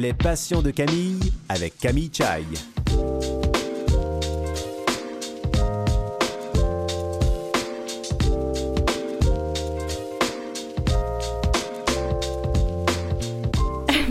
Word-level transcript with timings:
Les 0.00 0.14
passions 0.14 0.62
de 0.62 0.70
Camille 0.70 1.20
avec 1.50 1.76
Camille 1.76 2.10
Chai. 2.10 2.46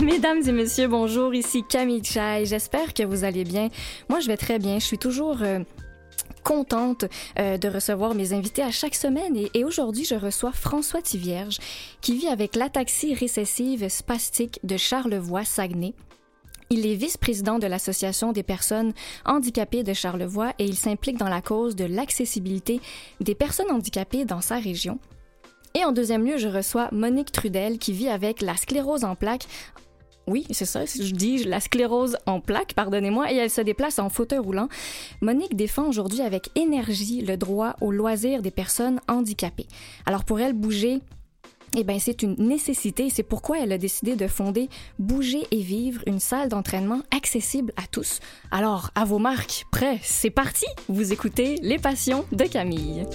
Mesdames 0.00 0.42
et 0.46 0.52
messieurs, 0.52 0.86
bonjour, 0.86 1.34
ici 1.34 1.64
Camille 1.68 2.04
Chai. 2.04 2.44
J'espère 2.44 2.94
que 2.94 3.02
vous 3.02 3.24
allez 3.24 3.42
bien. 3.42 3.68
Moi, 4.08 4.20
je 4.20 4.28
vais 4.28 4.36
très 4.36 4.60
bien. 4.60 4.78
Je 4.78 4.84
suis 4.84 4.98
toujours 4.98 5.38
euh, 5.42 5.58
contente 6.42 7.04
euh, 7.38 7.58
de 7.58 7.68
recevoir 7.68 8.14
mes 8.14 8.32
invités 8.32 8.62
à 8.62 8.70
chaque 8.70 8.94
semaine 8.94 9.36
et, 9.54 9.64
aujourd'hui, 9.64 10.04
je 10.04 10.14
reçois 10.14 10.52
François 10.52 11.02
Tivierge 11.02 11.58
qui 12.00 12.14
vit 12.14 12.28
avec 12.28 12.56
l'ataxie 12.56 13.14
récessive 13.14 13.88
spastique 13.88 14.60
de 14.64 14.76
Charlevoix-Saguenay. 14.76 15.94
Il 16.72 16.86
est 16.86 16.94
vice-président 16.94 17.58
de 17.58 17.66
l'Association 17.66 18.32
des 18.32 18.44
personnes 18.44 18.92
handicapées 19.24 19.82
de 19.82 19.92
Charlevoix 19.92 20.52
et 20.58 20.64
il 20.64 20.76
s'implique 20.76 21.18
dans 21.18 21.28
la 21.28 21.42
cause 21.42 21.74
de 21.74 21.84
l'accessibilité 21.84 22.80
des 23.20 23.34
personnes 23.34 23.70
handicapées 23.72 24.24
dans 24.24 24.40
sa 24.40 24.58
région. 24.58 25.00
Et 25.74 25.84
en 25.84 25.92
deuxième 25.92 26.24
lieu, 26.24 26.36
je 26.36 26.48
reçois 26.48 26.88
Monique 26.92 27.32
Trudel 27.32 27.78
qui 27.78 27.92
vit 27.92 28.08
avec 28.08 28.40
la 28.40 28.56
sclérose 28.56 29.04
en 29.04 29.14
plaques 29.14 29.46
oui, 30.26 30.46
c'est 30.50 30.64
ça, 30.64 30.84
je 30.84 31.12
dis 31.12 31.44
la 31.44 31.60
sclérose 31.60 32.16
en 32.26 32.40
plaques, 32.40 32.74
pardonnez-moi, 32.74 33.32
et 33.32 33.36
elle 33.36 33.50
se 33.50 33.60
déplace 33.60 33.98
en 33.98 34.10
fauteuil 34.10 34.38
roulant. 34.38 34.68
Monique 35.20 35.56
défend 35.56 35.88
aujourd'hui 35.88 36.20
avec 36.20 36.50
énergie 36.54 37.20
le 37.22 37.36
droit 37.36 37.76
au 37.80 37.90
loisir 37.90 38.42
des 38.42 38.50
personnes 38.50 39.00
handicapées. 39.08 39.66
Alors 40.06 40.24
pour 40.24 40.40
elle, 40.40 40.52
bouger 40.52 41.00
eh 41.76 41.84
bien, 41.84 41.98
c'est 42.00 42.22
une 42.22 42.34
nécessité. 42.34 43.10
C'est 43.10 43.22
pourquoi 43.22 43.60
elle 43.60 43.72
a 43.72 43.78
décidé 43.78 44.16
de 44.16 44.26
fonder 44.26 44.68
Bouger 44.98 45.46
et 45.52 45.60
Vivre, 45.60 46.02
une 46.06 46.18
salle 46.18 46.48
d'entraînement 46.48 47.02
accessible 47.16 47.72
à 47.76 47.86
tous. 47.90 48.18
Alors, 48.50 48.90
à 48.96 49.04
vos 49.04 49.18
marques, 49.18 49.66
prêts, 49.70 50.00
c'est 50.02 50.30
parti! 50.30 50.66
Vous 50.88 51.12
écoutez 51.12 51.58
Les 51.62 51.78
Passions 51.78 52.24
de 52.32 52.44
Camille. 52.44 53.06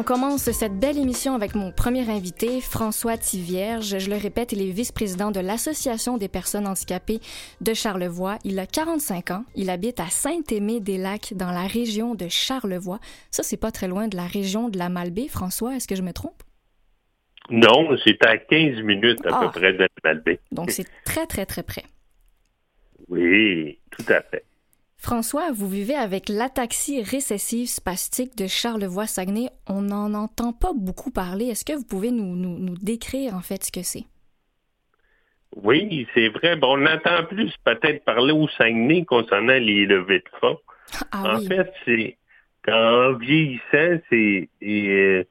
On 0.00 0.02
commence 0.02 0.50
cette 0.50 0.78
belle 0.78 0.96
émission 0.96 1.34
avec 1.34 1.54
mon 1.54 1.72
premier 1.72 2.08
invité, 2.08 2.62
François 2.62 3.18
Tivierge. 3.18 3.98
Je 3.98 4.08
le 4.08 4.16
répète, 4.16 4.52
il 4.52 4.62
est 4.62 4.70
vice-président 4.70 5.30
de 5.30 5.40
l'Association 5.40 6.16
des 6.16 6.28
personnes 6.28 6.66
handicapées 6.66 7.20
de 7.60 7.74
Charlevoix. 7.74 8.38
Il 8.44 8.58
a 8.58 8.64
45 8.66 9.30
ans. 9.30 9.44
Il 9.56 9.68
habite 9.68 10.00
à 10.00 10.06
Saint-Aimé-des-Lacs, 10.06 11.34
dans 11.34 11.50
la 11.50 11.66
région 11.66 12.14
de 12.14 12.28
Charlevoix. 12.28 12.98
Ça, 13.30 13.42
c'est 13.42 13.58
pas 13.58 13.70
très 13.72 13.88
loin 13.88 14.08
de 14.08 14.16
la 14.16 14.26
région 14.26 14.70
de 14.70 14.78
la 14.78 14.88
Malbaie. 14.88 15.28
François, 15.28 15.76
est-ce 15.76 15.86
que 15.86 15.96
je 15.96 16.02
me 16.02 16.14
trompe? 16.14 16.42
Non, 17.50 17.94
c'est 18.02 18.24
à 18.24 18.38
15 18.38 18.80
minutes 18.82 19.20
à 19.26 19.30
Ah. 19.34 19.40
peu 19.52 19.60
près 19.60 19.74
de 19.74 19.78
la 19.80 19.88
Malbaie. 20.02 20.40
Donc, 20.50 20.70
c'est 20.70 20.86
très, 21.04 21.26
très, 21.26 21.44
très 21.44 21.62
près. 21.62 21.84
Oui, 23.10 23.78
tout 23.90 24.04
à 24.10 24.22
fait. 24.22 24.44
François, 25.02 25.50
vous 25.50 25.66
vivez 25.66 25.94
avec 25.94 26.28
l'ataxie 26.28 27.02
récessive 27.02 27.68
spastique 27.68 28.36
de 28.36 28.46
Charlevoix-Saguenay. 28.46 29.48
On 29.66 29.80
n'en 29.80 30.12
entend 30.12 30.52
pas 30.52 30.72
beaucoup 30.76 31.10
parler. 31.10 31.46
Est-ce 31.46 31.64
que 31.64 31.72
vous 31.72 31.86
pouvez 31.86 32.10
nous, 32.10 32.36
nous, 32.36 32.58
nous 32.58 32.76
décrire 32.76 33.34
en 33.34 33.40
fait 33.40 33.64
ce 33.64 33.72
que 33.72 33.82
c'est? 33.82 34.04
Oui, 35.56 36.06
c'est 36.12 36.28
vrai. 36.28 36.56
Bon, 36.56 36.78
on 36.78 36.86
entend 36.86 37.24
plus 37.24 37.50
peut-être 37.64 38.04
parler 38.04 38.34
au 38.34 38.46
Saguenay 38.48 39.06
concernant 39.06 39.54
les 39.54 39.86
levées 39.86 40.18
de 40.18 40.38
fonds. 40.38 40.58
Ah 41.12 41.34
en 41.34 41.38
oui. 41.38 41.46
fait, 41.46 41.72
c'est 41.86 42.18
qu'en 42.62 43.14
vieillissant, 43.14 44.02
c'est 44.10 44.50
euh, 44.62 45.24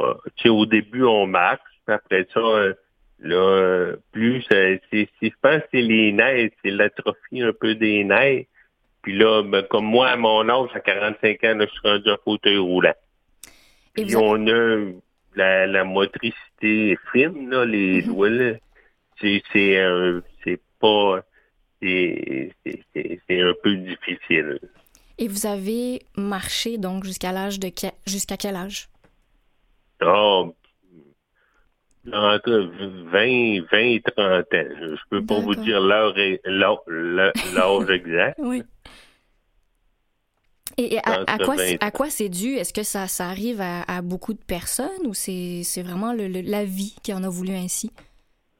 euh, 0.00 0.50
au 0.50 0.66
début 0.66 1.04
on 1.04 1.28
marche, 1.28 1.60
après 1.86 2.26
ça, 2.34 2.40
euh, 2.40 2.74
là, 3.20 3.94
plus 4.10 4.44
euh, 4.52 4.78
je 4.92 5.28
pense 5.40 5.62
que 5.62 5.68
c'est 5.70 5.80
les 5.80 6.10
nerfs, 6.12 6.50
c'est 6.64 6.72
l'atrophie 6.72 7.40
un 7.40 7.52
peu 7.52 7.76
des 7.76 8.02
nerfs. 8.02 8.46
Puis 9.02 9.16
là, 9.18 9.42
ben, 9.42 9.62
comme 9.62 9.84
moi, 9.86 10.08
à 10.08 10.16
mon 10.16 10.48
âge, 10.48 10.70
à 10.74 10.80
45 10.80 11.44
ans, 11.44 11.54
là, 11.56 11.66
je 11.66 11.70
suis 11.70 11.80
rendu 11.88 12.10
en 12.10 12.16
fauteuil 12.24 12.56
roulant. 12.58 12.94
Et 13.96 14.04
Puis 14.04 14.14
avez- 14.14 14.24
on 14.24 14.46
a 14.48 14.92
la, 15.34 15.66
la 15.66 15.84
motricité 15.84 16.96
fine, 17.12 17.50
là, 17.50 17.64
les 17.64 18.02
Mhm. 18.02 18.06
doigts, 18.06 18.30
là. 18.30 18.52
C'est, 19.20 19.42
euh, 19.78 20.20
pas... 20.80 21.20
C'est, 21.80 22.50
un 23.30 23.54
peu 23.62 23.74
difficile. 23.76 24.58
Et 25.18 25.26
vous 25.28 25.46
avez 25.46 26.02
marché 26.16 26.78
donc 26.78 27.04
jusqu'à 27.04 27.32
l'âge 27.32 27.58
de 27.60 27.68
que- 27.68 27.92
jusqu'à 28.06 28.36
quel 28.36 28.54
âge? 28.56 28.88
Oh, 30.00 30.54
entre 32.12 32.70
20, 33.12 33.60
20 33.70 33.78
et 33.78 34.02
30 34.04 34.18
ans. 34.18 34.44
Je 34.52 35.00
peux 35.10 35.24
pas 35.24 35.38
vous 35.40 35.54
dire 35.54 35.80
l'heure 35.80 36.14
l'âge 36.16 37.90
exact. 37.90 38.38
Oui. 38.38 38.62
Et, 40.78 40.98
à, 40.98 41.12
à 41.12 41.20
Entre 41.34 41.44
quoi, 41.44 41.56
20 41.56 41.64
et 41.64 41.78
à 41.80 41.90
quoi 41.90 42.10
c'est 42.10 42.28
dû? 42.28 42.54
Est-ce 42.54 42.72
que 42.72 42.82
ça, 42.82 43.06
ça 43.08 43.26
arrive 43.28 43.60
à, 43.60 43.82
à 43.82 44.02
beaucoup 44.02 44.32
de 44.32 44.42
personnes 44.42 45.06
ou 45.06 45.14
c'est 45.14 45.62
vraiment 45.82 46.12
le- 46.12 46.28
le- 46.28 46.40
la 46.40 46.64
vie 46.64 46.94
qui 47.02 47.12
en 47.12 47.22
a 47.24 47.28
voulu 47.28 47.52
ainsi? 47.52 47.90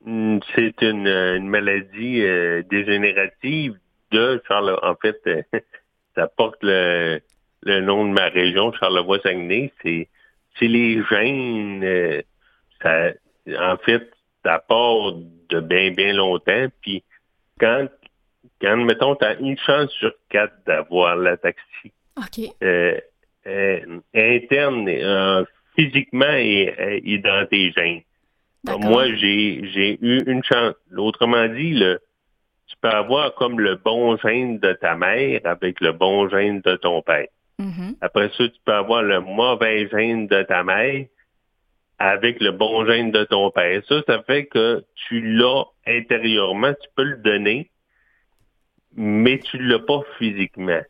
Hmm, 0.04 0.38
C'est 0.54 0.80
une, 0.82 1.06
euh, 1.06 1.36
une 1.36 1.48
maladie 1.48 2.22
euh, 2.22 2.62
dégénérative 2.70 3.78
de 4.10 4.42
Charles. 4.48 4.78
En 4.82 4.94
fait, 4.96 5.20
euh, 5.26 5.42
ça 6.16 6.26
porte 6.28 6.58
le, 6.62 7.20
le 7.62 7.80
nom 7.80 8.04
de 8.06 8.12
ma 8.12 8.28
région, 8.28 8.72
Charlevoix-Saguenay. 8.72 9.72
C'est 9.82 10.08
c'est 10.58 10.68
les 10.68 11.02
gènes. 11.10 11.82
euh, 11.84 12.20
ça, 12.82 13.12
en 13.58 13.76
fait, 13.78 14.10
ça 14.44 14.58
part 14.58 15.12
de 15.48 15.60
bien, 15.60 15.92
bien 15.92 16.12
longtemps. 16.12 16.66
Puis 16.82 17.04
quand, 17.60 17.86
quand 18.60 18.76
mettons, 18.76 19.14
tu 19.16 19.24
as 19.24 19.34
une 19.38 19.56
chance 19.58 19.90
sur 19.92 20.12
quatre 20.28 20.54
d'avoir 20.66 21.16
l'ataxie 21.16 21.92
OK. 22.16 22.46
euh, 22.62 22.98
euh, 23.46 24.00
interne, 24.14 24.88
euh, 24.88 25.44
physiquement 25.76 26.34
et, 26.34 27.02
et 27.04 27.18
dans 27.18 27.46
tes 27.46 27.72
gènes. 27.72 28.02
D'accord. 28.64 28.80
Moi, 28.82 29.14
j'ai 29.16 29.98
eu 30.00 30.22
une 30.26 30.44
chance. 30.44 30.74
Autrement 30.96 31.48
dit, 31.48 31.74
le, 31.74 32.00
tu 32.66 32.76
peux 32.80 32.88
avoir 32.88 33.34
comme 33.34 33.58
le 33.58 33.76
bon 33.76 34.16
gène 34.18 34.58
de 34.58 34.72
ta 34.72 34.94
mère 34.96 35.40
avec 35.44 35.80
le 35.80 35.92
bon 35.92 36.28
gène 36.28 36.60
de 36.60 36.76
ton 36.76 37.02
père. 37.02 37.26
Mhm. 37.58 37.96
Après 38.00 38.30
ça, 38.36 38.48
tu 38.48 38.58
peux 38.64 38.72
avoir 38.72 39.02
le 39.02 39.20
mauvais 39.20 39.88
gène 39.88 40.26
de 40.26 40.42
ta 40.42 40.62
mère 40.62 41.06
avec 41.98 42.40
le 42.40 42.50
bon 42.52 42.86
gène 42.86 43.10
de 43.10 43.24
ton 43.24 43.50
père. 43.50 43.82
Ça, 43.88 44.02
ça 44.06 44.22
fait 44.22 44.46
que 44.46 44.84
tu 44.94 45.20
l'as 45.20 45.64
intérieurement, 45.86 46.72
tu 46.72 46.88
peux 46.96 47.04
le 47.04 47.16
donner, 47.18 47.70
mais 48.96 49.38
tu 49.38 49.58
l'as 49.58 49.78
pas 49.78 50.00
physiquement. 50.18 50.82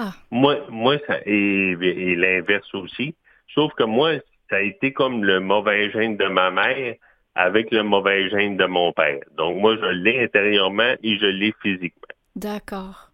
Ah, 0.00 0.12
Moi, 0.30 0.54
moi 0.70 0.96
ça, 1.06 1.16
et, 1.26 1.72
et 1.72 2.14
l'inverse 2.14 2.72
aussi. 2.72 3.16
Sauf 3.54 3.72
que 3.74 3.82
moi, 3.82 4.10
ça 4.48 4.56
a 4.56 4.60
été 4.60 4.92
comme 4.92 5.24
le 5.24 5.40
mauvais 5.40 5.90
gène 5.90 6.16
de 6.16 6.26
ma 6.26 6.52
mère 6.52 6.94
avec 7.34 7.70
le 7.72 7.82
mauvais 7.82 8.30
gène 8.30 8.56
de 8.56 8.66
mon 8.66 8.92
père. 8.92 9.18
Donc, 9.36 9.56
moi, 9.56 9.76
je 9.76 9.86
l'ai 9.86 10.22
intérieurement 10.22 10.94
et 11.02 11.18
je 11.18 11.26
l'ai 11.26 11.52
physiquement. 11.62 12.14
d'accord. 12.36 13.10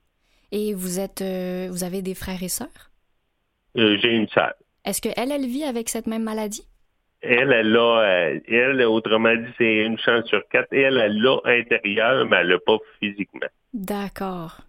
Et 0.52 0.74
vous 0.74 1.00
êtes, 1.00 1.22
euh, 1.22 1.68
vous 1.70 1.82
avez 1.84 2.00
des 2.02 2.14
frères 2.14 2.42
et 2.42 2.48
sœurs? 2.48 2.90
Euh, 3.78 3.96
J'ai 4.00 4.12
une 4.14 4.28
salle. 4.28 4.54
Est-ce 4.84 5.00
qu'elle, 5.00 5.32
elle 5.32 5.46
vit 5.46 5.64
avec 5.64 5.88
cette 5.88 6.06
même 6.06 6.22
maladie? 6.22 6.66
Elle, 7.22 7.50
elle 7.52 7.74
a, 7.76 8.00
euh, 8.02 8.40
elle, 8.48 8.82
autrement 8.82 9.34
dit, 9.34 9.48
c'est 9.58 9.76
une 9.86 9.98
chance 9.98 10.26
sur 10.26 10.46
quatre. 10.50 10.68
Elle, 10.72 10.98
elle 10.98 11.18
l'a 11.20 11.38
intérieur, 11.46 12.26
mais 12.28 12.36
elle 12.40 12.48
l'a 12.48 12.58
pas 12.58 12.76
physiquement. 13.00 13.48
D'accord. 13.72 14.60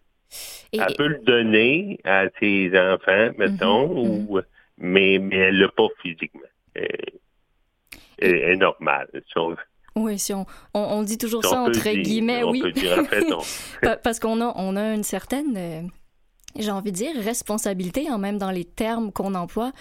Et, 0.73 0.79
Elle 0.79 0.95
peut 0.95 1.07
le 1.07 1.19
donner 1.23 1.99
à 2.03 2.25
ses 2.39 2.69
enfants, 2.77 3.31
mettons, 3.37 3.87
Mhm, 3.87 4.25
ou, 4.29 4.39
mais, 4.77 5.19
mais 5.19 5.37
elle 5.37 5.59
l'a 5.59 5.69
pas 5.69 5.87
physiquement. 6.01 6.41
Euh, 6.77 6.83
Elle 8.17 8.33
est 8.35 8.55
normale. 8.57 9.09
sauf- 9.33 9.59
oui, 9.97 10.19
si 10.19 10.33
on, 10.33 10.45
on, 10.73 10.79
on 10.81 11.03
dit 11.03 11.17
toujours 11.17 11.41
si 11.43 11.49
ça 11.49 11.61
on 11.61 11.67
entre 11.67 11.79
dire- 11.79 12.01
guillemets, 12.01 12.43
on 12.43 12.51
oui. 12.51 12.61
peut 12.61 12.71
dire, 12.73 12.99
en 12.99 13.05
fait, 13.05 13.23
on- 13.31 13.39
Pa- 13.81 13.95
Parce 13.97 14.19
qu'on 14.19 14.41
a, 14.41 14.51
on 14.57 14.75
a 14.75 14.93
une 14.93 15.03
certaine, 15.03 15.55
euh, 15.55 15.81
j'ai 16.59 16.71
envie 16.71 16.91
de 16.91 16.97
dire, 16.97 17.15
responsabilité, 17.15 18.07
hein, 18.09 18.17
même 18.17 18.37
dans 18.37 18.51
les 18.51 18.65
termes 18.65 19.11
qu'on 19.13 19.35
emploie. 19.35 19.71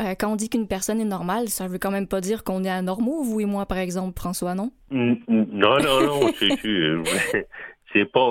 Euh, 0.00 0.14
quand 0.18 0.32
on 0.32 0.36
dit 0.36 0.48
qu'une 0.48 0.66
personne 0.68 1.00
est 1.00 1.04
normale, 1.04 1.48
ça 1.48 1.66
veut 1.68 1.78
quand 1.78 1.90
même 1.90 2.06
pas 2.08 2.20
dire 2.20 2.42
qu'on 2.44 2.64
est 2.64 2.70
anormaux, 2.70 3.22
vous 3.22 3.40
et 3.40 3.44
moi, 3.44 3.66
par 3.66 3.78
exemple, 3.78 4.18
François, 4.18 4.54
non? 4.54 4.72
Non, 4.90 5.16
non, 5.28 6.00
non, 6.06 6.32
c'est 6.38 6.56
sûr. 6.60 7.02
C'est 7.92 8.04
pas 8.10 8.30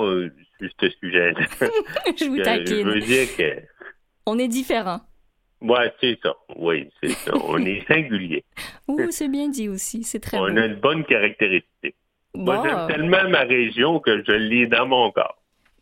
sur 0.60 0.70
ce 0.80 0.90
sujet-là. 1.00 1.40
Je 2.18 2.24
vous 2.26 2.34
Euh, 2.36 2.38
Je 2.38 2.42
taquine. 2.44 2.86
veux 2.88 3.00
dire 3.00 3.36
que, 3.36 3.62
On 4.26 4.38
est 4.38 4.48
différents. 4.48 5.00
ouais, 5.62 5.92
c'est 6.00 6.18
ça. 6.22 6.34
Oui, 6.56 6.88
c'est 7.02 7.10
ça. 7.10 7.32
On 7.44 7.58
est 7.64 7.84
singulier. 7.86 8.44
Ouh, 8.88 9.10
c'est 9.10 9.28
bien 9.28 9.48
dit 9.48 9.68
aussi, 9.68 10.02
c'est 10.04 10.20
très 10.20 10.38
On 10.38 10.48
beau. 10.50 10.58
a 10.58 10.66
une 10.66 10.76
bonne 10.76 11.04
caractéristique. 11.04 11.94
Moi, 12.34 12.62
j'aime 12.64 12.86
tellement 12.88 13.28
ma 13.28 13.40
région 13.40 13.98
que 13.98 14.22
je 14.24 14.32
l'ai 14.32 14.66
dans 14.66 14.86
mon 14.86 15.10
corps. 15.10 15.36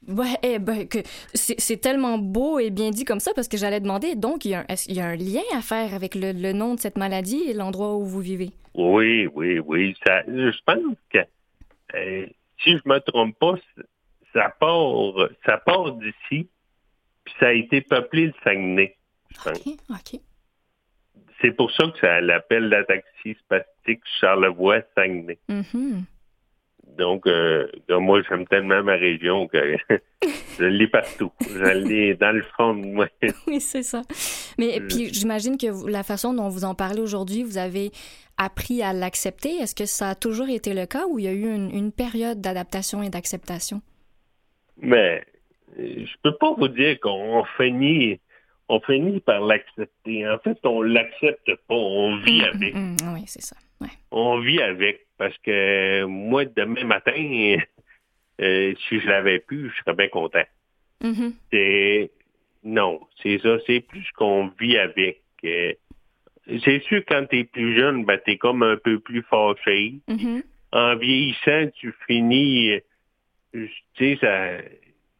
Ouais, 0.07 0.37
eh 0.43 0.59
ben, 0.59 0.89
que 0.89 1.01
c'est 1.35 1.77
tellement 1.83 2.17
beau 2.17 2.59
et 2.59 2.71
bien 2.71 2.89
dit 2.91 3.05
comme 3.05 3.21
ça 3.21 3.33
parce 3.35 3.47
que 3.49 3.59
j'allais 3.59 3.81
demander, 3.81 4.15
donc, 4.15 4.47
il 4.47 4.53
y, 4.53 4.55
a 4.55 4.61
un, 4.61 4.65
il 4.87 4.95
y 4.95 5.01
a 5.01 5.07
un 5.09 5.17
lien 5.17 5.43
à 5.55 5.61
faire 5.61 5.93
avec 5.93 6.15
le, 6.15 6.33
le 6.33 6.53
nom 6.55 6.75
de 6.77 6.81
cette 6.81 6.97
maladie 6.97 7.43
et 7.47 7.53
l'endroit 7.53 7.95
où 7.97 8.05
vous 8.07 8.21
vivez? 8.21 8.49
Oui, 8.75 9.27
oui, 9.35 9.59
oui. 9.59 9.95
Ça, 10.07 10.23
je 10.27 10.57
pense 10.65 10.97
que, 11.13 11.19
euh, 11.95 12.27
si 12.63 12.71
je 12.71 12.81
me 12.87 12.99
trompe 13.01 13.39
pas, 13.39 13.57
ça 14.33 14.55
part, 14.61 15.29
ça 15.45 15.59
part 15.59 15.93
d'ici, 15.93 16.49
puis 17.25 17.35
ça 17.41 17.49
a 17.49 17.53
été 17.53 17.81
peuplé 17.81 18.29
de 18.29 18.35
Saguenay. 18.45 18.97
Je. 19.31 19.51
OK, 19.51 19.79
OK. 19.91 20.21
C'est 21.41 21.53
pour 21.53 21.71
ça 21.73 21.87
que 21.89 21.99
ça 22.01 22.21
l'appelle 22.21 22.69
l'ataxie 22.69 23.37
spastique 23.45 24.01
Charlevoix-Saguenay. 24.21 25.39
Mhm. 25.49 26.05
Donc, 26.97 27.27
euh, 27.27 27.69
moi, 27.91 28.23
j'aime 28.29 28.47
tellement 28.47 28.83
ma 28.83 28.95
région 28.95 29.47
que 29.47 29.77
je 30.59 30.65
l'ai 30.65 30.89
partout. 30.89 31.31
Je 31.41 31.79
l'ai 31.87 32.15
dans 32.15 32.33
le 32.33 32.43
fond 32.57 32.75
de 32.75 32.87
moi. 32.87 33.09
Oui, 33.47 33.61
c'est 33.61 33.83
ça. 33.83 34.03
Mais 34.59 34.81
puis, 34.81 35.13
j'imagine 35.13 35.57
que 35.57 35.89
la 35.89 36.03
façon 36.03 36.35
dont 36.35 36.49
vous 36.49 36.65
en 36.65 36.75
parlez 36.75 37.01
aujourd'hui, 37.01 37.45
vous 37.45 37.59
avez 37.59 37.93
appris 38.37 38.83
à 38.83 38.93
l'accepter. 38.93 39.57
Est-ce 39.57 39.75
que 39.75 39.87
ça 39.87 40.11
a 40.11 40.15
toujours 40.15 40.49
été 40.49 40.75
le 40.75 40.87
cas 40.87 41.07
ou 41.07 41.19
il 41.19 41.27
y 41.27 41.29
a 41.29 41.33
eu 41.33 41.55
une, 41.55 41.71
une 41.71 41.93
période 41.93 42.41
d'adaptation 42.41 43.03
et 43.03 43.11
d'acceptation? 43.11 43.81
Mais 44.81 45.25
je 45.77 46.13
peux 46.23 46.37
pas 46.37 46.53
vous 46.55 46.69
dire 46.69 46.99
qu'on 47.01 47.45
finit, 47.57 48.21
on 48.69 48.81
finit 48.81 49.21
par 49.21 49.41
l'accepter. 49.41 50.29
En 50.29 50.39
fait, 50.39 50.59
on 50.65 50.83
l'accepte 50.83 51.55
pas, 51.69 51.75
on 51.75 52.17
vit 52.19 52.43
avec. 52.43 52.75
Mm, 52.75 52.97
mm, 53.03 53.15
oui, 53.15 53.25
c'est 53.27 53.43
ça. 53.43 53.57
Ouais. 53.81 53.89
On 54.11 54.41
vit 54.41 54.61
avec 54.61 55.07
parce 55.19 55.37
que 55.39 56.05
moi, 56.05 56.45
demain 56.45 56.85
matin, 56.85 57.57
euh, 58.41 58.75
si 58.89 59.01
je 59.01 59.07
l'avais 59.07 59.41
pu, 59.41 59.71
je 59.71 59.83
serais 59.83 59.95
bien 59.95 60.09
content. 60.09 60.45
Mhm. 61.03 61.33
C'est 61.53 62.11
non, 62.65 63.01
c'est 63.23 63.39
ça, 63.39 63.59
c'est 63.67 63.81
plus 63.81 64.11
qu'on 64.17 64.51
vit 64.61 64.79
avec. 64.79 65.23
Euh, 65.45 65.73
c'est 66.65 66.83
sûr 66.85 67.03
quand 67.07 67.27
t'es 67.29 67.45
plus 67.45 67.77
jeune, 67.77 68.05
ben 68.05 68.19
t'es 68.25 68.37
comme 68.37 68.63
un 68.63 68.77
peu 68.77 68.99
plus 68.99 69.23
fâché. 69.23 69.95
Mhm. 70.09 70.43
En 70.73 70.97
vieillissant, 70.97 71.69
tu 71.75 71.95
finis, 72.07 72.81
tu 73.53 73.71
sais, 73.99 74.19
ça, 74.21 74.59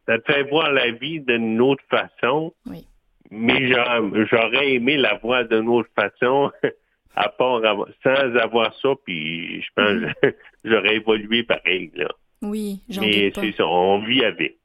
ça 0.07 0.19
te 0.19 0.31
fait 0.31 0.43
voir 0.43 0.71
la 0.71 0.91
vie 0.91 1.19
d'une 1.21 1.59
autre 1.61 1.83
façon. 1.89 2.53
Oui. 2.65 2.85
Mais 3.31 3.67
j'a- 3.67 4.01
j'aurais 4.31 4.73
aimé 4.73 4.97
la 4.97 5.15
voir 5.17 5.47
d'une 5.47 5.67
autre 5.69 5.89
façon, 5.95 6.51
à 7.15 7.29
part 7.29 7.61
sans 8.03 8.35
avoir 8.37 8.73
ça, 8.79 8.89
puis 9.05 9.61
je 9.61 9.67
pense 9.75 10.13
que 10.21 10.35
j'aurais 10.63 10.95
évolué 10.95 11.43
pareil. 11.43 11.91
Là. 11.95 12.09
Oui, 12.41 12.79
j'en 12.89 13.01
Mais 13.01 13.31
c'est 13.35 13.51
ça, 13.53 13.67
on 13.67 13.99
vit 13.99 14.23
avec. 14.23 14.57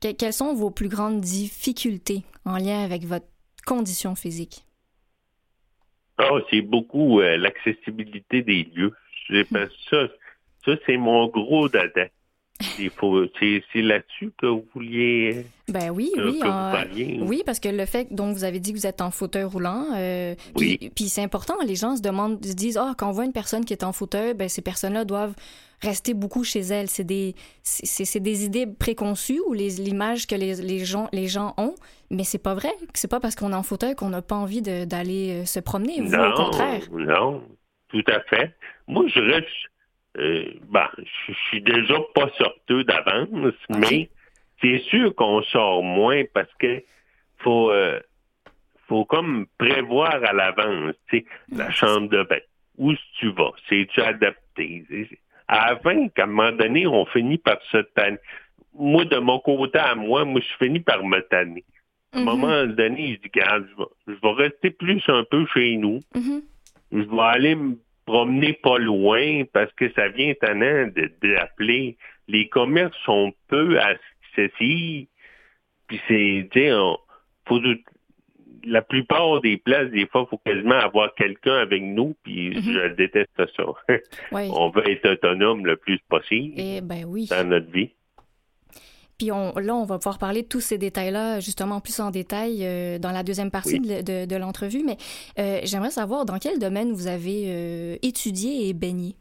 Que- 0.00 0.12
quelles 0.12 0.32
sont 0.32 0.54
vos 0.54 0.70
plus 0.70 0.88
grandes 0.88 1.20
difficultés 1.20 2.22
en 2.44 2.58
lien 2.58 2.84
avec 2.84 3.02
votre 3.04 3.26
condition 3.66 4.14
physique? 4.14 4.62
Ah, 6.18 6.38
c'est 6.50 6.60
beaucoup 6.60 7.20
euh, 7.20 7.36
l'accessibilité 7.36 8.42
des 8.42 8.64
lieux. 8.74 8.92
Que 9.28 9.42
ça, 9.90 10.06
ça 10.64 10.72
c'est 10.86 10.96
mon 10.98 11.26
gros 11.28 11.68
dada. 11.68 12.06
Il 12.78 12.90
faut, 12.90 13.24
c'est, 13.40 13.62
là-dessus 13.82 14.32
que 14.38 14.46
vous 14.46 14.64
vouliez 14.74 15.44
Ben 15.68 15.90
oui, 15.90 16.12
que, 16.14 16.20
oui. 16.20 16.38
que 16.38 16.46
en- 16.46 16.66
vous 16.70 16.76
parliez. 16.76 17.18
Oui, 17.20 17.42
parce 17.44 17.58
que 17.58 17.68
le 17.68 17.84
fait, 17.84 18.12
donc 18.14 18.36
vous 18.36 18.44
avez 18.44 18.60
dit 18.60 18.72
que 18.72 18.78
vous 18.78 18.86
êtes 18.86 19.00
en 19.00 19.10
fauteuil 19.10 19.42
roulant, 19.42 19.86
euh, 19.96 20.34
Oui. 20.54 20.78
puis, 20.78 20.90
puis 20.90 21.04
c'est 21.08 21.22
important, 21.22 21.54
les 21.66 21.74
gens 21.74 21.96
se 21.96 22.00
demandent, 22.02 22.44
se 22.44 22.52
disent, 22.54 22.78
ah, 22.78 22.94
quand 22.96 23.08
on 23.08 23.12
voit 23.12 23.24
une 23.24 23.32
personne 23.32 23.64
qui 23.64 23.72
est 23.72 23.82
en 23.82 23.92
fauteuil, 23.92 24.34
ben 24.34 24.48
ces 24.48 24.62
personnes-là 24.62 25.04
doivent 25.04 25.34
rester 25.82 26.14
beaucoup 26.14 26.44
chez 26.44 26.60
elles. 26.60 26.88
C'est 26.88 27.04
des, 27.04 27.34
c'est, 27.64 28.20
des 28.20 28.44
idées 28.44 28.66
préconçues 28.68 29.40
ou 29.48 29.52
les, 29.52 29.70
l'image 29.70 30.28
que 30.28 30.36
les, 30.36 30.54
les, 30.54 30.84
gens, 30.84 31.08
les 31.12 31.26
gens 31.26 31.54
ont, 31.58 31.74
mais 32.10 32.22
c'est 32.24 32.38
pas 32.38 32.54
vrai. 32.54 32.70
C'est 32.94 33.10
pas 33.10 33.18
parce 33.18 33.34
qu'on 33.34 33.50
est 33.50 33.56
en 33.56 33.64
fauteuil 33.64 33.96
qu'on 33.96 34.10
n'a 34.10 34.22
pas 34.22 34.36
envie 34.36 34.62
d'aller 34.62 35.42
euh, 35.42 35.44
se 35.44 35.58
promener. 35.58 36.00
Vous, 36.00 36.08
non, 36.16 36.30
au 36.30 36.34
contraire. 36.34 36.82
non, 36.92 37.42
tout 37.88 38.04
à 38.06 38.20
fait. 38.20 38.54
Moi, 38.86 39.06
je 39.08 39.18
reste, 39.20 39.48
euh, 40.18 40.44
ben, 40.68 40.88
je 41.26 41.32
suis 41.48 41.60
déjà 41.60 41.96
pas 42.14 42.28
sorteux 42.38 42.84
d'avance, 42.84 43.54
mais 43.68 44.08
c'est 44.60 44.78
sûr 44.90 45.14
qu'on 45.14 45.42
sort 45.42 45.82
moins 45.82 46.22
parce 46.32 46.52
que 46.58 46.82
faut, 47.38 47.70
euh, 47.70 48.00
faut 48.88 49.04
comme 49.04 49.46
prévoir 49.58 50.14
à 50.24 50.32
l'avance, 50.32 50.94
tu 51.08 51.18
sais, 51.18 51.24
la 51.50 51.70
chambre 51.70 52.08
de 52.08 52.22
bain. 52.22 52.38
Où 52.78 52.92
tu 53.18 53.30
vas? 53.32 53.52
C'est-tu 53.68 54.00
adapté? 54.00 54.84
Avant 55.46 56.08
qu'à 56.08 56.24
un 56.24 56.26
moment 56.26 56.52
donné, 56.52 56.86
on 56.86 57.04
finit 57.06 57.38
par 57.38 57.60
se 57.70 57.78
tanner. 57.78 58.18
Moi, 58.76 59.04
de 59.04 59.18
mon 59.18 59.38
côté 59.38 59.78
à 59.78 59.94
moi, 59.94 60.24
moi, 60.24 60.40
je 60.40 60.64
finis 60.64 60.80
par 60.80 61.04
me 61.04 61.20
tanner. 61.20 61.64
À 62.12 62.18
un 62.18 62.20
Mhm. 62.20 62.26
moment 62.26 62.64
donné, 62.66 63.14
je 63.14 63.20
dis, 63.20 63.30
regarde, 63.34 63.66
je 63.70 63.76
vais, 63.76 63.88
je 64.16 64.20
vais 64.22 64.32
rester 64.44 64.70
plus 64.70 65.02
un 65.08 65.24
peu 65.24 65.46
chez 65.54 65.76
nous. 65.76 66.00
Mhm. 66.14 66.42
Je 66.92 66.98
vais 66.98 67.20
aller 67.22 67.54
me 67.54 67.76
promener 68.06 68.52
pas 68.54 68.78
loin 68.78 69.42
parce 69.52 69.72
que 69.74 69.90
ça 69.92 70.08
vient 70.08 70.32
tannant 70.40 70.90
l'appeler. 71.22 71.96
Les 72.28 72.48
commerces 72.48 72.96
sont 73.04 73.32
peu 73.48 73.78
accessibles. 73.80 75.08
Puis 75.86 76.00
c'est, 76.08 76.48
tu 76.50 76.70
faut 77.46 77.60
la 78.66 78.80
plupart 78.80 79.42
des 79.42 79.58
places, 79.58 79.90
des 79.90 80.06
fois, 80.06 80.22
il 80.26 80.30
faut 80.30 80.38
quasiment 80.38 80.76
avoir 80.78 81.14
quelqu'un 81.14 81.56
avec 81.56 81.82
nous, 81.82 82.16
puis 82.22 82.48
Mhm. 82.50 82.62
je 82.62 82.88
déteste 82.94 83.30
ça. 83.56 83.64
Oui. 84.32 84.48
on 84.50 84.70
veut 84.70 84.88
être 84.88 85.06
autonome 85.10 85.66
le 85.66 85.76
plus 85.76 85.98
possible 86.08 86.54
Et 86.58 86.80
ben 86.80 87.04
oui. 87.06 87.26
dans 87.28 87.46
notre 87.46 87.70
vie. 87.70 87.90
Puis 89.18 89.30
on, 89.30 89.52
là, 89.58 89.74
on 89.76 89.84
va 89.84 89.98
pouvoir 89.98 90.18
parler 90.18 90.42
de 90.42 90.48
tous 90.48 90.60
ces 90.60 90.76
détails-là, 90.78 91.40
justement, 91.40 91.80
plus 91.80 92.00
en 92.00 92.10
détail 92.10 92.58
euh, 92.66 92.98
dans 92.98 93.12
la 93.12 93.22
deuxième 93.22 93.50
partie 93.50 93.78
Oui. 93.80 93.88
de, 93.88 94.02
de- 94.02 94.26
de 94.26 94.36
l'entrevue. 94.36 94.82
Mais 94.84 94.96
euh, 95.38 95.60
j'aimerais 95.64 95.90
savoir 95.90 96.24
dans 96.24 96.38
quel 96.38 96.58
domaine 96.58 96.92
vous 96.92 97.06
avez 97.06 97.44
euh, 97.46 97.96
étudié 98.02 98.68
et 98.68 98.72
baigné? 98.72 99.14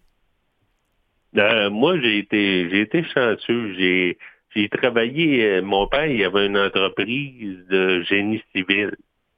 Moi, 1.36 2.00
j'ai 2.00 2.20
été, 2.20 2.70
j'ai 2.70 2.82
été 2.82 3.04
chanceux. 3.04 3.74
J'ai, 3.76 4.18
j'ai 4.56 4.70
travaillé. 4.70 5.62
mon 5.62 5.88
père, 5.88 6.06
il 6.06 6.24
avait 6.24 6.46
une 6.46 6.58
entreprise 6.58 7.66
de 7.70 8.02
génie 8.04 8.42
civil 8.56 8.92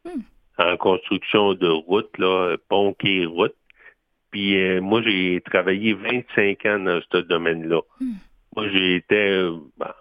Hmm. 0.05 0.21
en 0.59 0.77
construction 0.77 1.55
de 1.55 1.67
routes, 1.67 2.15
là, 2.19 2.57
pont 2.69 2.95
et 3.03 3.25
routes. 3.25 3.55
Puis 4.29 4.55
moi, 4.79 5.01
j'ai 5.01 5.41
travaillé 5.43 5.93
25 5.93 6.63
ans 6.67 6.79
dans 6.79 6.99
ce 7.11 7.17
domaine-là. 7.19 7.79
Hmm. 7.99 8.11
Moi, 8.55 8.69
j'ai 8.69 8.97
été 8.97 9.49
ben, 9.77 9.91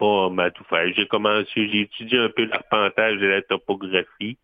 pas 0.00 0.30
mal 0.30 0.52
tout 0.52 0.64
faire. 0.64 0.86
J'ai 0.96 1.06
commencé, 1.06 1.46
j'ai 1.54 1.82
étudié 1.82 2.18
un 2.18 2.30
peu 2.30 2.44
l'arpentage 2.46 3.22
et 3.22 3.28
la 3.28 3.42
topographie 3.42 4.38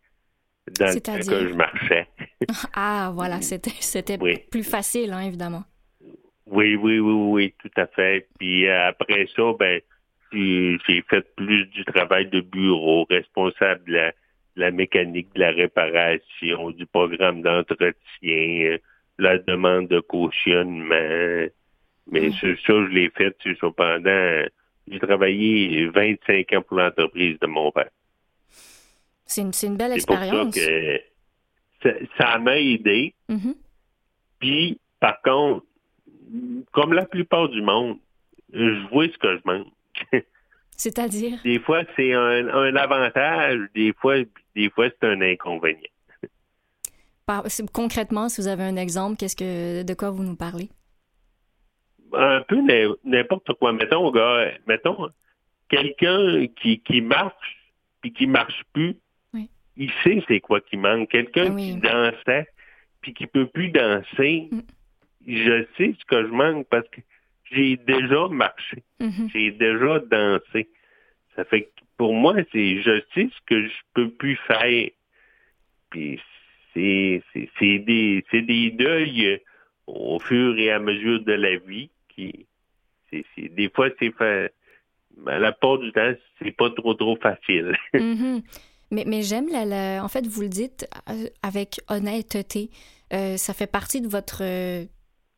dans 0.78 0.92
le 0.94 1.00
temps 1.00 1.16
que 1.18 1.48
je 1.48 1.54
marchais. 1.54 2.06
Ah, 2.74 3.10
voilà, 3.14 3.40
c'était 3.40 3.70
c'était 3.80 4.18
Oui. 4.20 4.38
plus 4.50 4.62
facile, 4.76 5.12
hein, 5.12 5.22
évidemment. 5.22 5.64
Oui, 6.46 6.76
oui, 6.76 6.98
oui, 7.00 7.14
oui, 7.34 7.54
tout 7.62 7.80
à 7.80 7.86
fait. 7.88 8.28
Puis 8.38 8.66
euh, 8.68 8.88
après 8.88 9.26
ça, 9.34 9.42
ben, 9.58 9.80
j'ai 10.32 11.02
fait 11.10 11.24
plus 11.34 11.66
du 11.66 11.84
travail 11.84 12.26
de 12.28 12.40
bureau, 12.40 13.06
responsable 13.10 13.84
de 13.88 13.92
la, 13.94 14.08
de 14.56 14.60
la 14.60 14.70
mécanique, 14.70 15.28
de 15.34 15.40
la 15.40 15.50
réparation, 15.50 16.70
du 16.70 16.86
programme 16.86 17.42
d'entretien, 17.42 17.94
euh, 18.22 18.78
la 19.18 19.38
demande 19.38 19.88
de 19.88 20.00
cautionnement. 20.00 21.48
Mais 22.12 22.28
Mm. 22.28 22.32
ça, 22.32 22.48
je 22.68 22.88
l'ai 22.94 23.10
fait, 23.10 23.34
c'est 23.42 23.58
pendant... 23.74 24.44
J'ai 24.90 24.98
travaillé 25.00 25.86
25 25.88 26.52
ans 26.52 26.62
pour 26.62 26.78
l'entreprise 26.78 27.38
de 27.40 27.46
mon 27.46 27.70
père. 27.72 27.90
C'est 29.24 29.40
une, 29.42 29.50
une 29.62 29.76
belle 29.76 29.92
C'est 29.96 30.06
pour 30.06 30.16
ça 30.16 30.22
expérience. 30.24 30.54
que 31.82 31.98
ça, 32.18 32.38
m'a 32.38 32.58
aidé. 32.58 33.14
Mhm. 33.28 33.54
Puis, 34.38 34.78
par 35.00 35.20
contre, 35.22 35.64
comme 36.72 36.92
la 36.92 37.04
plupart 37.06 37.48
du 37.48 37.62
monde, 37.62 37.98
je 38.52 38.88
vois 38.90 39.06
ce 39.08 39.18
que 39.18 39.36
je 39.36 39.42
manque. 39.44 39.66
C'est-à-dire? 40.76 41.38
Des 41.42 41.58
fois, 41.58 41.82
c'est 41.96 42.12
un, 42.12 42.48
un 42.48 42.76
avantage, 42.76 43.58
des 43.74 43.92
fois, 43.94 44.16
des 44.54 44.70
fois, 44.70 44.88
c'est 44.90 45.08
un 45.08 45.20
inconvénient. 45.22 45.80
Par- 47.24 47.46
concrètement, 47.72 48.28
si 48.28 48.40
vous 48.40 48.46
avez 48.46 48.62
un 48.62 48.76
exemple, 48.76 49.16
qu'est-ce 49.16 49.34
que 49.36 49.82
de 49.82 49.94
quoi 49.94 50.10
vous 50.10 50.22
nous 50.22 50.36
parlez? 50.36 50.68
Un 52.12 52.42
peu 52.42 52.56
n'im- 52.60 52.96
n'importe 53.04 53.52
quoi. 53.54 53.72
Mettons, 53.72 54.10
gars, 54.10 54.52
mettons, 54.66 55.08
quelqu'un 55.68 56.46
qui, 56.60 56.80
qui 56.80 57.00
marche 57.00 57.56
puis 58.00 58.12
qui 58.12 58.26
marche 58.26 58.62
plus, 58.72 58.94
Oui. 59.34 59.48
il 59.76 59.90
sait 60.04 60.22
c'est 60.28 60.40
quoi 60.40 60.60
qui 60.60 60.76
manque. 60.76 61.10
Quelqu'un 61.10 61.52
oui. 61.52 61.72
qui 61.74 61.76
dansait 61.80 62.46
puis 63.00 63.12
qui 63.14 63.26
peut 63.26 63.46
plus 63.46 63.68
danser, 63.70 64.48
Mm. 64.50 64.60
je 65.26 65.64
sais 65.76 65.94
ce 65.98 66.04
que 66.04 66.22
je 66.22 66.30
manque 66.32 66.66
parce 66.68 66.88
que 66.88 67.00
j'ai 67.50 67.76
déjà 67.76 68.28
marché. 68.28 68.82
Mhm. 69.00 69.28
j'ai 69.32 69.50
déjà 69.52 69.98
dansé. 70.00 70.68
Ça 71.34 71.44
fait 71.44 71.62
que 71.62 71.68
pour 71.96 72.14
moi, 72.14 72.34
c'est 72.52 72.82
je 72.82 73.00
sais 73.14 73.28
ce 73.34 73.40
que 73.46 73.66
je 73.66 73.74
peux 73.94 74.10
plus 74.10 74.36
faire. 74.46 74.88
Puis 75.90 76.20
c'est 76.74 77.22
des 77.78 78.24
des 78.32 78.70
deuils 78.70 79.40
au 79.86 80.18
fur 80.18 80.58
et 80.58 80.70
à 80.70 80.78
mesure 80.78 81.20
de 81.24 81.32
la 81.32 81.56
vie 81.56 81.90
des 82.16 83.70
fois, 83.74 83.88
c'est 83.98 84.12
fait. 84.16 84.52
Ben, 85.16 85.38
la 85.38 85.52
part 85.52 85.78
du 85.78 85.92
temps, 85.92 86.12
c'est 86.38 86.52
pas 86.52 86.70
trop, 86.70 86.94
trop 86.94 87.16
facile. 87.16 87.76
Mm-hmm. 87.94 88.42
Mais, 88.92 89.04
mais 89.04 89.22
j'aime, 89.22 89.48
la, 89.48 90.04
en 90.04 90.08
fait, 90.08 90.26
vous 90.26 90.42
le 90.42 90.48
dites 90.48 90.86
euh, 91.10 91.28
avec 91.42 91.80
honnêteté. 91.88 92.70
Euh, 93.12 93.36
ça 93.36 93.52
fait 93.52 93.66
partie 93.66 94.00
de 94.00 94.06
votre 94.06 94.42
euh, 94.42 94.84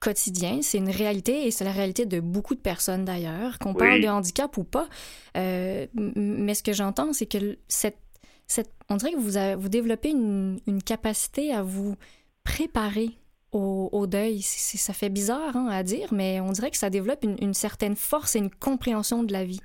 quotidien. 0.00 0.60
C'est 0.60 0.76
une 0.76 0.90
réalité 0.90 1.46
et 1.46 1.50
c'est 1.50 1.64
la 1.64 1.72
réalité 1.72 2.04
de 2.04 2.20
beaucoup 2.20 2.54
de 2.54 2.60
personnes 2.60 3.06
d'ailleurs, 3.06 3.58
qu'on 3.58 3.72
parle 3.72 4.02
de 4.02 4.08
handicap 4.08 4.54
ou 4.58 4.64
pas. 4.64 4.88
mais 5.34 6.54
ce 6.54 6.62
que 6.62 6.74
j'entends, 6.74 7.14
c'est 7.14 7.26
que 7.26 7.56
cette, 7.68 7.98
cette, 8.46 8.70
on 8.90 8.96
dirait 8.96 9.12
que 9.12 9.16
vous, 9.16 9.60
vous 9.60 9.68
développez 9.70 10.10
une, 10.10 10.60
une 10.66 10.82
capacité 10.82 11.52
à 11.52 11.62
vous 11.62 11.96
préparer 12.44 13.12
au, 13.52 14.06
deuil. 14.06 14.40
ça 14.42 14.92
fait 14.92 15.08
bizarre 15.08 15.56
hein, 15.56 15.68
à 15.70 15.82
dire, 15.82 16.12
mais 16.12 16.40
on 16.40 16.52
dirait 16.52 16.70
que 16.70 16.76
ça 16.76 16.90
développe 16.90 17.24
une, 17.24 17.54
certaine 17.54 17.96
force 17.96 18.36
et 18.36 18.40
une 18.40 18.50
compréhension 18.50 19.22
de 19.22 19.32
la 19.32 19.44
vie. 19.44 19.60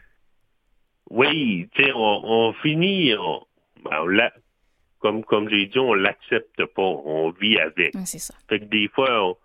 Oui, 1.10 1.68
tu 1.74 1.84
sais, 1.84 1.92
on, 1.94 2.54
finit, 2.54 3.14
ben, 3.84 4.30
comme, 5.00 5.24
comme 5.26 5.50
j'ai 5.50 5.66
dit, 5.66 5.80
on 5.80 5.94
l'accepte 5.94 6.66
pas, 6.66 6.82
on 6.82 7.32
vit 7.32 7.58
avec. 7.60 7.94
c'est 8.06 8.20
ça. 8.20 8.34
Fait 8.48 8.60
que 8.60 8.66
des 8.66 8.88
fois, 8.88 9.30
on, 9.30 9.38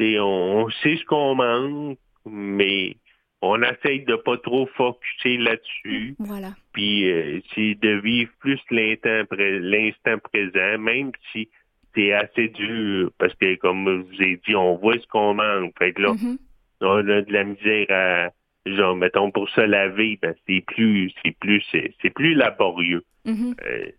on, 0.00 0.70
sait 0.82 0.96
ce 0.96 1.04
qu'on 1.04 1.34
manque, 1.34 1.98
mais 2.24 2.96
on 3.42 3.60
essaye 3.62 4.04
de 4.04 4.16
pas 4.16 4.38
trop 4.38 4.66
focuser 4.74 5.36
là-dessus. 5.36 6.14
Voilà. 6.18 6.54
Puis 6.72 7.10
euh, 7.10 7.40
c'est 7.54 7.74
de 7.74 8.00
vivre 8.00 8.30
plus 8.38 8.60
l'instant 8.70 10.18
présent, 10.22 10.78
même 10.78 11.12
si 11.32 11.48
c'est 11.94 12.12
assez 12.12 12.48
dur 12.48 13.10
parce 13.18 13.34
que, 13.34 13.54
comme 13.56 13.86
je 13.86 14.16
vous 14.16 14.22
ai 14.22 14.40
dit, 14.46 14.54
on 14.54 14.76
voit 14.76 14.98
ce 14.98 15.06
qu'on 15.06 15.34
manque. 15.34 15.74
Fait 15.78 15.92
que 15.92 16.02
là, 16.02 16.12
mm-hmm. 16.12 16.38
on 16.80 17.08
a 17.08 17.22
de 17.22 17.32
la 17.32 17.44
misère 17.44 17.86
à, 17.90 18.30
genre, 18.66 18.96
mettons, 18.96 19.30
pour 19.30 19.48
se 19.50 19.60
laver, 19.60 20.18
ben, 20.20 20.34
c'est 20.46 20.62
plus, 20.66 21.12
c'est 21.24 21.36
plus, 21.38 21.62
c'est 21.70 22.10
plus 22.10 22.34
laborieux. 22.34 23.04
Mm-hmm. 23.26 23.54
Euh, 23.66 23.90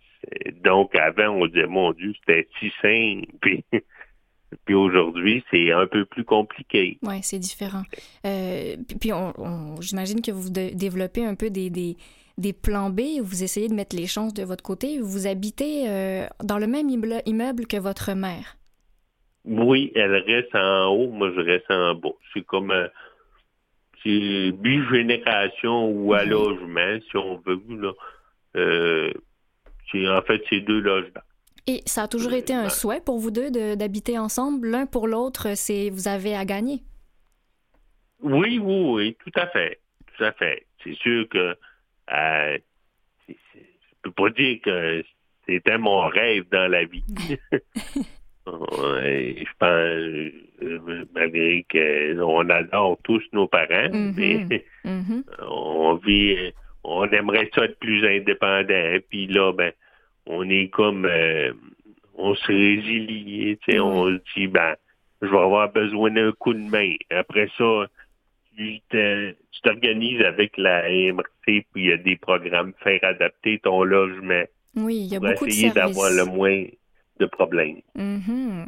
donc, 0.63 0.95
avant, 0.95 1.29
on 1.29 1.47
disait, 1.47 1.67
mon 1.67 1.93
Dieu, 1.93 2.13
c'était 2.19 2.47
si 2.59 2.71
simple. 2.81 3.27
Puis, 3.41 3.63
puis 4.63 4.75
aujourd'hui, 4.75 5.43
c'est 5.51 5.71
un 5.71 5.85
peu 5.85 6.05
plus 6.05 6.23
compliqué. 6.23 6.97
Oui, 7.01 7.15
c'est 7.23 7.39
différent. 7.39 7.81
Euh, 8.25 8.77
puis, 9.01 9.11
on, 9.11 9.81
j'imagine 9.81 10.21
que 10.21 10.31
vous 10.31 10.49
développez 10.49 11.25
un 11.25 11.35
peu 11.35 11.49
des, 11.49 11.69
des 11.69 11.97
des 12.37 12.53
plans 12.53 12.89
B, 12.89 13.19
vous 13.21 13.43
essayez 13.43 13.67
de 13.67 13.73
mettre 13.73 13.95
les 13.95 14.07
chances 14.07 14.33
de 14.33 14.43
votre 14.43 14.63
côté. 14.63 14.99
Vous 14.99 15.27
habitez 15.27 15.89
euh, 15.89 16.27
dans 16.43 16.57
le 16.57 16.67
même 16.67 16.89
immeuble 16.89 17.67
que 17.67 17.77
votre 17.77 18.13
mère. 18.13 18.57
Oui, 19.45 19.91
elle 19.95 20.15
reste 20.15 20.55
en 20.55 20.87
haut, 20.87 21.09
moi 21.09 21.31
je 21.35 21.41
reste 21.41 21.69
en 21.69 21.95
bas. 21.95 22.09
C'est 22.33 22.45
comme 22.45 22.71
euh, 22.71 22.87
c'est 24.03 24.51
bigénération 24.51 25.89
ou 25.89 26.13
à 26.13 26.25
logement, 26.25 26.99
si 27.09 27.17
on 27.17 27.37
veut. 27.45 27.61
Là. 27.69 27.91
Euh, 28.57 29.11
en 29.93 30.21
fait, 30.23 30.43
c'est 30.49 30.59
deux 30.61 30.81
logements. 30.81 31.21
Et 31.67 31.81
ça 31.85 32.03
a 32.03 32.07
toujours 32.07 32.33
été 32.33 32.53
un 32.53 32.69
souhait 32.69 33.01
pour 33.01 33.17
vous 33.17 33.31
deux 33.31 33.49
d'habiter 33.75 34.19
ensemble, 34.19 34.69
l'un 34.69 34.85
pour 34.85 35.07
l'autre, 35.07 35.55
c'est 35.55 35.89
vous 35.89 36.07
avez 36.07 36.35
à 36.35 36.45
gagner? 36.45 36.81
Oui, 38.21 38.59
oui, 38.59 38.83
oui, 38.89 39.17
tout 39.23 39.39
à 39.39 39.47
fait. 39.47 39.79
Tout 40.15 40.23
à 40.23 40.31
fait. 40.33 40.65
C'est 40.83 40.95
sûr 40.95 41.27
que 41.29 41.55
euh, 42.11 42.57
je 43.27 43.33
peux 44.01 44.11
pas 44.11 44.29
dire 44.29 44.59
que 44.63 45.03
c'était 45.47 45.77
mon 45.77 46.07
rêve 46.07 46.45
dans 46.51 46.69
la 46.69 46.85
vie. 46.85 47.03
je 48.47 49.43
pense, 49.59 51.07
malgré 51.13 51.65
qu'on 51.71 52.49
adore 52.49 52.99
tous 53.03 53.23
nos 53.33 53.47
parents, 53.47 53.89
mm-hmm. 53.89 54.13
mais 54.15 54.65
mm-hmm. 54.85 55.23
on 55.47 55.95
vit, 55.95 56.53
on 56.83 57.05
aimerait 57.09 57.49
ça 57.55 57.65
être 57.65 57.79
plus 57.79 58.05
indépendant. 58.05 58.97
Puis 59.09 59.27
là, 59.27 59.51
ben, 59.53 59.71
on 60.27 60.47
est 60.49 60.69
comme, 60.69 61.05
euh, 61.05 61.53
on 62.15 62.35
se 62.35 62.47
résilie, 62.47 63.57
tu 63.63 63.71
sais, 63.71 63.79
on 63.79 64.07
se 64.07 64.19
dit, 64.35 64.47
ben, 64.47 64.75
je 65.21 65.27
vais 65.27 65.37
avoir 65.37 65.71
besoin 65.71 66.11
d'un 66.11 66.31
coup 66.33 66.53
de 66.53 66.59
main. 66.59 66.93
Après 67.09 67.49
ça, 67.57 67.87
tu 68.55 69.61
t'organises 69.63 70.21
avec 70.21 70.57
la 70.57 70.83
MRC, 70.83 71.25
puis 71.45 71.65
il 71.75 71.85
y 71.85 71.91
a 71.91 71.97
des 71.97 72.15
programmes 72.15 72.73
faire 72.83 72.99
adapter 73.03 73.59
ton 73.59 73.83
logement. 73.83 74.43
Oui, 74.75 74.97
il 74.97 75.05
y 75.05 75.15
a 75.15 75.19
beaucoup 75.19 75.45
de 75.45 75.51
services. 75.51 75.57
essayer 75.57 75.73
d'avoir 75.73 76.11
le 76.11 76.25
moins 76.25 76.65
de 77.19 77.25
problèmes. 77.25 77.81
Mm-hmm. 77.97 78.65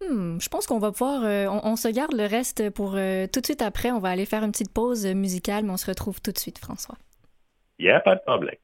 Hmm, 0.00 0.38
je 0.40 0.48
pense 0.48 0.66
qu'on 0.66 0.78
va 0.78 0.92
pouvoir, 0.92 1.24
euh, 1.24 1.46
on, 1.48 1.74
se 1.74 1.88
garde 1.88 2.14
le 2.14 2.26
reste 2.26 2.70
pour 2.70 2.94
euh, 2.94 3.26
tout 3.26 3.40
de 3.40 3.46
suite 3.46 3.62
après. 3.62 3.90
On 3.90 3.98
va 3.98 4.10
aller 4.10 4.26
faire 4.26 4.44
une 4.44 4.52
petite 4.52 4.72
pause 4.72 5.06
musicale, 5.06 5.64
mais 5.64 5.70
on 5.70 5.76
se 5.76 5.86
retrouve 5.86 6.20
tout 6.20 6.30
de 6.30 6.38
suite, 6.38 6.58
François. 6.58 6.96
Il 7.78 7.86
n'y 7.86 7.90
a 7.90 8.00
pas 8.00 8.14
de 8.14 8.20
problème. 8.20 8.54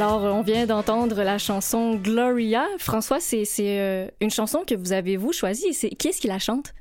Alors, 0.00 0.22
on 0.22 0.40
vient 0.40 0.64
d'entendre 0.64 1.22
la 1.22 1.36
chanson 1.36 1.96
Gloria. 1.96 2.64
François, 2.78 3.20
c'est 3.20 3.44
euh, 3.58 4.06
une 4.22 4.30
chanson 4.30 4.64
que 4.66 4.74
vous 4.74 4.94
avez, 4.94 5.18
vous, 5.18 5.34
choisie. 5.34 5.76
Qui 5.98 6.08
est-ce 6.08 6.22
qui 6.22 6.26
la 6.26 6.38
chante? 6.38 6.72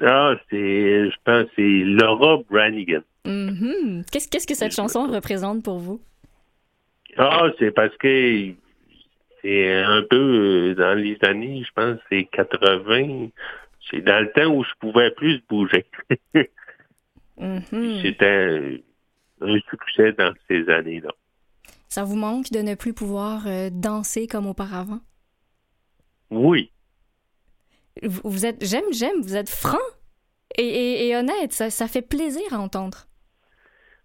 Ah, 0.00 0.32
c'est, 0.48 1.10
je 1.10 1.16
pense, 1.22 1.44
c'est 1.54 1.82
Laura 1.84 2.38
Branigan. 2.48 3.02
Mm-hmm. 3.26 4.10
Qu'est-ce 4.10 4.46
que 4.46 4.54
cette 4.54 4.74
chanson 4.74 5.06
représente 5.06 5.62
pour 5.62 5.80
vous? 5.80 6.00
Ah, 7.18 7.50
c'est 7.58 7.72
parce 7.72 7.94
que 7.98 8.52
c'est 9.42 9.82
un 9.82 10.02
peu 10.08 10.16
euh, 10.70 10.74
dans 10.76 10.94
les 10.98 11.18
années, 11.20 11.62
je 11.62 11.72
pense, 11.74 11.98
c'est 12.08 12.24
80. 12.24 13.28
C'est 13.90 14.00
dans 14.00 14.20
le 14.20 14.32
temps 14.32 14.50
où 14.54 14.64
je 14.64 14.72
pouvais 14.80 15.10
plus 15.10 15.42
bouger. 15.46 15.84
Mm-hmm. 17.38 18.00
C'était 18.02 18.82
un 19.42 19.58
succès 19.68 20.12
dans 20.12 20.32
ces 20.48 20.70
années-là. 20.70 21.10
Ça 21.88 22.04
vous 22.04 22.16
manque 22.16 22.50
de 22.50 22.60
ne 22.60 22.74
plus 22.74 22.92
pouvoir 22.92 23.46
euh, 23.46 23.70
danser 23.72 24.26
comme 24.26 24.46
auparavant? 24.46 25.00
Oui. 26.30 26.70
Vous, 28.02 28.46
êtes, 28.46 28.64
j'aime, 28.64 28.84
j'aime, 28.92 29.20
vous 29.22 29.36
êtes 29.36 29.48
franc 29.48 29.78
et, 30.56 31.14
honnête. 31.16 31.52
Ça, 31.52 31.70
ça, 31.70 31.88
fait 31.88 32.02
plaisir 32.02 32.42
à 32.52 32.58
entendre. 32.58 33.06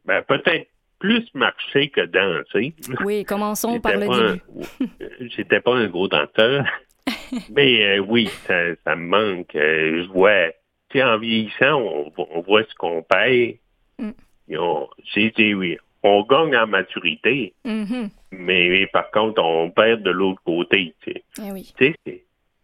Ben, 0.05 0.23
peut-être 0.23 0.67
plus 0.99 1.25
marcher 1.33 1.89
que 1.89 2.01
danser. 2.05 2.73
Oui, 3.03 3.25
commençons 3.25 3.79
par 3.81 3.97
le 3.97 4.07
début. 4.07 4.89
J'étais 5.35 5.59
pas 5.59 5.75
un 5.75 5.87
gros 5.87 6.07
danseur. 6.07 6.65
Mais 7.49 7.97
euh, 7.97 7.99
oui, 7.99 8.27
ça, 8.47 8.75
ça, 8.85 8.95
me 8.95 9.07
manque. 9.07 9.55
Euh, 9.55 10.03
je 10.03 10.09
vois, 10.09 10.51
tu 10.89 11.01
en 11.03 11.17
vieillissant, 11.17 11.81
on, 12.17 12.41
voit 12.41 12.63
ce 12.63 12.73
qu'on 12.75 13.03
paye. 13.03 13.59
Mm. 13.99 14.11
On, 14.57 14.87
oui, 15.15 15.77
on 16.03 16.23
gagne 16.23 16.55
en 16.55 16.67
maturité, 16.67 17.53
mm-hmm. 17.65 18.09
mais, 18.31 18.87
par 18.87 19.09
contre, 19.11 19.41
on 19.41 19.71
perd 19.71 20.03
de 20.03 20.11
l'autre 20.11 20.41
côté. 20.43 20.93
Tu 21.01 21.13
sais. 21.13 21.23
Eh 21.41 21.51
oui. 21.51 21.73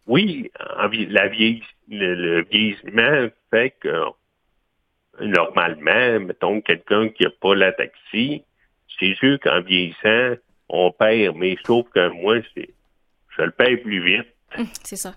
oui, 0.06 0.50
la 1.08 1.28
vieille, 1.28 1.62
le, 1.88 2.42
vieillissement 2.44 3.28
fait 3.50 3.74
que 3.80 4.04
normalement, 5.20 6.20
mettons 6.20 6.60
quelqu'un 6.60 7.08
qui 7.08 7.24
n'a 7.24 7.30
pas 7.30 7.54
la 7.54 7.72
taxi, 7.72 8.42
c'est 8.98 9.14
sûr 9.14 9.40
qu'en 9.40 9.62
vieillissant, 9.62 10.36
on 10.68 10.92
perd, 10.92 11.36
mais 11.36 11.56
sauf 11.64 11.88
que 11.90 12.08
moi, 12.10 12.40
je 12.56 13.42
le 13.42 13.50
paye 13.50 13.78
plus 13.78 14.04
vite. 14.04 14.28
Hum, 14.58 14.66
c'est 14.84 14.96
ça. 14.96 15.14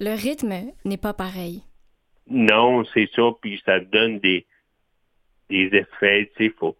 Le 0.00 0.14
rythme 0.14 0.72
n'est 0.84 0.96
pas 0.96 1.12
pareil. 1.12 1.62
Non, 2.30 2.84
c'est 2.92 3.08
ça, 3.16 3.22
puis 3.40 3.60
ça 3.64 3.80
donne 3.80 4.20
des, 4.20 4.46
des 5.50 5.70
effets, 5.72 6.30
tu 6.36 6.44
sais, 6.44 6.54
faut, 6.58 6.76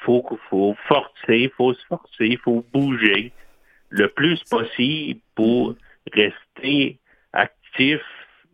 faut, 0.00 0.24
faut 0.50 0.76
forcer, 0.88 1.38
il 1.38 1.50
faut 1.50 1.74
se 1.74 1.84
forcer, 1.86 2.26
il 2.26 2.38
faut 2.38 2.64
bouger 2.72 3.32
le 3.90 4.08
plus 4.08 4.42
possible 4.44 5.20
pour 5.34 5.74
rester 6.12 6.98
actif. 7.32 8.00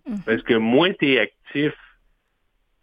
Hum. 0.07 0.19
Parce 0.27 0.43
que 0.43 0.55
moins 0.55 0.93
tu 0.95 1.13
es 1.13 1.19
actif, 1.21 1.73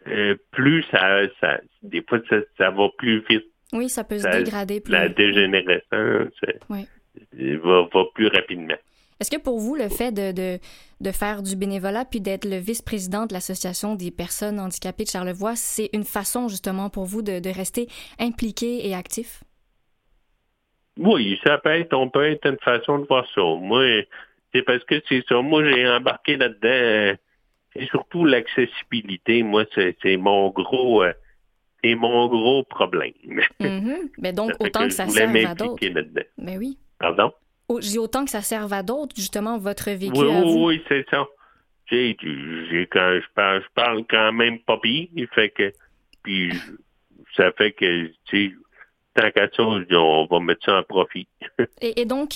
euh, 0.08 0.36
plus 0.52 0.84
ça, 0.92 1.22
ça, 1.42 1.60
des 1.84 2.04
fois, 2.08 2.20
ça, 2.58 2.70
va 2.70 2.90
plus 2.98 3.24
vite. 3.30 3.46
Oui, 3.74 3.90
ça 3.90 4.04
peut 4.04 4.18
se 4.18 4.28
dégrader 4.28 4.80
plus. 4.82 4.92
La 4.92 5.10
dégénérescence 5.10 6.34
va, 7.34 7.88
va, 7.94 8.04
plus 8.16 8.28
rapidement. 8.28 8.78
Est-ce 9.20 9.30
que 9.30 9.42
pour 9.42 9.60
vous, 9.60 9.76
le 9.76 9.90
fait 9.90 10.12
de, 10.12 10.32
de, 10.32 10.60
de 11.02 11.12
faire 11.12 11.44
du 11.44 11.56
bénévolat 11.56 12.06
puis 12.06 12.22
d'être 12.22 12.46
le 12.46 12.58
vice-président 12.58 13.26
de 13.26 13.34
l'Association 13.34 13.96
des 13.96 14.12
personnes 14.12 14.60
handicapées 14.60 15.04
de 15.04 15.10
Charlevoix, 15.10 15.56
c'est 15.56 15.90
une 15.94 16.06
façon 16.06 16.48
justement 16.48 16.90
pour 16.90 17.06
vous 17.06 17.22
de, 17.22 17.40
de 17.40 17.50
rester 17.50 17.88
impliqué 18.20 18.88
et 18.88 18.96
actif? 18.96 19.44
Oui, 20.98 21.40
ça 21.44 21.58
peut 21.58 21.72
être, 21.72 21.94
on 21.94 22.10
peut 22.10 22.26
être 22.26 22.46
une 22.46 22.60
façon 22.60 23.00
de 23.00 23.06
voir 23.08 23.26
ça. 23.34 23.42
Moi, 23.42 24.04
c'est 24.54 24.64
parce 24.64 24.84
que 24.86 25.02
c'est 25.08 25.24
ça. 25.28 25.42
Moi, 25.42 25.64
j'ai 25.64 25.88
embarqué 25.88 26.38
là-dedans 26.38 27.18
et 27.76 27.86
surtout 27.88 28.26
l'accessibilité, 28.26 29.44
moi, 29.44 29.66
c'est 29.76 30.18
mon 30.18 30.50
gros 30.50 31.04
euh, 31.04 31.14
c'est 31.84 31.96
mon 31.96 32.28
gros 32.28 32.64
problème. 32.64 33.14
Mm-hmm. 33.62 34.12
Mais 34.18 34.34
donc, 34.34 34.52
autant 34.60 34.88
que, 34.88 34.94
ça 34.94 35.08
serve 35.08 35.36
à 35.36 35.56
d'autres. 35.56 35.86
Mais 36.38 36.58
oui. 36.58 36.78
Pardon? 37.00 37.32
Je 37.70 37.88
dis 37.88 38.00
autant 38.00 38.26
que 38.26 38.32
ça 38.32 38.42
serve 38.42 38.74
à 38.74 38.84
d'autres, 38.84 39.16
justement, 39.16 39.58
votre 39.58 39.90
vécu 39.92 40.20
oui, 40.20 40.32
à 40.32 40.42
vous. 40.42 40.66
Oui, 40.66 40.84
c'est 40.88 41.06
ça. 41.10 41.28
J'ai, 41.92 42.16
quand 42.92 43.20
je 43.20 43.34
parle, 43.34 43.62
je 43.62 43.74
parle 43.74 44.04
quand 44.10 44.32
même 44.32 44.60
pas 44.60 44.80
bien, 44.82 45.06
fait 45.34 45.50
que, 45.50 45.72
puis 46.24 46.52
ça 47.36 47.52
fait 47.54 47.72
que, 47.72 48.08
tu 48.26 48.50
sais, 48.50 48.54
tant 49.16 49.32
qu'à 49.32 49.48
ça, 49.50 49.64
on 49.64 50.26
va 50.26 50.40
mettre 50.40 50.66
ça 50.66 50.80
en 50.80 50.84
profit. 50.84 51.28
et, 51.82 52.06
donc, 52.06 52.34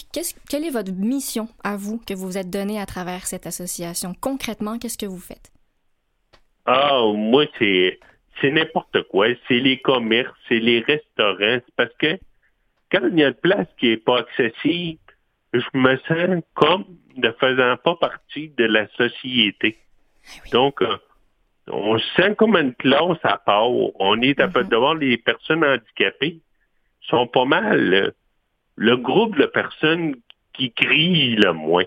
quelle 0.49 0.65
est 0.65 0.71
votre 0.71 0.91
mission 0.91 1.47
à 1.63 1.77
vous 1.77 1.99
que 1.99 2.13
vous 2.13 2.27
vous 2.27 2.37
êtes 2.37 2.49
donnée 2.49 2.79
à 2.79 2.85
travers 2.85 3.25
cette 3.25 3.45
association? 3.45 4.13
Concrètement, 4.19 4.79
qu'est-ce 4.79 4.97
que 4.97 5.05
vous 5.05 5.19
faites? 5.19 5.51
Ah, 6.65 7.01
moi, 7.13 7.45
c'est, 7.59 7.99
c'est 8.41 8.51
n'importe 8.51 9.03
quoi. 9.09 9.27
C'est 9.47 9.59
les 9.59 9.79
commerces, 9.79 10.33
c'est 10.47 10.59
les 10.59 10.79
restaurants. 10.79 11.59
Parce 11.75 11.93
que 11.99 12.17
quand 12.91 13.01
il 13.11 13.19
y 13.19 13.23
a 13.23 13.29
une 13.29 13.33
place 13.33 13.67
qui 13.79 13.89
n'est 13.89 13.97
pas 13.97 14.19
accessible, 14.19 14.99
je 15.53 15.65
me 15.73 15.97
sens 16.07 16.43
comme 16.53 16.85
ne 17.15 17.31
faisant 17.31 17.77
pas 17.77 17.95
partie 17.95 18.49
de 18.49 18.65
la 18.65 18.87
société. 18.89 19.77
Eh 20.25 20.49
Donc, 20.49 20.81
euh, 20.81 20.97
on 21.67 21.97
se 21.97 22.05
sent 22.15 22.35
comme 22.35 22.55
une 22.55 22.73
classe 22.73 23.19
à 23.23 23.37
part. 23.37 23.69
On 23.69 24.21
est 24.21 24.39
à 24.39 24.47
peu 24.47 24.61
mm-hmm. 24.61 24.69
devant 24.69 24.93
les 24.93 25.17
personnes 25.17 25.63
handicapées 25.63 26.39
sont 27.01 27.27
pas 27.27 27.45
mal 27.45 28.13
le 28.75 28.97
groupe 28.97 29.37
de 29.37 29.45
personnes 29.45 30.15
qui 30.53 30.71
crient 30.71 31.35
le 31.35 31.53
moins. 31.53 31.85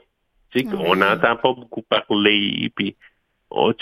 Tu 0.51 0.67
On 0.73 0.97
n'entend 0.97 1.37
pas 1.37 1.53
beaucoup 1.53 1.83
parler, 1.83 2.71
puis 2.75 2.97
on, 3.51 3.73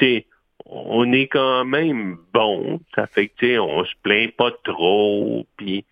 on 0.67 1.13
est 1.13 1.29
quand 1.29 1.65
même 1.65 2.19
bon. 2.33 2.81
Ça 2.95 3.07
fait 3.07 3.29
que 3.29 3.59
on 3.59 3.85
se 3.85 3.93
plaint 4.03 4.35
pas 4.35 4.51
trop, 4.65 5.47
puis 5.57 5.85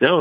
ça, 0.00 0.20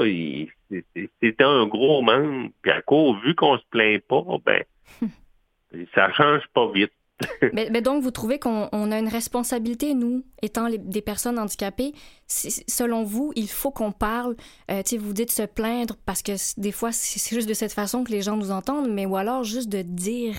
c'était 1.21 1.43
un 1.43 1.67
gros 1.67 2.01
manque. 2.01 2.51
Puis 2.61 2.71
à 2.71 2.81
cause, 2.81 3.17
vu 3.23 3.35
qu'on 3.35 3.57
se 3.57 3.63
plaint 3.69 4.01
pas, 4.03 4.23
ben 4.45 4.63
ça 5.95 6.11
change 6.13 6.43
pas 6.53 6.71
vite. 6.71 6.91
mais, 7.53 7.81
donc, 7.81 8.03
vous 8.03 8.11
trouvez 8.11 8.37
qu'on 8.37 8.91
a 8.91 8.99
une 8.99 9.07
responsabilité, 9.07 9.93
nous, 9.93 10.23
étant 10.41 10.69
des 10.69 11.01
personnes 11.01 11.39
handicapées? 11.39 11.93
Selon 12.27 13.03
vous, 13.03 13.33
il 13.35 13.47
faut 13.47 13.71
qu'on 13.71 13.91
parle. 13.91 14.35
Euh, 14.69 14.83
vous 14.99 15.13
dites 15.13 15.31
se 15.31 15.43
plaindre 15.43 15.95
parce 16.05 16.21
que 16.21 16.33
des 16.59 16.71
fois, 16.71 16.91
c'est 16.91 17.35
juste 17.35 17.49
de 17.49 17.53
cette 17.53 17.73
façon 17.73 18.03
que 18.03 18.11
les 18.11 18.21
gens 18.21 18.37
nous 18.37 18.51
entendent, 18.51 18.89
mais 18.89 19.05
ou 19.05 19.15
alors 19.15 19.43
juste 19.43 19.69
de 19.69 19.81
dire 19.81 20.35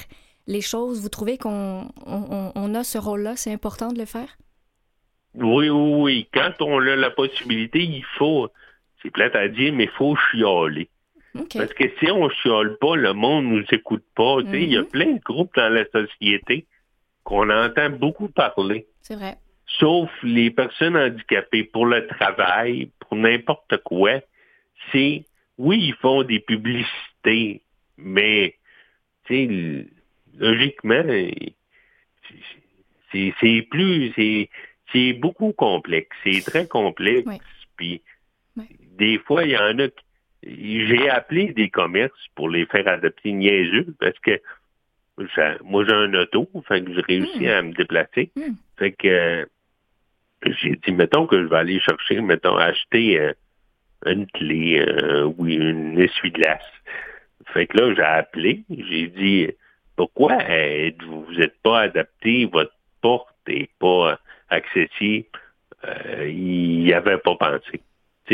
les 0.46 0.60
choses. 0.60 1.00
Vous 1.00 1.08
trouvez 1.08 1.36
qu'on 1.36 1.88
on, 2.06 2.74
a 2.74 2.84
ce 2.84 2.98
rôle-là? 2.98 3.34
C'est 3.36 3.52
important 3.52 3.92
de 3.92 3.98
le 3.98 4.04
faire? 4.04 4.38
Oui, 5.34 5.68
oui, 5.68 5.92
oui. 6.00 6.28
Quand 6.32 6.52
on 6.60 6.80
a 6.80 6.96
la 6.96 7.10
possibilité, 7.10 7.82
il 7.82 8.04
faut, 8.16 8.48
c'est 9.02 9.10
plate 9.10 9.36
à 9.36 9.48
dire, 9.48 9.72
mais 9.72 9.84
il 9.84 9.90
faut 9.90 10.16
chialer. 10.16 10.88
Parce 11.32 11.72
que 11.74 11.84
si 11.98 12.10
on 12.10 12.28
chiale 12.30 12.76
pas, 12.78 12.96
le 12.96 13.12
monde 13.12 13.46
nous 13.46 13.64
écoute 13.70 14.04
pas. 14.14 14.38
Il 14.52 14.72
y 14.72 14.76
a 14.76 14.82
mhm. 14.82 14.88
plein 14.88 15.12
de 15.12 15.20
groupes 15.20 15.54
dans 15.54 15.68
la 15.68 15.84
société 15.90 16.66
qu'on 17.22 17.50
entend 17.50 17.90
beaucoup 17.90 18.28
parler. 18.28 18.86
C'est 19.02 19.14
vrai. 19.14 19.36
Sauf 19.66 20.10
les 20.22 20.50
personnes 20.50 20.96
handicapées 20.96 21.64
pour 21.64 21.86
le 21.86 22.06
travail, 22.06 22.90
pour 23.00 23.16
n'importe 23.16 23.76
quoi. 23.84 24.20
C'est, 24.90 25.24
oui, 25.58 25.78
ils 25.88 25.94
font 25.94 26.22
des 26.22 26.40
publicités, 26.40 27.62
mais, 27.98 28.54
logiquement, 30.38 31.02
c'est 33.12 33.66
plus, 33.70 34.48
c'est 34.92 35.12
beaucoup 35.12 35.52
complexe. 35.52 36.16
C'est 36.24 36.40
très 36.44 36.66
complexe. 36.66 37.28
Puis, 37.76 38.00
des 38.98 39.18
fois, 39.18 39.44
il 39.44 39.52
y 39.52 39.56
en 39.56 39.78
a 39.78 39.88
qui 39.88 40.86
j'ai 40.86 41.08
appelé 41.08 41.52
des 41.52 41.68
commerces 41.68 42.26
pour 42.34 42.48
les 42.48 42.66
faire 42.66 42.86
adopter 42.86 43.32
niaiseux 43.32 43.86
parce 43.98 44.18
que 44.20 44.40
moi 45.64 45.84
j'ai 45.84 45.94
un 45.94 46.14
auto, 46.14 46.48
fait 46.68 46.82
que 46.82 46.94
j'ai 46.94 47.00
réussi 47.00 47.46
hmm. 47.46 47.48
à 47.48 47.62
me 47.62 47.72
déplacer. 47.72 48.30
Hmm. 48.36 48.52
Fait 48.78 48.92
que 48.92 49.48
j'ai 50.44 50.76
dit 50.76 50.92
mettons 50.92 51.26
que 51.26 51.40
je 51.42 51.48
vais 51.48 51.56
aller 51.56 51.80
chercher, 51.80 52.20
mettons, 52.20 52.56
acheter 52.56 53.18
euh, 53.18 53.32
une 54.06 54.26
clé 54.28 54.78
euh, 54.78 55.32
ou 55.36 55.46
une 55.46 55.98
essuie-glace. 55.98 56.62
Fait 57.52 57.66
que 57.66 57.78
là, 57.78 57.94
j'ai 57.94 58.02
appelé, 58.02 58.64
j'ai 58.70 59.08
dit 59.08 59.48
pourquoi 59.96 60.38
vous 61.00 61.24
vous 61.24 61.40
êtes 61.40 61.60
pas 61.62 61.80
adapté, 61.80 62.44
votre 62.44 62.74
porte 63.00 63.34
n'est 63.48 63.70
pas 63.80 64.20
accessible? 64.50 65.26
Euh, 65.84 66.28
il 66.28 66.84
n'y 66.84 66.92
avait 66.92 67.18
pas 67.18 67.34
pensé. 67.36 67.80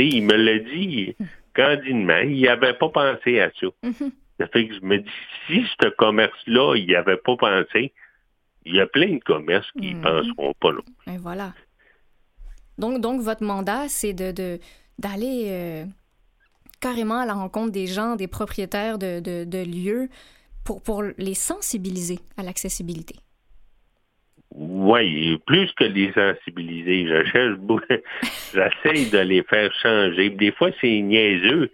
Il 0.02 0.24
me 0.24 0.35
l'a 0.35 0.59
dit 0.59 1.14
hmm 1.18 1.24
candidement, 1.54 2.18
il 2.18 2.42
n'avait 2.42 2.74
pas 2.74 2.88
pensé 2.88 3.40
à 3.40 3.50
ça. 3.59 3.66
Mhm. 3.83 4.12
Ça 4.38 4.48
fait 4.48 4.66
que 4.66 4.74
je 4.74 4.80
me 4.80 4.98
dis, 4.98 5.11
si 5.46 5.64
ce 5.80 5.88
commerce-là, 5.90 6.74
il 6.76 6.87
n'y 6.87 6.96
avait 6.96 7.16
pas 7.16 7.37
pensé, 7.37 7.92
il 8.64 8.74
y 8.74 8.80
a 8.80 8.87
plein 8.87 9.14
de 9.14 9.22
commerces 9.22 9.70
qui 9.72 9.94
ne 9.94 9.98
mhm. 9.98 10.02
penseront 10.02 10.54
pas 10.61 10.72
là. 10.72 10.80
Et 11.07 11.18
voilà. 11.18 11.54
Donc, 12.76 13.00
donc, 13.00 13.20
votre 13.20 13.44
mandat, 13.44 13.88
c'est 13.88 14.12
de, 14.12 14.59
d'aller 14.98 15.44
euh, 15.46 15.85
carrément 16.80 17.20
à 17.20 17.26
la 17.26 17.35
rencontre 17.35 17.70
des 17.70 17.87
gens, 17.87 18.16
des 18.16 18.26
propriétaires 18.26 18.98
de, 18.98 19.20
de, 19.20 19.64
lieux 19.64 20.09
pour, 20.64 20.83
pour 20.83 21.04
les 21.16 21.35
sensibiliser 21.35 22.18
à 22.37 22.42
l'accessibilité. 22.42 23.14
Oui, 24.54 25.36
plus 25.46 25.72
que 25.72 25.84
les 25.84 26.12
sensibiliser. 26.12 27.08
J'essaie 28.54 29.10
de 29.10 29.18
les 29.18 29.42
faire 29.42 29.72
changer. 29.74 30.30
Des 30.30 30.52
fois, 30.52 30.70
c'est 30.80 31.00
niaiseux. 31.00 31.72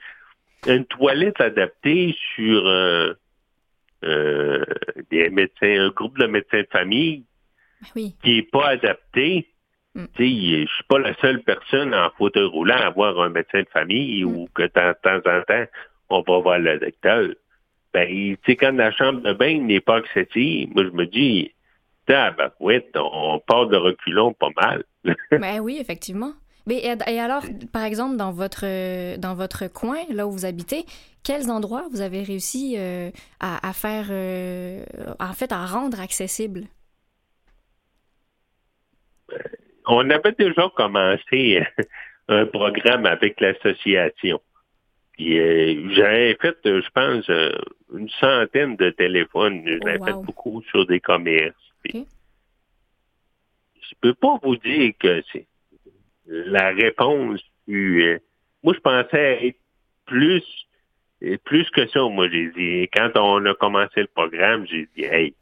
Une 0.67 0.87
toilette 0.87 1.41
adaptée 1.41 2.17
sur 2.35 2.67
euh, 2.67 3.13
euh, 4.05 4.65
des 5.11 5.29
médecins, 5.29 5.87
un 5.87 5.91
groupe 5.91 6.19
de 6.19 6.27
médecins 6.27 6.61
de 6.61 6.69
famille 6.73 7.25
ben 7.95 8.11
qui 8.23 8.37
n'est 8.37 8.43
pas 8.43 8.69
adapté. 8.69 9.47
Mm. 9.95 10.05
Je 10.19 10.23
ne 10.23 10.67
suis 10.67 10.85
pas 10.89 10.99
la 10.99 11.15
seule 11.21 11.43
personne 11.43 11.95
en 11.95 12.11
fauteuil 12.17 12.45
roulant 12.45 12.77
à 12.77 12.87
avoir 12.87 13.21
un 13.21 13.29
médecin 13.29 13.61
de 13.61 13.69
famille 13.69 14.25
ou 14.25 14.45
mm. 14.45 14.49
que 14.55 14.63
de 14.63 14.69
temps 15.03 15.31
en 15.31 15.43
temps, 15.43 15.65
on 16.09 16.23
va 16.23 16.39
voir 16.39 16.59
le 16.59 16.79
docteur. 16.79 17.29
Ben, 17.93 18.37
quand 18.47 18.73
la 18.73 18.93
chambre 18.93 19.21
de 19.21 19.33
bain 19.33 19.59
n'est 19.59 19.81
pas 19.81 19.97
accessible, 19.97 20.73
moi, 20.75 20.85
je 20.85 20.97
me 20.97 21.07
dis, 21.07 21.53
ah, 22.11 22.33
ben, 22.37 22.51
oui, 22.61 22.81
on 22.95 23.41
part 23.41 23.67
de 23.67 23.77
reculons 23.77 24.33
pas 24.33 24.51
mal. 24.61 24.85
ben 25.31 25.61
oui, 25.61 25.79
effectivement. 25.81 26.33
Mais, 26.67 26.83
et 26.85 27.19
alors, 27.19 27.43
par 27.73 27.85
exemple, 27.85 28.17
dans 28.17 28.33
votre, 28.33 29.17
dans 29.17 29.35
votre 29.35 29.67
coin, 29.67 29.99
là 30.11 30.27
où 30.27 30.31
vous 30.31 30.45
habitez, 30.45 30.85
quels 31.25 31.51
endroits 31.51 31.87
vous 31.91 32.01
avez 32.01 32.23
réussi 32.23 32.77
euh, 32.79 33.11
à, 33.41 33.73
faire, 33.73 34.07
euh, 34.11 34.85
en 35.19 35.33
fait, 35.33 35.53
à 35.53 35.67
rendre 35.67 36.01
accessible? 36.01 36.63
On 39.87 40.09
avait 40.11 40.33
déjà 40.39 40.71
commencé 40.77 41.63
un 42.29 42.47
programme 42.47 43.07
avec 43.07 43.41
l'association. 43.41 44.41
Euh, 45.21 45.89
j'avais 45.93 46.37
fait, 46.41 46.57
je 46.65 46.89
pense, 46.95 47.29
une 47.93 48.09
centaine 48.21 48.77
de 48.77 48.91
téléphones. 48.91 49.63
J'avais 49.67 49.99
oh, 50.01 50.05
fait 50.05 50.13
beaucoup 50.25 50.63
sur 50.71 50.87
des 50.87 51.01
commerces. 51.01 51.55
Je 51.85 51.99
Je 53.83 53.95
peux 54.01 54.15
pas 54.15 54.39
vous 54.43 54.57
dire 54.57 54.93
que 54.99 55.23
c'est 55.33 55.47
la 56.27 56.71
réponse. 56.71 57.41
moi, 57.67 58.75
je 58.75 58.81
pensais 58.81 59.47
être 59.47 59.59
plus 60.07 60.45
plus 61.45 61.69
que 61.71 61.87
ça, 61.89 62.01
moi, 62.09 62.29
j'ai 62.31 62.51
dit, 62.51 62.89
quand 62.95 63.11
on 63.17 63.45
a 63.45 63.55
commencé 63.55 64.01
le 64.01 64.07
programme, 64.07 64.67
j'ai 64.67 64.89
dit, 64.97 65.05
hey, 65.05 65.35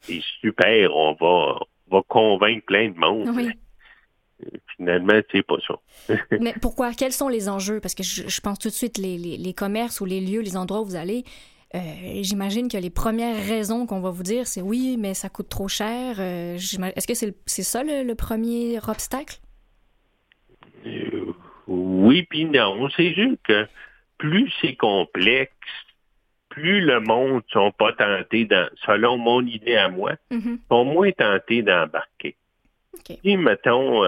c'est 0.00 0.20
super, 0.40 0.94
on 0.94 1.14
va, 1.14 1.60
va 1.90 2.02
convaincre 2.08 2.64
plein 2.66 2.90
de 2.90 2.98
monde. 2.98 3.28
Finalement, 4.76 5.20
c'est 5.32 5.42
pas 5.42 5.56
ça. 5.66 6.14
Mais 6.40 6.54
pourquoi? 6.60 6.92
Quels 6.92 7.12
sont 7.12 7.28
les 7.28 7.48
enjeux? 7.48 7.80
Parce 7.80 7.94
que 7.94 8.04
je, 8.04 8.40
pense 8.40 8.58
tout 8.58 8.68
de 8.68 8.74
suite, 8.74 8.98
les, 8.98 9.18
les, 9.18 9.52
commerces 9.52 10.00
ou 10.00 10.04
les 10.04 10.20
lieux, 10.20 10.40
les 10.40 10.56
endroits 10.56 10.80
où 10.80 10.84
vous 10.84 10.96
allez, 10.96 11.24
euh, 11.74 11.78
j'imagine 12.22 12.68
que 12.68 12.78
les 12.78 12.90
premières 12.90 13.36
raisons 13.36 13.86
qu'on 13.86 14.00
va 14.00 14.10
vous 14.10 14.22
dire, 14.22 14.46
c'est 14.46 14.62
oui, 14.62 14.96
mais 14.98 15.12
ça 15.12 15.28
coûte 15.28 15.50
trop 15.50 15.68
cher. 15.68 16.16
Euh, 16.18 16.54
est-ce 16.56 17.06
que 17.06 17.14
c'est 17.14 17.62
ça 17.62 17.82
le, 17.84 18.14
premier 18.14 18.78
obstacle? 18.88 19.36
Euh, 20.86 21.34
oui, 21.66 22.22
puis 22.22 22.46
non. 22.46 22.88
C'est 22.96 23.12
juste 23.12 23.38
que 23.44 23.66
plus 24.16 24.50
c'est 24.62 24.76
complexe, 24.76 25.52
plus 26.48 26.80
le 26.80 27.00
monde 27.00 27.42
ne 27.46 27.50
sont 27.52 27.70
pas 27.72 27.92
tentés, 27.92 28.46
dans, 28.46 28.68
selon 28.86 29.18
mon 29.18 29.44
idée 29.44 29.76
à 29.76 29.90
moi, 29.90 30.14
mm-hmm. 30.30 30.58
sont 30.70 30.84
moins 30.86 31.12
tentés 31.12 31.62
d'embarquer. 31.62 32.34
Si, 33.22 33.36
mettons, 33.36 34.02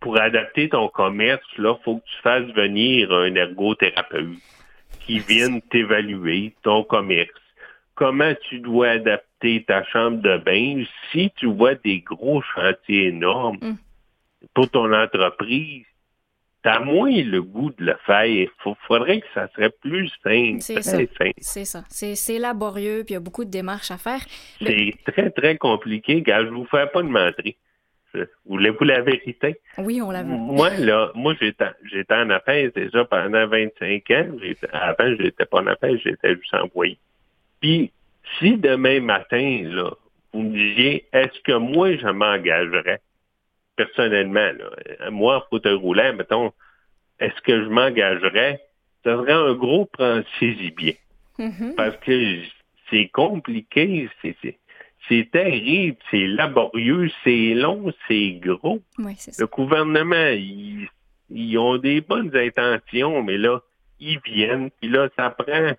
pour 0.00 0.20
adapter 0.20 0.68
ton 0.68 0.88
commerce, 0.88 1.44
là, 1.58 1.74
faut 1.84 1.96
que 1.96 2.04
tu 2.04 2.22
fasses 2.22 2.50
venir 2.54 3.10
un 3.12 3.34
ergothérapeute 3.34 4.38
qui 5.04 5.18
vienne 5.18 5.60
t'évaluer 5.70 6.54
ton 6.62 6.84
commerce. 6.84 7.30
Comment 7.94 8.32
tu 8.48 8.60
dois 8.60 8.90
adapter 8.90 9.64
ta 9.66 9.84
chambre 9.84 10.18
de 10.18 10.36
bain 10.38 10.84
si 11.12 11.30
tu 11.36 11.46
vois 11.46 11.74
des 11.76 12.00
gros 12.00 12.42
chantiers 12.54 13.08
énormes 13.08 13.58
mm. 13.60 13.76
pour 14.52 14.68
ton 14.70 14.92
entreprise? 14.92 15.84
T'as 16.62 16.80
moins 16.80 17.10
le 17.10 17.42
goût 17.42 17.70
de 17.78 17.84
le 17.84 17.96
faire. 18.06 18.24
Il 18.24 18.48
faudrait 18.86 19.20
que 19.20 19.26
ça 19.34 19.48
serait 19.54 19.70
plus 19.82 20.08
simple. 20.22 20.60
C'est 20.60 20.80
ça. 20.80 20.98
C'est 21.38 21.64
ça. 21.66 21.84
C'est 21.88 22.38
laborieux, 22.38 23.04
puis 23.04 23.12
il 23.12 23.14
y 23.14 23.16
a 23.16 23.20
beaucoup 23.20 23.44
de 23.44 23.50
démarches 23.50 23.90
à 23.90 23.98
faire. 23.98 24.20
C'est 24.64 24.94
très, 25.04 25.30
très 25.30 25.58
compliqué. 25.58 26.22
Gars, 26.22 26.42
je 26.42 26.48
vous 26.48 26.64
fais 26.64 26.86
pas 26.86 27.02
de 27.02 27.08
mentir. 27.08 27.52
Voulez-vous 28.46 28.84
la 28.84 29.00
vérité? 29.00 29.56
Oui, 29.78 30.00
on 30.02 30.10
l'a 30.10 30.22
vu. 30.22 30.30
Moi, 30.30 30.70
là, 30.78 31.10
moi, 31.14 31.34
j'étais, 31.40 31.70
j'étais 31.90 32.14
en 32.14 32.30
affaires 32.30 32.70
déjà 32.74 33.04
pendant 33.04 33.46
25 33.46 34.10
ans. 34.10 34.26
Avant, 34.72 35.16
j'étais 35.18 35.46
pas 35.46 35.60
en 35.60 35.66
affaires, 35.66 35.96
j'étais 36.02 36.34
juste 36.34 36.54
employé. 36.54 36.98
Puis, 37.60 37.90
si 38.38 38.56
demain 38.56 39.00
matin, 39.00 39.62
là, 39.64 39.90
vous 40.32 40.42
me 40.42 40.52
disiez, 40.52 41.06
est-ce 41.12 41.40
que 41.42 41.56
moi, 41.56 41.96
je 41.96 42.08
m'engagerais 42.08 43.00
personnellement, 43.76 44.50
moi, 45.10 45.38
en 45.38 45.42
fauteuil 45.50 45.74
roulant, 45.74 46.14
mettons, 46.14 46.52
est-ce 47.20 47.40
que 47.42 47.64
je 47.64 47.68
m'engagerais? 47.68 48.60
Ça 49.04 49.16
serait 49.16 49.32
un 49.32 49.54
gros 49.54 49.86
pensez-y 49.86 50.70
bien. 50.70 50.94
Mm-hmm. 51.38 51.74
Parce 51.74 51.96
que 51.98 52.38
c'est 52.90 53.08
compliqué, 53.08 54.08
c'est 54.22 54.36
terrible, 55.30 55.96
c'est 56.10 56.26
laborieux, 56.26 57.10
c'est 57.22 57.54
long, 57.54 57.92
c'est 58.08 58.32
gros. 58.42 58.80
Le 58.98 59.46
gouvernement, 59.46 60.30
ils, 60.30 61.58
ont 61.58 61.78
des 61.78 62.00
bonnes 62.00 62.34
intentions, 62.36 63.22
mais 63.22 63.38
là, 63.38 63.60
ils 64.00 64.18
viennent, 64.20 64.70
puis 64.80 64.90
là, 64.90 65.08
ça 65.16 65.30
prend 65.30 65.72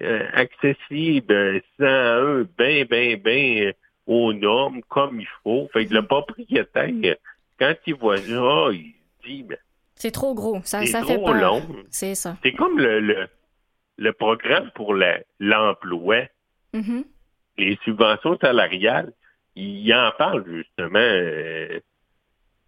euh, 0.00 0.26
accessible, 0.32 1.62
un 1.80 2.46
bien, 2.58 2.84
bien, 2.84 3.16
bien 3.16 3.72
aux 4.06 4.32
normes, 4.32 4.80
comme 4.88 5.20
il 5.20 5.28
faut. 5.42 5.68
Fait 5.72 5.86
que 5.86 5.94
le 5.94 6.00
mm-hmm. 6.00 6.06
propriétaire, 6.06 7.16
quand 7.58 7.74
il 7.86 7.94
voit 7.94 8.16
ça, 8.16 8.68
il 8.72 8.94
dit, 9.24 9.42
ben, 9.42 9.58
c'est 9.94 10.12
trop 10.12 10.32
gros, 10.32 10.60
ça, 10.64 10.86
ça 10.86 11.02
fait 11.02 11.18
peur. 11.18 11.34
long. 11.34 11.62
C'est 11.90 12.14
ça. 12.14 12.36
C'est 12.44 12.52
comme 12.52 12.78
le, 12.78 13.28
le, 13.96 14.12
programme 14.12 14.70
pour 14.76 14.94
l'emploi, 14.94 16.22
mm-hmm. 16.72 17.04
Les 17.58 17.78
subventions 17.84 18.38
salariales. 18.38 19.12
Il 19.56 19.92
en 19.92 20.10
parle 20.16 20.44
justement. 20.46 20.98
Euh, 20.98 21.80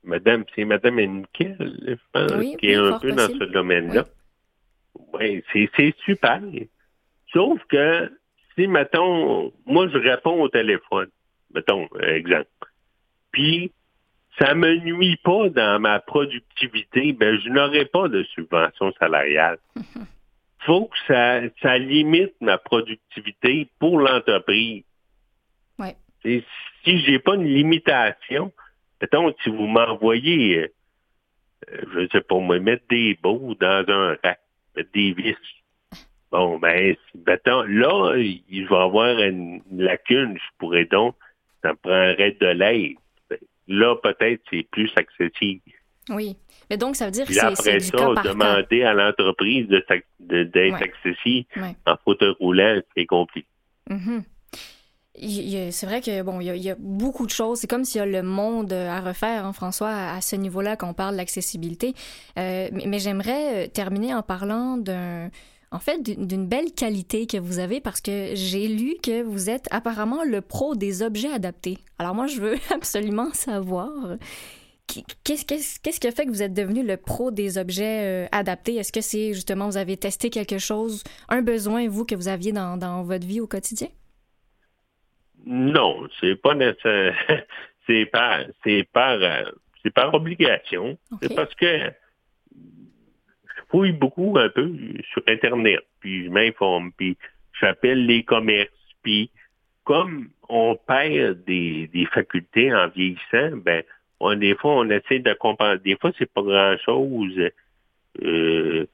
Madame, 0.03 0.45
c'est 0.55 0.65
Madame 0.65 0.99
Henkel, 0.99 1.57
je 1.87 1.95
pense, 2.13 2.57
qui 2.57 2.71
est 2.71 2.77
un 2.77 2.99
peu 2.99 3.13
dans 3.13 3.29
ce 3.29 3.45
domaine-là. 3.53 4.07
Oui, 5.13 5.45
c'est 5.53 5.95
super. 6.05 6.41
Sauf 7.33 7.63
que 7.69 8.11
si, 8.55 8.67
mettons, 8.67 9.53
moi 9.67 9.89
je 9.89 9.99
réponds 9.99 10.41
au 10.41 10.49
téléphone, 10.49 11.09
mettons, 11.55 11.87
exemple. 12.01 12.49
Puis 13.31 13.73
ça 14.39 14.55
me 14.55 14.77
nuit 14.77 15.19
pas 15.23 15.49
dans 15.51 15.81
ma 15.81 16.01
productivité, 16.01 17.13
ben 17.13 17.39
je 17.39 17.51
n'aurai 17.51 17.85
pas 17.85 18.09
de 18.09 18.23
subvention 18.35 18.93
salariale. 18.99 19.59
faut 20.61 20.87
que 20.87 20.97
ça, 21.07 21.41
ça 21.63 21.79
limite 21.79 22.35
ma 22.41 22.59
productivité 22.59 23.69
pour 23.79 23.99
l'entreprise. 23.99 24.85
Ouais. 25.79 25.97
Et 26.25 26.45
si 26.85 27.01
j'ai 27.01 27.19
pas 27.19 27.35
une 27.35 27.47
limitation, 27.47 28.53
mettons, 29.01 29.33
si 29.43 29.51
vous 29.51 29.67
m'envoyez, 29.67 30.59
euh, 30.59 30.69
je 31.95 32.09
sais 32.13 32.21
pas 32.21 32.39
moi, 32.39 32.59
mettre 32.59 32.85
des 32.89 33.19
baux 33.23 33.55
dans 33.61 33.85
un 33.89 34.17
rack, 34.23 34.41
mettre 34.77 34.93
des 34.93 35.13
vis. 35.13 35.37
Bon, 36.31 36.59
ben, 36.59 36.95
mettons, 37.27 37.63
là, 37.63 38.15
je 38.17 38.69
vais 38.69 38.77
avoir 38.77 39.19
une 39.19 39.63
lacune, 39.73 40.37
je 40.37 40.59
pourrais 40.59 40.85
donc, 40.85 41.17
ça 41.63 41.71
me 41.71 41.77
prendrait 41.77 42.37
de 42.41 42.47
l'aide 42.47 42.97
là, 43.71 43.97
peut-être, 43.97 44.43
c'est 44.51 44.65
plus 44.71 44.91
accessible. 44.97 45.63
Oui. 46.11 46.37
Mais 46.69 46.77
donc, 46.77 46.97
ça 46.97 47.07
veut 47.07 47.11
dire 47.11 47.27
que 47.27 47.33
c'est 47.33 47.41
après 47.41 47.81
ça, 47.81 47.97
demander 48.25 48.83
à 48.83 48.93
l'entreprise 48.93 49.67
d'être 49.69 50.05
de, 50.21 50.73
accessible 50.73 51.47
en 51.87 51.97
fauteuil 52.05 52.35
roulant, 52.39 52.81
c'est 52.97 53.07
compliqué. 53.07 53.49
Mm-hmm. 53.91 54.23
C'est 55.71 55.87
vrai 55.87 56.01
que 56.01 56.23
bon, 56.23 56.41
il 56.41 56.57
y, 56.57 56.71
a, 56.71 56.77
beaucoup 56.79 57.27
de 57.27 57.31
choses. 57.31 57.59
C'est 57.59 57.67
comme 57.67 57.85
s'il 57.85 57.99
y 57.99 58.03
a 58.03 58.07
le 58.07 58.23
monde 58.23 58.73
à 58.73 59.01
refaire, 59.01 59.45
hein, 59.45 59.53
François, 59.53 59.91
à, 59.91 60.21
ce 60.21 60.37
niveau-là, 60.37 60.77
quand 60.77 60.89
on 60.89 60.95
parle 60.95 61.17
d'accessibilité. 61.17 61.95
Euh, 62.39 62.69
mais 62.73 62.99
j'aimerais 62.99 63.67
euh, 63.67 63.69
terminer 63.69 64.15
en 64.15 64.23
parlant 64.23 64.77
d'un 64.77 65.31
en 65.73 65.79
fait, 65.79 66.03
d'une 66.03 66.49
belle 66.49 66.73
qualité 66.73 67.29
que 67.29 67.37
vous 67.37 67.61
avez 67.61 67.81
parce 67.81 68.01
que 68.01 68.31
j'ai 68.35 68.67
lu 68.67 68.97
que 69.03 69.23
vous 69.23 69.51
êtes 69.51 69.69
apparemment 69.71 70.25
le 70.25 70.41
pro 70.41 70.75
des 70.75 71.03
objets 71.03 71.33
adaptés. 71.33 71.79
Alors 71.99 72.15
moi, 72.15 72.27
je 72.27 72.41
veux 72.41 72.57
absolument 72.75 73.33
savoir 73.33 73.93
qu'est-ce 75.25 76.01
qui 76.01 76.07
a 76.07 76.11
fait 76.11 76.25
que 76.25 76.31
vous 76.31 76.43
êtes 76.43 76.55
devenu 76.55 76.87
le 76.87 76.97
pro 76.97 77.31
des 77.31 77.59
objets 77.59 78.25
euh, 78.25 78.29
adaptés? 78.33 78.77
Est-ce 78.77 78.93
que 78.93 79.01
c'est 79.01 79.33
justement, 79.33 79.67
vous 79.67 79.77
avez 79.77 79.97
testé 79.97 80.31
quelque 80.31 80.59
chose, 80.59 81.05
un 81.29 81.43
besoin, 81.43 81.89
vous, 81.89 82.05
que 82.05 82.15
vous 82.15 82.29
aviez 82.29 82.53
dans, 82.53 83.03
votre 83.03 83.27
vie 83.27 83.41
au 83.41 83.47
quotidien? 83.47 83.89
Non, 85.47 86.07
c'est 86.21 86.37
pas 86.37 86.55
nécessaire. 86.55 87.17
c'est 87.87 88.07
par, 88.07 88.41
c'est 88.65 88.87
par, 88.93 89.23
euh, 89.23 89.45
c'est 89.83 89.93
par 89.93 90.13
obligation. 90.15 90.99
C'est 91.23 91.35
parce 91.35 91.55
que 91.55 91.91
fouille 93.71 93.93
beaucoup 93.93 94.37
un 94.37 94.49
peu 94.49 94.73
sur 95.13 95.23
Internet, 95.29 95.81
puis 96.01 96.25
je 96.27 96.31
m'informe, 96.31 96.93
puis 96.97 97.17
j'appelle 97.61 98.05
les 98.07 98.25
commerces, 98.25 98.71
puis 99.03 99.31
comme 99.85 100.29
on 100.49 100.77
perd 100.77 101.45
des, 101.45 101.89
des 101.93 102.07
facultés 102.07 102.73
en 102.75 102.89
vieillissant, 102.89 103.57
ben 103.57 103.83
on, 104.21 104.37
des 104.37 104.55
fois, 104.55 104.75
on 104.75 104.91
essaie 104.91 105.19
de 105.19 105.33
comprendre. 105.33 105.81
Des 105.81 105.97
fois, 105.97 106.13
c'est 106.19 106.31
pas 106.31 106.43
grand-chose. 106.43 107.51
Euh, 108.23 108.87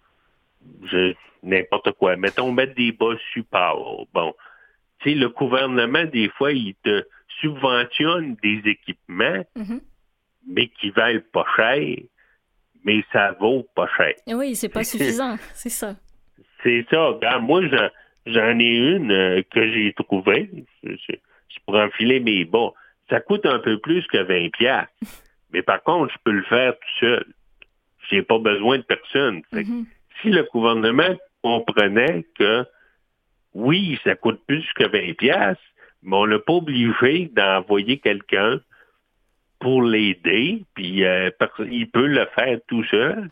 n'importe 1.42 1.92
quoi. 1.92 2.16
Mettons, 2.16 2.52
mettre 2.52 2.74
des 2.74 2.92
bas 2.92 3.16
supports. 3.32 4.06
Bon. 4.14 4.34
Tu 5.00 5.10
sais, 5.10 5.16
le 5.16 5.28
gouvernement, 5.28 6.04
des 6.04 6.28
fois, 6.30 6.52
il 6.52 6.74
te 6.82 7.04
subventionne 7.40 8.36
des 8.42 8.62
équipements, 8.64 9.44
mm-hmm. 9.56 9.80
mais 10.48 10.68
qui 10.68 10.90
valent 10.90 11.20
pas 11.32 11.44
cher, 11.56 11.98
mais 12.84 13.04
ça 13.12 13.32
vaut 13.32 13.66
pas 13.74 13.88
cher. 13.96 14.14
Oui, 14.28 14.54
c'est 14.56 14.68
pas 14.68 14.84
suffisant, 14.84 15.36
c'est 15.54 15.68
ça. 15.68 15.96
C'est 16.62 16.86
ça. 16.90 17.18
moi, 17.40 17.60
j'en 18.26 18.58
ai 18.58 18.76
une 18.76 19.12
euh, 19.12 19.42
que 19.50 19.70
j'ai 19.70 19.92
trouvée. 19.92 20.50
C'est 20.82 21.20
pour 21.66 21.76
enfiler 21.76 22.20
mes 22.20 22.44
bas 22.44 22.72
ça 23.08 23.20
coûte 23.20 23.46
un 23.46 23.58
peu 23.58 23.78
plus 23.78 24.06
que 24.06 24.18
20 24.18 24.50
pièces. 24.52 24.86
Mais 25.52 25.62
par 25.62 25.82
contre, 25.82 26.12
je 26.12 26.18
peux 26.24 26.32
le 26.32 26.42
faire 26.44 26.74
tout 26.74 26.98
seul. 27.00 27.26
J'ai 28.10 28.22
pas 28.22 28.38
besoin 28.38 28.78
de 28.78 28.82
personne. 28.82 29.42
Mm-hmm. 29.52 29.84
Si 30.20 30.30
le 30.30 30.44
gouvernement 30.52 31.16
comprenait 31.42 32.24
que 32.38 32.64
oui, 33.54 33.98
ça 34.04 34.14
coûte 34.16 34.40
plus 34.46 34.64
que 34.74 34.84
20 34.84 35.16
pièces, 35.16 35.56
mais 36.02 36.16
on 36.16 36.26
n'a 36.26 36.38
pas 36.38 36.54
obligé 36.54 37.30
d'envoyer 37.34 37.98
quelqu'un 37.98 38.60
pour 39.58 39.82
l'aider, 39.82 40.64
puis 40.74 41.04
euh, 41.04 41.30
il 41.70 41.90
peut 41.90 42.06
le 42.06 42.26
faire 42.34 42.58
tout 42.68 42.84
seul, 42.84 43.30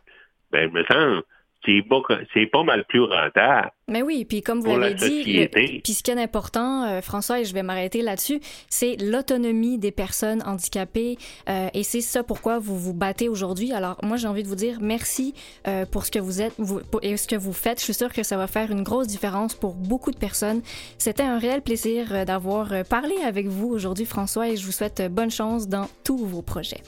ben, 0.50 0.70
me 0.72 0.82
semble, 0.84 1.22
c'est 1.64 2.46
pas, 2.46 2.62
mal 2.62 2.84
plus 2.84 3.02
rentable. 3.02 3.70
Mais 3.88 4.02
oui, 4.02 4.24
puis 4.24 4.40
comme 4.40 4.60
vous 4.60 4.76
l'avez 4.76 4.94
dit, 4.94 5.48
puis 5.82 5.92
ce 5.92 6.02
qui 6.02 6.10
est 6.10 6.20
important, 6.20 6.84
euh, 6.84 7.00
François, 7.00 7.40
et 7.40 7.44
je 7.44 7.52
vais 7.52 7.62
m'arrêter 7.62 8.00
là-dessus, 8.02 8.40
c'est 8.68 8.96
l'autonomie 8.96 9.78
des 9.78 9.92
personnes 9.92 10.42
handicapées, 10.46 11.16
euh, 11.48 11.68
et 11.74 11.82
c'est 11.82 12.00
ça 12.00 12.22
pourquoi 12.22 12.58
vous 12.58 12.78
vous 12.78 12.94
battez 12.94 13.28
aujourd'hui. 13.28 13.72
Alors 13.72 13.98
moi, 14.02 14.16
j'ai 14.16 14.28
envie 14.28 14.42
de 14.42 14.48
vous 14.48 14.54
dire 14.54 14.78
merci 14.80 15.34
euh, 15.68 15.84
pour 15.84 16.06
ce 16.06 16.10
que 16.10 16.18
vous 16.18 16.40
êtes 16.40 16.54
vous, 16.58 16.80
et 17.02 17.16
ce 17.16 17.28
que 17.28 17.36
vous 17.36 17.52
faites. 17.52 17.78
Je 17.78 17.84
suis 17.84 17.94
sûre 17.94 18.12
que 18.12 18.22
ça 18.22 18.36
va 18.36 18.46
faire 18.46 18.70
une 18.70 18.82
grosse 18.82 19.06
différence 19.06 19.54
pour 19.54 19.74
beaucoup 19.74 20.10
de 20.10 20.18
personnes. 20.18 20.62
C'était 20.98 21.22
un 21.22 21.38
réel 21.38 21.60
plaisir 21.60 22.24
d'avoir 22.24 22.72
parlé 22.88 23.16
avec 23.24 23.46
vous 23.46 23.68
aujourd'hui, 23.68 24.06
François, 24.06 24.48
et 24.48 24.56
je 24.56 24.64
vous 24.64 24.72
souhaite 24.72 25.02
bonne 25.10 25.30
chance 25.30 25.68
dans 25.68 25.88
tous 26.04 26.24
vos 26.24 26.42
projets. 26.42 26.80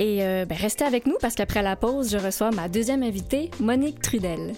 Et 0.00 0.24
euh, 0.24 0.46
ben, 0.46 0.56
restez 0.56 0.84
avec 0.84 1.06
nous 1.06 1.18
parce 1.20 1.34
qu'après 1.34 1.62
la 1.62 1.76
pause, 1.76 2.10
je 2.10 2.16
reçois 2.16 2.50
ma 2.50 2.70
deuxième 2.70 3.02
invitée, 3.02 3.50
Monique 3.60 4.00
Trudel. 4.00 4.54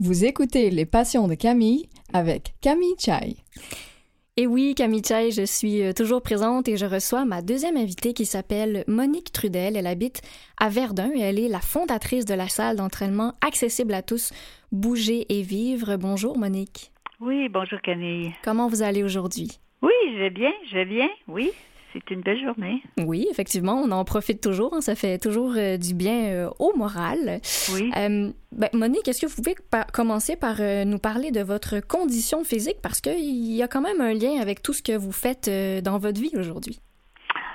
Vous 0.00 0.26
écoutez 0.26 0.68
Les 0.68 0.84
Passions 0.84 1.28
de 1.28 1.34
Camille 1.34 1.88
avec 2.12 2.54
Camille 2.60 2.94
Chai. 2.98 3.36
Et 4.36 4.48
oui, 4.48 4.74
Camille 4.74 5.04
Chai, 5.06 5.30
je 5.30 5.44
suis 5.44 5.80
euh, 5.84 5.92
toujours 5.92 6.20
présente 6.20 6.66
et 6.66 6.76
je 6.76 6.86
reçois 6.86 7.24
ma 7.24 7.40
deuxième 7.40 7.76
invitée 7.76 8.14
qui 8.14 8.26
s'appelle 8.26 8.82
Monique 8.88 9.30
Trudel. 9.30 9.76
Elle 9.76 9.86
habite 9.86 10.22
à 10.58 10.68
Verdun 10.70 11.12
et 11.14 11.20
elle 11.20 11.38
est 11.38 11.46
la 11.46 11.60
fondatrice 11.60 12.24
de 12.24 12.34
la 12.34 12.48
salle 12.48 12.74
d'entraînement 12.74 13.34
accessible 13.46 13.94
à 13.94 14.02
tous, 14.02 14.32
Bouger 14.72 15.24
et 15.28 15.42
Vivre. 15.42 15.96
Bonjour 15.98 16.36
Monique. 16.36 16.90
Oui, 17.20 17.48
bonjour 17.48 17.80
Camille. 17.80 18.32
Comment 18.42 18.66
vous 18.66 18.82
allez 18.82 19.04
aujourd'hui? 19.04 19.60
Oui, 19.82 19.92
je 20.12 20.18
vais 20.18 20.30
bien, 20.30 20.50
je 20.68 20.78
vais 20.78 20.84
bien, 20.84 21.08
oui. 21.28 21.52
C'est 21.94 22.10
une 22.10 22.22
belle 22.22 22.42
journée. 22.42 22.82
Oui, 22.98 23.28
effectivement, 23.30 23.80
on 23.80 23.92
en 23.92 24.04
profite 24.04 24.40
toujours. 24.40 24.74
Hein. 24.74 24.80
ça 24.80 24.96
fait 24.96 25.16
toujours 25.18 25.54
euh, 25.56 25.76
du 25.76 25.94
bien 25.94 26.24
euh, 26.24 26.50
au 26.58 26.76
moral. 26.76 27.40
Oui. 27.72 27.92
Euh, 27.96 28.32
ben, 28.50 28.68
Monique, 28.72 29.06
est-ce 29.06 29.20
que 29.20 29.26
vous 29.26 29.36
pouvez 29.36 29.54
commencer 29.92 30.34
par 30.34 30.56
nous 30.58 30.98
parler 30.98 31.30
de 31.30 31.40
votre 31.40 31.78
condition 31.78 32.42
physique? 32.42 32.78
Parce 32.82 33.00
qu'il 33.00 33.54
y 33.54 33.62
a 33.62 33.68
quand 33.68 33.80
même 33.80 34.00
un 34.00 34.12
lien 34.12 34.40
avec 34.40 34.60
tout 34.60 34.72
ce 34.72 34.82
que 34.82 34.96
vous 34.96 35.12
faites 35.12 35.48
dans 35.84 35.98
votre 35.98 36.20
vie 36.20 36.32
aujourd'hui? 36.36 36.80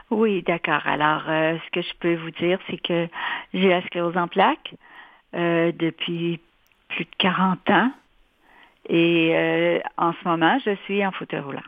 Oui, 0.10 0.42
d'accord. 0.44 0.82
Alors, 0.86 1.24
ce 1.26 1.72
que 1.72 1.82
je 1.82 1.94
peux 2.00 2.16
vous 2.16 2.32
dire, 2.32 2.60
c'est 2.70 2.82
que 2.82 3.08
j'ai 3.54 3.68
la 3.68 3.82
sclérose 3.84 4.18
en 4.18 4.28
plaques 4.28 4.74
depuis 5.34 6.40
plus 6.88 7.06
de 7.06 7.12
40 7.18 7.70
ans. 7.70 7.92
Et 8.88 9.82
en 9.98 10.14
ce 10.14 10.28
moment, 10.28 10.58
je 10.66 10.76
suis 10.86 11.06
en 11.06 11.12
fauteuil 11.12 11.42
roulant. 11.42 11.62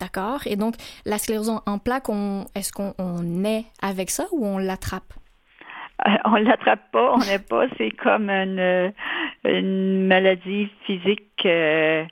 D'accord? 0.00 0.46
Et 0.46 0.56
donc, 0.56 0.74
la 1.06 1.16
sclérose 1.18 1.48
en 1.64 1.78
plaques, 1.78 2.10
est-ce 2.54 2.70
qu'on 2.72 3.44
est 3.44 3.64
avec 3.80 4.10
ça 4.10 4.26
ou 4.32 4.46
on 4.46 4.58
l'attrape? 4.58 5.14
Euh, 6.06 6.10
on 6.26 6.34
l'attrape 6.34 6.90
pas, 6.92 7.14
on 7.14 7.18
n'est 7.18 7.38
pas. 7.38 7.66
C'est 7.78 7.90
comme 7.90 8.28
une, 8.28 8.92
une, 9.44 10.06
maladie 10.06 10.68
physique 10.84 11.46
euh, 11.46 12.04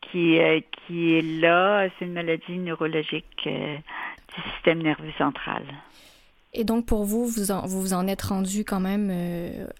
qui, 0.00 0.38
euh, 0.38 0.60
qui 0.86 1.18
est 1.18 1.40
là. 1.40 1.88
C'est 1.98 2.06
une 2.06 2.14
maladie 2.14 2.56
neurologique 2.56 3.44
du 3.44 4.52
système 4.54 4.82
nerveux 4.82 5.12
central. 5.18 5.62
Et 6.54 6.64
donc, 6.64 6.86
pour 6.86 7.04
vous, 7.04 7.26
vous 7.26 7.50
en, 7.50 7.66
vous, 7.66 7.92
en 7.92 8.06
êtes 8.06 8.22
rendu 8.22 8.64
quand 8.64 8.80
même 8.80 9.12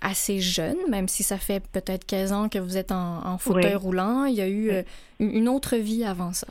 assez 0.02 0.40
jeune, 0.40 0.76
même 0.90 1.08
si 1.08 1.22
ça 1.22 1.38
fait 1.38 1.66
peut-être 1.72 2.04
15 2.04 2.32
ans 2.32 2.48
que 2.50 2.58
vous 2.58 2.76
êtes 2.76 2.92
en, 2.92 3.38
fauteuil 3.38 3.76
roulant. 3.76 4.26
Il 4.26 4.34
y 4.34 4.42
a 4.42 4.48
eu 4.48 4.70
une 5.18 5.48
autre 5.48 5.76
vie 5.76 6.04
avant 6.04 6.34
ça. 6.34 6.48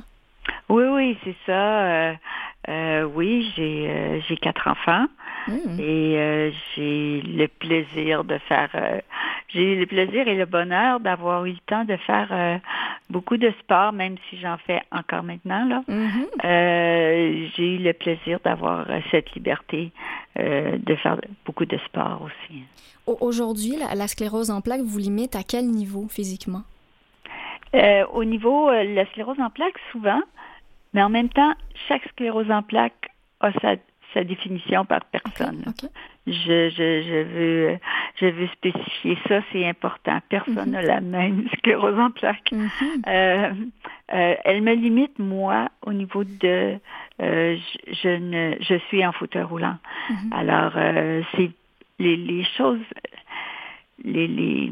Oui, 0.69 0.83
oui, 0.83 1.17
c'est 1.23 1.35
ça. 1.45 1.85
Euh, 1.85 2.13
euh, 2.67 3.03
oui, 3.03 3.51
j'ai 3.55 3.87
euh, 3.87 4.19
j'ai 4.27 4.37
quatre 4.37 4.67
enfants 4.67 5.05
mmh. 5.47 5.79
et 5.79 6.51
j'ai 6.75 7.21
le 7.21 7.47
plaisir 7.47 8.23
de 8.23 8.39
faire. 8.39 8.69
j'ai 9.49 9.75
le 9.75 9.85
plaisir 9.85 10.27
et 10.27 10.35
le 10.35 10.45
bonheur 10.45 10.99
d'avoir 10.99 11.45
eu 11.45 11.51
le 11.51 11.59
temps 11.67 11.85
de 11.85 11.95
faire 11.97 12.59
beaucoup 13.11 13.37
de 13.37 13.53
sport, 13.59 13.93
même 13.93 14.15
si 14.29 14.39
j'en 14.39 14.57
fais 14.57 14.81
encore 14.91 15.21
maintenant 15.21 15.65
là. 15.65 15.83
Mmh. 15.87 17.49
j'ai 17.55 17.75
eu 17.75 17.77
le 17.77 17.93
plaisir 17.93 18.39
d'avoir 18.43 18.87
cette 19.11 19.31
liberté 19.35 19.91
de 20.35 20.95
faire 20.95 21.17
beaucoup 21.45 21.65
de 21.65 21.77
sport 21.85 22.23
aussi. 22.25 22.63
Aujourd'hui, 23.05 23.75
la, 23.77 23.93
la 23.93 24.07
sclérose 24.07 24.49
en 24.49 24.61
plaques 24.61 24.81
vous 24.81 24.97
limite 24.97 25.35
à 25.35 25.43
quel 25.43 25.67
niveau 25.67 26.07
physiquement? 26.09 26.63
au 28.13 28.23
niveau 28.23 28.71
la 28.71 29.05
sclérose 29.07 29.37
en 29.41 29.49
plaques, 29.49 29.77
souvent, 29.91 30.21
mais 30.95 31.03
en 31.03 31.09
même 31.09 31.27
temps, 31.27 31.53
chaque 31.89 32.07
sclérose 32.11 32.49
en 32.49 32.63
plaques 32.63 33.09
a 33.41 33.51
sa, 33.59 33.75
sa 34.13 34.23
définition 34.23 34.85
par 34.85 35.03
personne. 35.03 35.65
Je, 36.25 36.69
je, 36.69 37.01
je, 37.03 37.23
veux, 37.23 37.79
je 38.15 38.25
veux 38.27 38.47
spécifier 38.47 39.17
ça, 39.27 39.41
c'est 39.51 39.67
important. 39.67 40.19
Personne 40.29 40.71
n'a 40.71 40.81
mhm. 40.81 40.87
la 40.87 41.01
même 41.01 41.49
sclérose 41.57 41.99
en 41.99 42.11
plaques. 42.11 42.49
Mhm. 42.53 42.69
Euh, 43.07 43.53
euh, 44.13 44.35
elle 44.45 44.61
me 44.61 44.73
limite, 44.73 45.19
moi, 45.19 45.67
au 45.85 45.91
niveau 45.91 46.23
de... 46.23 46.79
Euh, 47.21 47.57
je, 47.57 47.93
je, 47.93 48.09
ne, 48.17 48.55
je 48.61 48.75
suis 48.87 49.05
en 49.05 49.11
fauteuil 49.11 49.43
roulant. 49.43 49.77
Mhm. 50.09 50.33
Alors, 50.33 50.71
c'est 51.35 51.51
les, 51.99 52.15
les 52.15 52.45
choses... 52.57 52.79
Les, 54.01 54.27
les, 54.27 54.71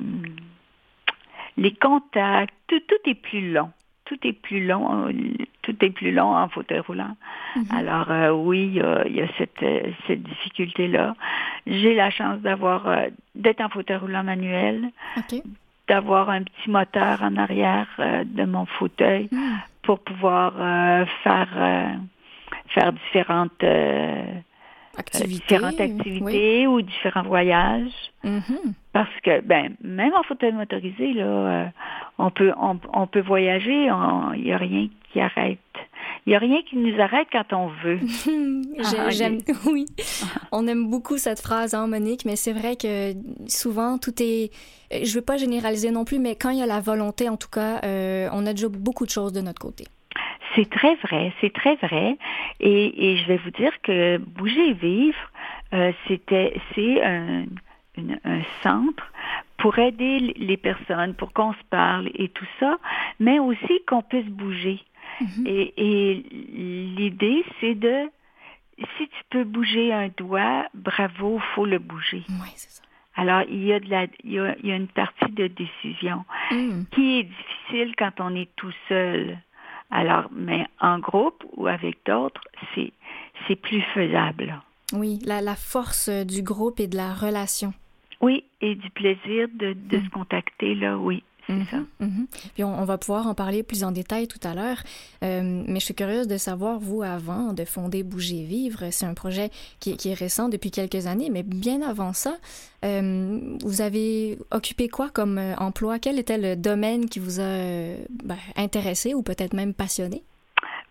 les 1.58 1.74
contacts, 1.74 2.54
tout, 2.68 2.80
tout 2.88 3.10
est 3.10 3.16
plus 3.16 3.52
long 3.52 3.72
tout 4.14 4.28
est 4.28 4.34
plus 4.34 4.66
long, 4.66 5.12
tout 5.62 5.76
est 5.82 5.90
plus 5.90 6.12
long 6.12 6.36
en 6.36 6.48
fauteuil 6.50 6.80
roulant. 6.80 7.16
Mhm. 7.56 7.66
Alors 7.72 8.12
euh, 8.12 8.32
oui, 8.32 8.80
il 9.08 9.16
y 9.16 9.22
a, 9.22 9.28
cette, 9.38 9.62
euh, 9.64 9.82
cette 10.08 10.24
difficulté-là. 10.24 11.16
J'ai 11.66 11.96
la 11.96 12.10
chance 12.10 12.40
d'avoir 12.40 12.88
euh, 12.88 13.08
d'être 13.36 13.62
en 13.62 13.70
fauteuil 13.70 13.98
roulant 13.98 14.24
manuel, 14.24 14.90
d'avoir 15.88 16.30
un 16.30 16.44
petit 16.44 16.70
moteur 16.70 17.22
en 17.22 17.36
arrière 17.38 17.88
de 18.26 18.46
mon 18.46 18.66
fauteuil 18.66 19.28
hmm. 19.32 19.58
pour 19.82 20.00
pouvoir 20.00 20.54
faire 21.24 21.98
faire 22.68 22.94
différentes 22.94 23.64
différentes 25.26 25.80
activités 25.80 26.68
ou 26.68 26.82
différents 26.82 27.24
voyages. 27.24 27.92
Mhm. 28.24 28.74
Parce 28.94 29.10
que, 29.24 29.42
ben, 29.42 29.76
même 29.82 30.14
en 30.14 30.24
fauteuil 30.24 30.54
motorisé, 30.54 31.14
là, 31.14 31.26
euh, 31.26 31.66
on 32.18 32.30
peut, 32.30 32.52
on, 32.58 33.08
peut 33.08 33.22
voyager, 33.22 33.88
il 33.88 34.44
n'y 34.44 34.52
a 34.52 34.58
rien 34.58 34.88
qui 35.12 35.20
arrête. 35.20 35.60
Il 36.26 36.30
n'y 36.30 36.36
a 36.36 36.40
rien 36.40 36.62
qui 36.62 36.78
nous 36.78 37.00
arrête 37.02 37.28
quand 37.32 37.54
on 37.54 37.68
veut. 37.84 38.00
Ah, 38.86 39.12
j'aime, 39.12 39.38
oui. 39.68 39.86
On 40.52 40.68
aime 40.68 40.90
beaucoup 40.90 41.18
cette 41.18 41.40
phrase, 41.40 41.76
hein, 41.76 41.86
Monique, 41.86 42.26
mais 42.26 42.36
c'est 42.36 42.54
vrai 42.54 42.76
que 42.76 43.14
souvent, 43.48 44.00
tout 44.00 44.14
est, 44.20 44.52
je 44.92 45.14
veux 45.14 45.22
pas 45.22 45.38
généraliser 45.38 45.92
non 45.92 46.06
plus, 46.06 46.18
mais 46.18 46.36
quand 46.36 46.50
il 46.50 46.58
y 46.58 46.64
a 46.64 46.66
la 46.66 46.80
volonté, 46.80 47.30
en 47.30 47.38
tout 47.38 47.50
cas, 47.50 47.80
euh, 47.84 48.30
on 48.34 48.46
a 48.48 48.54
déjà 48.54 48.68
beaucoup 48.70 49.06
de 49.06 49.12
choses 49.12 49.32
de 49.32 49.42
notre 49.42 49.62
côté. 49.62 49.86
C'est 50.56 50.70
très 50.70 50.96
vrai, 50.96 51.34
c'est 51.42 51.54
très 51.54 51.76
vrai. 51.76 52.18
Et, 52.60 53.12
et, 53.12 53.18
je 53.18 53.28
vais 53.28 53.38
vous 53.38 53.52
dire 53.52 53.72
que 53.82 54.18
Bouger 54.18 54.70
et 54.70 54.74
Vivre, 54.74 55.32
euh, 55.74 55.92
c'était, 56.08 56.60
c'est 56.74 57.04
un, 57.04 57.46
un, 57.98 58.42
centre 58.62 59.12
pour 59.58 59.80
aider 59.80 60.20
les 60.20 60.58
personnes, 60.58 61.14
pour 61.16 61.34
qu'on 61.34 61.54
se 61.54 61.64
parle 61.70 62.10
et 62.16 62.30
tout 62.30 62.48
ça, 62.60 62.78
mais 63.20 63.40
aussi 63.40 63.82
qu'on 63.88 64.02
puisse 64.02 64.28
bouger. 64.28 64.80
Mhm. 65.22 65.48
Et, 65.48 65.74
et 65.78 66.14
l'idée, 66.96 67.44
c'est 67.60 67.76
de, 67.76 68.10
si 68.78 69.08
tu 69.08 69.24
peux 69.30 69.44
bouger 69.44 69.94
un 69.94 70.10
doigt, 70.18 70.66
bravo, 70.74 71.40
faut 71.56 71.66
le 71.66 71.80
bouger. 71.80 72.24
Oui, 72.30 72.50
c'est 72.56 72.70
ça. 72.70 72.84
Alors, 73.16 73.44
il 73.48 73.64
y 73.64 73.72
a 73.72 73.80
de 73.80 73.90
la, 73.90 74.08
il 74.24 74.32
y 74.32 74.40
a, 74.40 74.56
il 74.64 74.70
y 74.70 74.72
a 74.72 74.76
une 74.76 74.88
partie 74.88 75.32
de 75.32 75.48
décision 75.48 76.26
Mm. 76.52 76.84
qui 76.92 77.20
est 77.20 77.24
difficile 77.24 77.96
quand 77.98 78.20
on 78.20 78.36
est 78.36 78.50
tout 78.56 78.74
seul. 78.88 79.38
Alors, 79.96 80.26
mais 80.32 80.66
en 80.82 80.98
groupe 80.98 81.44
ou 81.56 81.68
avec 81.68 81.98
d'autres, 82.08 82.42
c'est, 82.74 82.92
c'est 83.48 83.56
plus 83.56 83.82
faisable. 83.94 84.60
Oui, 84.92 85.20
la, 85.24 85.40
la 85.40 85.56
force 85.56 86.08
euh, 86.10 86.24
du 86.24 86.42
groupe 86.42 86.80
et 86.80 86.88
de 86.88 86.98
la 86.98 87.14
relation. 87.14 87.74
Oui, 88.20 88.44
et 88.60 88.74
du 88.76 88.90
plaisir 88.90 89.48
de, 89.54 89.74
de 89.74 89.98
Mm. 89.98 90.06
se 90.06 90.10
contacter, 90.10 90.74
là, 90.76 90.98
oui, 90.98 91.24
c'est 91.48 91.54
Mhm, 91.54 91.66
ça. 91.72 91.78
mhm. 92.00 92.28
Puis 92.54 92.64
on, 92.64 92.80
on 92.80 92.86
va 92.86 92.98
pouvoir 92.98 93.28
en 93.28 93.34
parler 93.34 93.64
plus 93.64 93.84
en 93.84 93.92
détail 93.92 94.28
tout 94.28 94.40
à 94.44 94.54
l'heure. 94.56 94.78
Euh, 95.24 95.64
mais 95.68 95.80
je 95.80 95.86
suis 95.86 95.94
curieuse 95.94 96.28
de 96.28 96.38
savoir, 96.38 96.80
vous, 96.80 97.04
avant 97.04 97.54
de 97.54 97.66
fonder 97.66 98.04
Bouger 98.04 98.44
Vivre, 98.44 98.86
c'est 98.92 99.06
un 99.06 99.14
projet 99.14 99.50
qui, 99.80 99.92
est- 99.92 99.96
qui 99.98 100.10
est 100.10 100.14
récent 100.14 100.50
depuis 100.50 100.72
quelques 100.72 101.08
années, 101.08 101.30
mais 101.32 101.44
bien 101.44 101.82
avant 101.82 102.14
ça, 102.14 102.36
euh, 102.86 103.40
vous 103.64 103.82
avez 103.82 104.38
occupé 104.52 104.88
quoi 104.90 105.10
comme 105.10 105.38
euh, 105.38 105.56
emploi? 105.58 106.00
Quel 106.00 106.20
était 106.20 106.38
le 106.38 106.56
domaine 106.56 107.08
qui 107.10 107.20
vous 107.20 107.40
a 107.40 107.44
ben, 107.44 108.38
intéressé 108.56 109.14
ou 109.14 109.22
peut-être 109.24 109.54
même 109.54 109.74
passionné? 109.74 110.24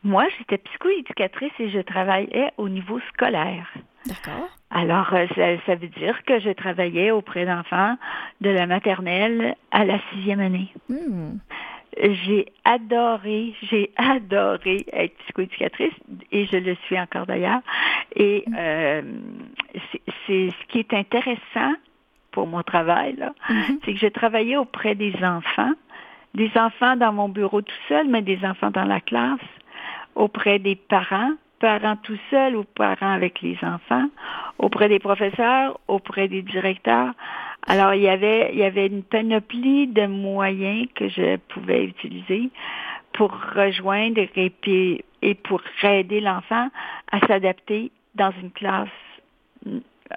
Moi, 0.04 0.24
j'étais 0.38 0.58
psychoéducatrice 0.58 1.52
et 1.60 1.70
je 1.70 1.78
travaillais 1.80 2.50
au 2.58 2.68
niveau 2.68 2.98
scolaire. 3.14 3.68
D'accord. 4.06 4.48
Alors, 4.70 5.12
euh, 5.14 5.26
ça, 5.36 5.64
ça 5.66 5.74
veut 5.74 5.88
dire 5.88 6.22
que 6.24 6.40
je 6.40 6.50
travaillais 6.50 7.10
auprès 7.10 7.44
d'enfants 7.44 7.96
de 8.40 8.50
la 8.50 8.66
maternelle 8.66 9.54
à 9.70 9.84
la 9.84 9.98
sixième 10.10 10.40
année. 10.40 10.72
Hmm. 10.88 11.38
J'ai 12.00 12.46
adoré, 12.64 13.54
j'ai 13.62 13.90
adoré 13.96 14.86
être 14.92 15.14
psychoéducatrice 15.24 15.92
et 16.30 16.46
je 16.46 16.56
le 16.56 16.74
suis 16.86 16.98
encore 16.98 17.26
d'ailleurs. 17.26 17.60
Et 18.16 18.44
euh, 18.56 19.02
c'est 20.26 20.48
ce 20.50 20.66
qui 20.68 20.78
est 20.78 20.94
intéressant 20.94 21.74
pour 22.30 22.46
mon 22.46 22.62
travail, 22.62 23.14
là, 23.16 23.34
Mhm. 23.50 23.78
c'est 23.84 23.92
que 23.92 23.98
je 23.98 24.06
travaillais 24.06 24.56
auprès 24.56 24.94
des 24.94 25.14
enfants, 25.22 25.72
des 26.34 26.50
enfants 26.56 26.96
dans 26.96 27.12
mon 27.12 27.28
bureau 27.28 27.60
tout 27.60 27.82
seul, 27.88 28.08
mais 28.08 28.22
des 28.22 28.42
enfants 28.42 28.70
dans 28.70 28.86
la 28.86 29.00
classe, 29.00 29.38
auprès 30.14 30.58
des 30.58 30.76
parents, 30.76 31.32
parents 31.62 31.96
tout 32.03 32.18
seuls 32.29 32.57
ou 32.57 32.64
parents 32.64 33.12
avec 33.12 33.40
les 33.40 33.57
enfants, 33.62 34.09
auprès 34.59 34.88
des 34.88 34.98
professeurs, 34.98 35.79
auprès 35.87 36.27
des 36.27 36.42
directeurs. 36.42 37.14
Alors, 37.68 37.94
il 37.94 38.03
y 38.03 38.09
avait, 38.09 38.51
il 38.53 38.59
y 38.59 38.64
avait 38.64 38.88
une 38.88 39.05
panoplie 39.05 39.87
de 39.87 40.07
moyens 40.07 40.88
que 40.96 41.09
je 41.09 41.37
pouvais 41.37 41.85
utiliser 41.85 42.51
pour 43.12 43.31
rejoindre 43.55 44.20
et, 44.35 45.35
pour 45.35 45.62
aider 45.85 46.20
l'enfant 46.20 46.68
à 47.12 47.20
s'adapter 47.29 47.92
dans 48.16 48.33
une 48.42 48.51
classe 48.51 48.88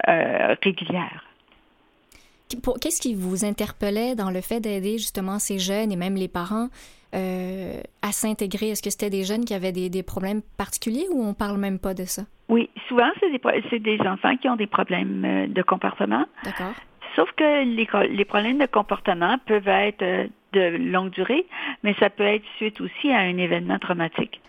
euh, 0.07 0.55
régulière. 0.63 1.23
Qu'est-ce 2.81 3.01
qui 3.01 3.13
vous 3.13 3.45
interpellait 3.45 4.15
dans 4.15 4.31
le 4.31 4.41
fait 4.41 4.59
d'aider 4.59 4.97
justement 4.97 5.37
ces 5.37 5.59
jeunes 5.59 5.91
et 5.91 5.95
même 5.95 6.15
les 6.15 6.27
parents 6.27 6.69
euh, 7.13 7.81
à 8.01 8.11
s'intégrer? 8.11 8.69
Est-ce 8.69 8.81
que 8.81 8.89
c'était 8.89 9.09
des 9.09 9.23
jeunes 9.23 9.45
qui 9.45 9.53
avaient 9.53 9.71
des, 9.71 9.89
des 9.89 10.03
problèmes 10.03 10.41
particuliers 10.57 11.05
ou 11.11 11.23
on 11.23 11.33
parle 11.33 11.57
même 11.57 11.79
pas 11.79 11.93
de 11.93 12.05
ça? 12.05 12.23
Oui, 12.49 12.69
souvent, 12.87 13.09
c'est 13.19 13.31
des, 13.31 13.79
des 13.79 13.99
enfants 14.07 14.35
qui 14.37 14.47
ont 14.49 14.55
des 14.55 14.67
problèmes 14.67 15.23
euh, 15.25 15.47
de 15.47 15.61
comportement. 15.61 16.25
D'accord. 16.43 16.73
Sauf 17.15 17.31
que 17.37 17.63
les, 17.63 17.87
les 18.15 18.25
problèmes 18.25 18.57
de 18.59 18.65
comportement 18.65 19.37
peuvent 19.45 19.67
être 19.67 20.01
euh, 20.01 20.27
de 20.53 20.77
longue 20.77 21.11
durée, 21.11 21.45
mais 21.83 21.93
ça 21.99 22.09
peut 22.09 22.23
être 22.23 22.45
suite 22.57 22.79
aussi 22.81 23.11
à 23.11 23.19
un 23.19 23.37
événement 23.37 23.79
traumatique. 23.79 24.41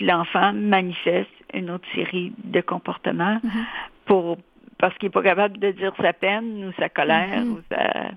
L'enfant 0.00 0.52
manifeste 0.52 1.30
une 1.54 1.70
autre 1.70 1.86
série 1.94 2.32
de 2.44 2.60
comportements 2.60 3.38
Mhm. 3.42 3.64
pour 4.06 4.38
parce 4.82 4.98
qu'il 4.98 5.06
n'est 5.06 5.12
pas 5.12 5.22
capable 5.22 5.58
de 5.60 5.70
dire 5.70 5.92
sa 6.00 6.12
peine 6.12 6.64
ou 6.64 6.72
sa 6.76 6.88
colère. 6.88 7.38
Mhm. 7.44 7.52
ou 7.52 7.60
sa- 7.70 8.10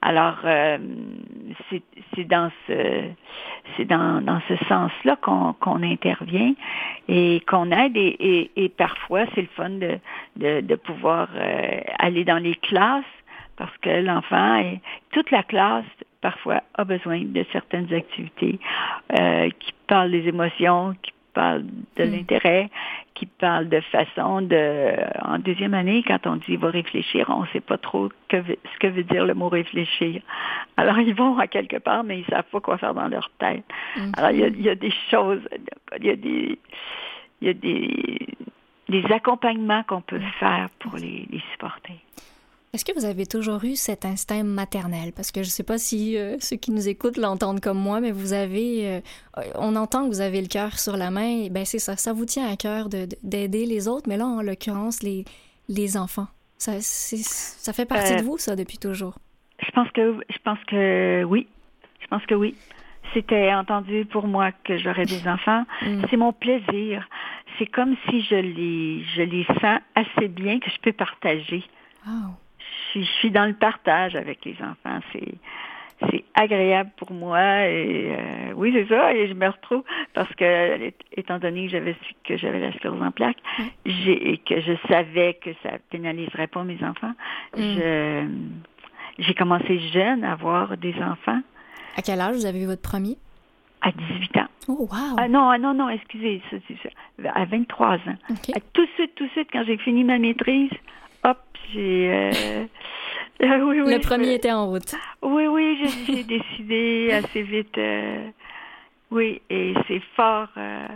Alors, 0.00 0.38
euh, 0.44 0.78
c'est 2.14 2.24
dans 2.24 2.50
ce 2.66 3.02
c'est 3.76 3.84
dans, 3.84 4.22
dans 4.24 4.40
ce 4.48 4.56
sens-là 4.64 5.16
qu'on 5.20 5.52
qu'on 5.54 5.82
intervient 5.82 6.54
et 7.08 7.42
qu'on 7.46 7.70
aide 7.70 7.96
et, 7.98 8.16
et, 8.32 8.50
et 8.64 8.68
parfois 8.70 9.24
c'est 9.34 9.42
le 9.42 9.48
fun 9.58 9.68
de, 9.70 9.98
de, 10.36 10.60
de 10.62 10.74
pouvoir 10.76 11.28
euh, 11.36 11.80
aller 11.98 12.24
dans 12.24 12.38
les 12.42 12.54
classes 12.54 13.04
parce 13.56 13.76
que 13.82 13.90
l'enfant 13.90 14.56
et 14.56 14.80
toute 15.12 15.30
la 15.30 15.42
classe 15.42 15.84
parfois 16.22 16.62
a 16.74 16.84
besoin 16.84 17.20
de 17.24 17.44
certaines 17.52 17.92
activités 17.92 18.58
euh, 19.18 19.50
qui 19.60 19.72
parlent 19.86 20.10
des 20.10 20.26
émotions, 20.28 20.94
qui 21.02 21.12
parlent 21.36 21.64
de 21.96 22.04
Mm. 22.04 22.12
l'intérêt, 22.12 22.64
qui 23.14 23.26
parlent 23.26 23.68
de 23.68 23.80
façon 23.96 24.42
de 24.54 24.60
en 25.32 25.38
deuxième 25.38 25.74
année 25.82 26.02
quand 26.08 26.22
on 26.26 26.36
dit 26.36 26.52
il 26.56 26.58
va 26.58 26.70
réfléchir, 26.70 27.20
on 27.28 27.42
ne 27.42 27.50
sait 27.52 27.66
pas 27.72 27.78
trop 27.88 28.08
que, 28.30 28.38
ce 28.72 28.76
que 28.80 28.88
veut 28.96 29.04
dire 29.12 29.24
le 29.30 29.34
mot 29.34 29.48
réfléchir. 29.48 30.22
Alors 30.76 30.98
ils 30.98 31.14
vont 31.14 31.38
à 31.38 31.46
quelque 31.46 31.78
part 31.88 32.02
mais 32.04 32.16
ils 32.20 32.26
savent 32.26 32.50
pas 32.54 32.60
quoi 32.66 32.76
faire 32.78 32.94
dans 32.94 33.08
leur 33.16 33.28
tête. 33.38 33.64
Mhm. 33.96 34.12
Alors, 34.16 34.30
il 34.32 34.40
y, 34.40 34.44
a, 34.44 34.48
il 34.48 34.62
y 34.62 34.70
a 34.70 34.74
des 34.86 34.94
choses, 35.10 35.42
il 35.98 36.06
y 36.06 36.10
a 36.10 36.16
des, 36.16 36.58
il 37.40 37.46
y 37.48 37.50
a 37.50 37.54
des, 37.54 38.26
des 38.94 39.04
accompagnements 39.12 39.82
qu'on 39.88 40.02
peut 40.12 40.26
faire 40.40 40.68
pour 40.80 40.94
les, 40.96 41.26
les 41.30 41.42
supporter. 41.52 41.98
Est-ce 42.76 42.84
que 42.84 42.92
vous 42.92 43.06
avez 43.06 43.24
toujours 43.24 43.64
eu 43.64 43.74
cet 43.74 44.04
instinct 44.04 44.42
maternel? 44.44 45.12
Parce 45.16 45.32
que 45.32 45.42
je 45.42 45.48
ne 45.48 45.50
sais 45.50 45.62
pas 45.62 45.78
si 45.78 46.18
euh, 46.18 46.36
ceux 46.40 46.56
qui 46.56 46.70
nous 46.72 46.88
écoutent 46.90 47.16
l'entendent 47.16 47.58
comme 47.60 47.78
moi, 47.78 48.00
mais 48.00 48.12
vous 48.12 48.34
avez, 48.34 48.86
euh, 48.86 49.00
on 49.54 49.76
entend 49.76 50.02
que 50.04 50.08
vous 50.08 50.20
avez 50.20 50.42
le 50.42 50.46
cœur 50.46 50.78
sur 50.78 50.94
la 50.98 51.10
main. 51.10 51.44
Et 51.44 51.48
ben 51.48 51.64
c'est 51.64 51.78
ça, 51.78 51.96
ça 51.96 52.12
vous 52.12 52.26
tient 52.26 52.46
à 52.46 52.54
cœur 52.56 52.90
de- 52.90 53.06
de- 53.06 53.16
d'aider 53.22 53.64
les 53.64 53.88
autres, 53.88 54.06
mais 54.10 54.18
là, 54.18 54.26
en 54.26 54.42
l'occurrence, 54.42 55.02
les, 55.02 55.24
les 55.70 55.96
enfants. 55.96 56.26
Ça, 56.58 56.72
ça 56.82 57.72
fait 57.72 57.86
partie 57.86 58.12
Euh, 58.12 58.18
de 58.18 58.22
vous, 58.24 58.36
ça, 58.36 58.56
depuis 58.56 58.76
toujours? 58.76 59.14
Je 59.64 59.70
pense 59.70 59.90
que, 59.92 60.18
je 60.28 60.38
pense 60.44 60.58
que 60.66 61.24
oui. 61.24 61.46
Je 62.02 62.06
pense 62.08 62.26
que 62.26 62.34
oui. 62.34 62.54
C'était 63.14 63.54
entendu 63.54 64.04
pour 64.04 64.26
moi 64.26 64.52
que 64.64 64.76
j'aurais 64.76 65.06
des 65.06 65.26
enfants. 65.26 65.64
Mm. 65.80 66.02
C'est 66.10 66.18
mon 66.18 66.34
plaisir. 66.34 67.08
C'est 67.58 67.68
comme 67.68 67.96
si 68.10 68.20
je 68.20 68.34
les, 68.34 69.02
je 69.16 69.22
les 69.22 69.46
sens 69.62 69.80
assez 69.94 70.28
bien 70.28 70.60
que 70.60 70.68
je 70.70 70.78
peux 70.82 70.92
partager. 70.92 71.64
Wow. 72.06 72.34
Je 72.96 73.00
suis, 73.00 73.04
je 73.04 73.18
suis 73.18 73.30
dans 73.30 73.46
le 73.46 73.54
partage 73.54 74.16
avec 74.16 74.44
les 74.44 74.56
enfants. 74.62 75.00
C'est 75.12 75.34
c'est 76.10 76.24
agréable 76.34 76.90
pour 76.98 77.10
moi 77.10 77.66
et 77.66 78.14
euh, 78.14 78.52
oui 78.54 78.70
c'est 78.74 78.86
ça 78.86 79.14
et 79.14 79.28
je 79.28 79.32
me 79.32 79.46
retrouve 79.48 79.82
parce 80.12 80.28
que 80.34 80.92
étant 81.16 81.38
donné 81.38 81.64
que 81.64 81.70
j'avais 81.72 81.94
su 82.06 82.12
que 82.22 82.36
j'avais 82.36 82.60
la 82.60 82.70
sclérose 82.74 83.00
en 83.02 83.10
plaques 83.12 83.38
j'ai 83.86 84.32
et 84.32 84.36
que 84.36 84.60
je 84.60 84.72
savais 84.88 85.38
que 85.42 85.48
ça 85.62 85.70
pénaliserait 85.88 86.48
pas 86.48 86.64
mes 86.64 86.76
enfants 86.84 87.14
Mm. 87.56 87.60
je 87.62 88.26
j'ai 89.20 89.32
commencé 89.32 89.78
jeune 89.94 90.22
à 90.22 90.32
avoir 90.32 90.76
des 90.76 90.94
enfants 91.02 91.40
À 91.96 92.02
quel 92.02 92.20
âge 92.20 92.34
vous 92.34 92.44
avez 92.44 92.60
eu 92.60 92.66
votre 92.66 92.82
premier? 92.82 93.16
à 93.80 93.90
18 93.90 94.36
ans 94.36 94.48
Oh, 94.68 94.86
wow! 94.92 95.16
ah 95.16 95.28
non 95.28 95.48
ah 95.48 95.56
non 95.56 95.72
non 95.72 95.88
excusez 95.88 96.42
ça, 96.50 96.56
ça. 96.82 97.30
à 97.34 97.46
23 97.46 97.94
ans 97.94 97.98
à 98.54 98.60
tout 98.74 98.84
de 98.84 98.90
suite 98.96 99.14
tout 99.14 99.24
de 99.24 99.30
suite 99.30 99.48
quand 99.50 99.64
j'ai 99.64 99.78
fini 99.78 100.04
ma 100.04 100.18
maîtrise 100.18 100.72
hop 101.24 101.38
j'ai 101.72 102.10
euh, 102.12 102.64
euh, 103.42 103.64
oui, 103.64 103.80
oui, 103.82 103.92
le 103.94 104.00
premier 104.00 104.26
je- 104.26 104.32
était 104.32 104.52
en 104.52 104.66
route. 104.68 104.94
Oui, 105.22 105.46
oui, 105.46 105.78
j'ai 106.06 106.22
décidé 106.38 107.10
assez 107.12 107.42
vite. 107.42 107.76
euh, 107.78 108.28
oui, 109.10 109.40
et 109.50 109.74
c'est 109.88 110.02
fort, 110.16 110.48
euh, 110.56 110.86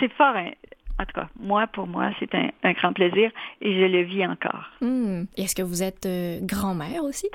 c'est 0.00 0.12
fort. 0.14 0.34
hein. 0.36 0.50
En 0.98 1.04
tout 1.04 1.12
cas, 1.14 1.28
moi, 1.40 1.66
pour 1.66 1.86
moi, 1.88 2.10
c'est 2.20 2.32
un, 2.36 2.50
un 2.62 2.72
grand 2.72 2.92
plaisir 2.92 3.30
et 3.60 3.72
je 3.74 3.84
le 3.86 4.02
vis 4.02 4.24
encore. 4.26 4.70
Hmm. 4.80 5.24
Est-ce 5.36 5.54
que 5.56 5.62
vous 5.62 5.82
êtes 5.82 6.06
euh, 6.06 6.38
grand-mère 6.42 7.02
aussi? 7.02 7.28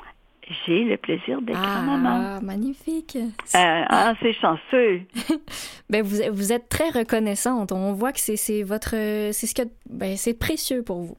J'ai 0.66 0.82
le 0.82 0.96
plaisir 0.96 1.40
d'être 1.42 1.60
grand-maman. 1.60 2.36
Ah, 2.38 2.40
magnifique! 2.42 3.16
Euh, 3.16 3.28
ah, 3.54 4.14
c'est 4.20 4.32
chanceux. 4.32 5.02
Ben 5.90 6.02
vous, 6.02 6.16
vous 6.32 6.52
êtes 6.52 6.68
très 6.68 6.88
reconnaissante. 6.90 7.70
On 7.72 7.92
voit 7.92 8.12
que 8.12 8.18
c'est 8.20 8.62
votre 8.62 8.90
c'est 9.32 9.46
ce 9.46 9.54
que 9.54 9.62
ben 9.88 10.16
c'est 10.16 10.34
précieux 10.38 10.82
pour 10.82 11.00
vous. 11.02 11.16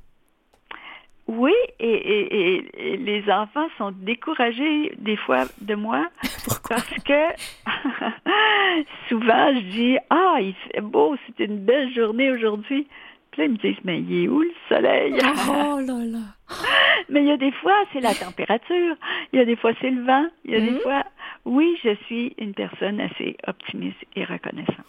Oui, 1.34 1.54
et, 1.80 1.90
et- 1.90 2.56
et- 2.58 2.94
et 2.94 2.98
les 2.98 3.32
enfants 3.32 3.68
sont 3.78 3.92
découragés 3.92 4.92
des 4.98 5.16
fois 5.16 5.46
de 5.62 5.76
moi 5.76 6.08
Pourquoi? 6.46 6.76
parce 6.78 7.04
que 7.06 7.22
souvent 9.10 9.54
je 9.56 9.60
dis 9.72 9.98
ah 10.10 10.38
il 10.42 10.54
fait 10.74 10.82
beau, 10.82 11.16
c'est 11.26 11.46
une 11.46 11.60
belle 11.60 11.94
journée 11.94 12.32
aujourd'hui. 12.32 12.88
Puis 13.32 13.42
là 13.42 13.46
ils 13.48 13.52
me 13.52 13.58
disent 13.58 13.80
mais 13.84 14.00
il 14.02 14.24
est 14.24 14.28
où 14.28 14.42
le 14.42 14.52
soleil? 14.68 15.14
Oh 15.48 15.80
là 15.88 16.06
là. 16.06 16.20
Mais 17.10 17.22
il 17.22 17.28
y 17.28 17.32
a 17.32 17.38
des 17.38 17.52
fois, 17.54 17.74
c'est 17.94 18.00
la 18.02 18.14
température. 18.14 18.96
Il 19.32 19.40
y 19.40 19.42
a 19.42 19.46
des 19.46 19.56
fois, 19.56 19.72
c'est 19.82 19.90
le 19.90 20.02
vent. 20.04 20.26
Il 20.46 20.52
y 20.52 20.56
a 20.56 20.60
des 20.62 20.80
fois, 20.80 21.04
oui, 21.46 21.78
je 21.84 21.96
suis 22.06 22.34
une 22.38 22.54
personne 22.54 23.00
assez 23.02 23.36
optimiste 23.48 23.98
et 24.16 24.24
reconnaissante. 24.26 24.86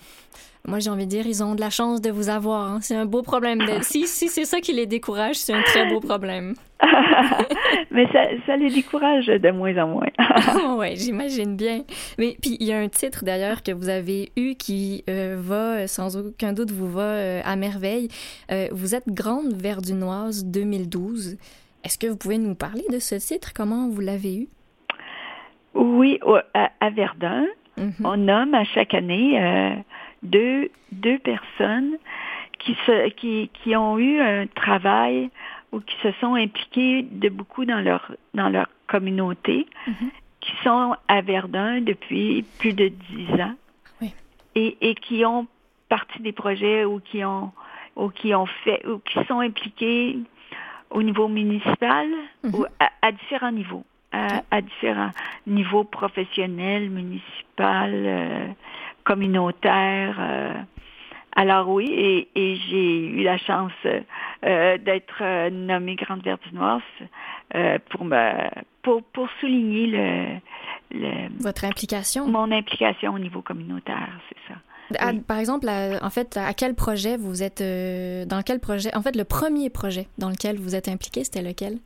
Moi, 0.65 0.79
j'ai 0.79 0.91
envie 0.91 1.07
de 1.07 1.11
dire, 1.11 1.27
ils 1.27 1.43
ont 1.43 1.57
de 1.57 1.61
la 1.61 1.71
chance 1.71 2.01
de 2.01 2.11
vous 2.11 2.29
avoir. 2.29 2.71
Hein. 2.71 2.79
C'est 2.81 2.95
un 2.95 3.05
beau 3.05 3.23
problème. 3.23 3.61
si 3.83 4.07
si 4.07 4.29
c'est 4.29 4.45
ça 4.45 4.61
qui 4.61 4.73
les 4.73 4.87
décourage, 4.87 5.37
c'est 5.37 5.53
un 5.53 5.63
très 5.63 5.89
beau 5.89 5.99
problème. 5.99 6.55
Mais 7.91 8.07
ça, 8.13 8.25
ça, 8.47 8.57
les 8.57 8.71
décourage 8.71 9.27
de 9.27 9.51
moins 9.51 9.77
en 9.79 9.89
moins. 9.89 10.07
oui, 10.79 10.97
j'imagine 10.97 11.57
bien. 11.57 11.83
Mais 12.17 12.37
puis, 12.41 12.57
il 12.61 12.67
y 12.67 12.73
a 12.73 12.79
un 12.79 12.89
titre 12.89 13.25
d'ailleurs 13.25 13.65
que 13.65 13.73
vous 13.73 13.89
avez 13.89 14.31
eu 14.37 14.55
qui 14.55 15.03
euh, 15.11 15.37
va, 15.39 15.89
sans 15.89 16.17
aucun 16.17 16.53
doute, 16.53 16.71
vous 16.71 16.91
va 16.91 17.03
euh, 17.03 17.41
à 17.45 17.57
merveille. 17.57 18.09
Euh, 18.53 18.69
vous 18.71 18.95
êtes 18.95 19.09
Grande 19.09 19.53
Verdunoise 19.55 20.45
2012. 20.45 21.39
Est-ce 21.85 21.99
que 21.99 22.07
vous 22.07 22.17
pouvez 22.17 22.39
nous 22.39 22.55
parler 22.55 22.85
de 22.89 23.01
ce 23.01 23.17
titre? 23.17 23.53
Comment 23.53 23.89
vous 23.89 24.01
l'avez 24.01 24.37
eu? 24.37 24.49
Oui, 25.75 26.21
à, 26.55 26.91
Verdun, 26.91 27.47
mm-hmm. 27.79 28.05
on 28.05 28.17
nomme 28.17 28.55
à 28.55 28.63
chaque 28.65 28.95
année 28.95 29.83
deux, 30.23 30.71
deux 30.93 31.19
personnes 31.19 31.97
qui, 32.59 32.77
se, 32.87 33.09
qui, 33.11 33.51
qui 33.53 33.77
ont 33.77 33.99
eu 33.99 34.21
un 34.21 34.47
travail 34.47 35.31
ou 35.73 35.81
qui 35.81 35.97
se 36.03 36.13
sont 36.21 36.35
impliquées 36.35 37.03
de 37.03 37.29
beaucoup 37.29 37.65
dans 37.65 37.81
leur, 37.81 38.13
dans 38.35 38.49
leur 38.49 38.69
communauté, 38.87 39.67
mm-hmm. 39.87 40.11
qui 40.41 40.53
sont 40.63 40.95
à 41.09 41.21
Verdun 41.23 41.81
depuis 41.81 42.45
plus 42.59 42.75
de 42.75 42.89
dix 42.89 43.31
ans 43.41 43.55
et, 44.55 44.77
et 44.81 44.95
qui 44.95 45.25
ont 45.25 45.47
parti 45.89 46.21
des 46.21 46.33
projets 46.33 46.85
ou 46.85 47.01
qui 47.01 47.25
ont 47.25 47.53
ou 47.97 48.09
qui 48.09 48.35
ont 48.35 48.47
fait 48.47 48.87
ou 48.87 48.99
qui 48.99 49.23
sont 49.27 49.41
impliqués 49.41 50.19
au 50.91 51.03
niveau 51.03 51.29
municipal 51.29 52.09
mm-hmm. 52.45 52.55
ou 52.55 52.67
à, 52.79 53.13
différents 53.13 53.53
niveaux, 53.53 53.85
à, 54.13 54.61
différents 54.61 55.11
niveaux 55.47 55.85
professionnels, 55.85 56.91
municipal, 56.91 57.91
euh, 57.93 58.47
communautaire. 59.05 60.17
Euh, 60.19 60.53
alors 61.35 61.69
oui, 61.69 61.87
et, 61.91 62.29
et 62.35 62.57
j'ai 62.57 63.07
eu 63.07 63.23
la 63.23 63.39
chance 63.39 63.73
euh, 63.85 64.79
d'être 64.79 65.23
euh, 65.23 65.51
nommée 65.51 65.97
Grande 65.97 66.23
Verdinoise 66.23 66.83
euh, 67.55 67.79
pour 67.91 68.05
me 68.05 68.33
pour, 68.83 69.03
pour 69.03 69.29
souligner 69.41 69.87
le, 69.87 70.99
le, 70.99 71.29
votre 71.41 71.65
implication? 71.65 72.27
Mon 72.29 72.51
implication 72.51 73.15
au 73.15 73.19
niveau 73.19 73.41
communautaire, 73.41 74.11
c'est 74.29 74.53
ça. 74.53 74.61
Ah, 74.99 75.13
par 75.27 75.39
exemple, 75.39 75.69
en 75.69 76.11
fait, 76.11 76.37
à 76.37 76.53
quel 76.53 76.75
projet 76.75 77.17
vous 77.17 77.43
êtes 77.43 77.63
dans 77.63 78.43
quel 78.43 78.61
projet 78.61 78.95
En 78.95 79.01
fait, 79.01 79.17
le 79.17 79.25
premier 79.25 79.71
projet 79.71 80.09
dans 80.19 80.29
lequel 80.29 80.59
vous 80.59 80.75
êtes 80.75 80.89
impliqué, 80.89 81.25
c'était 81.25 81.41
lequel? 81.41 81.79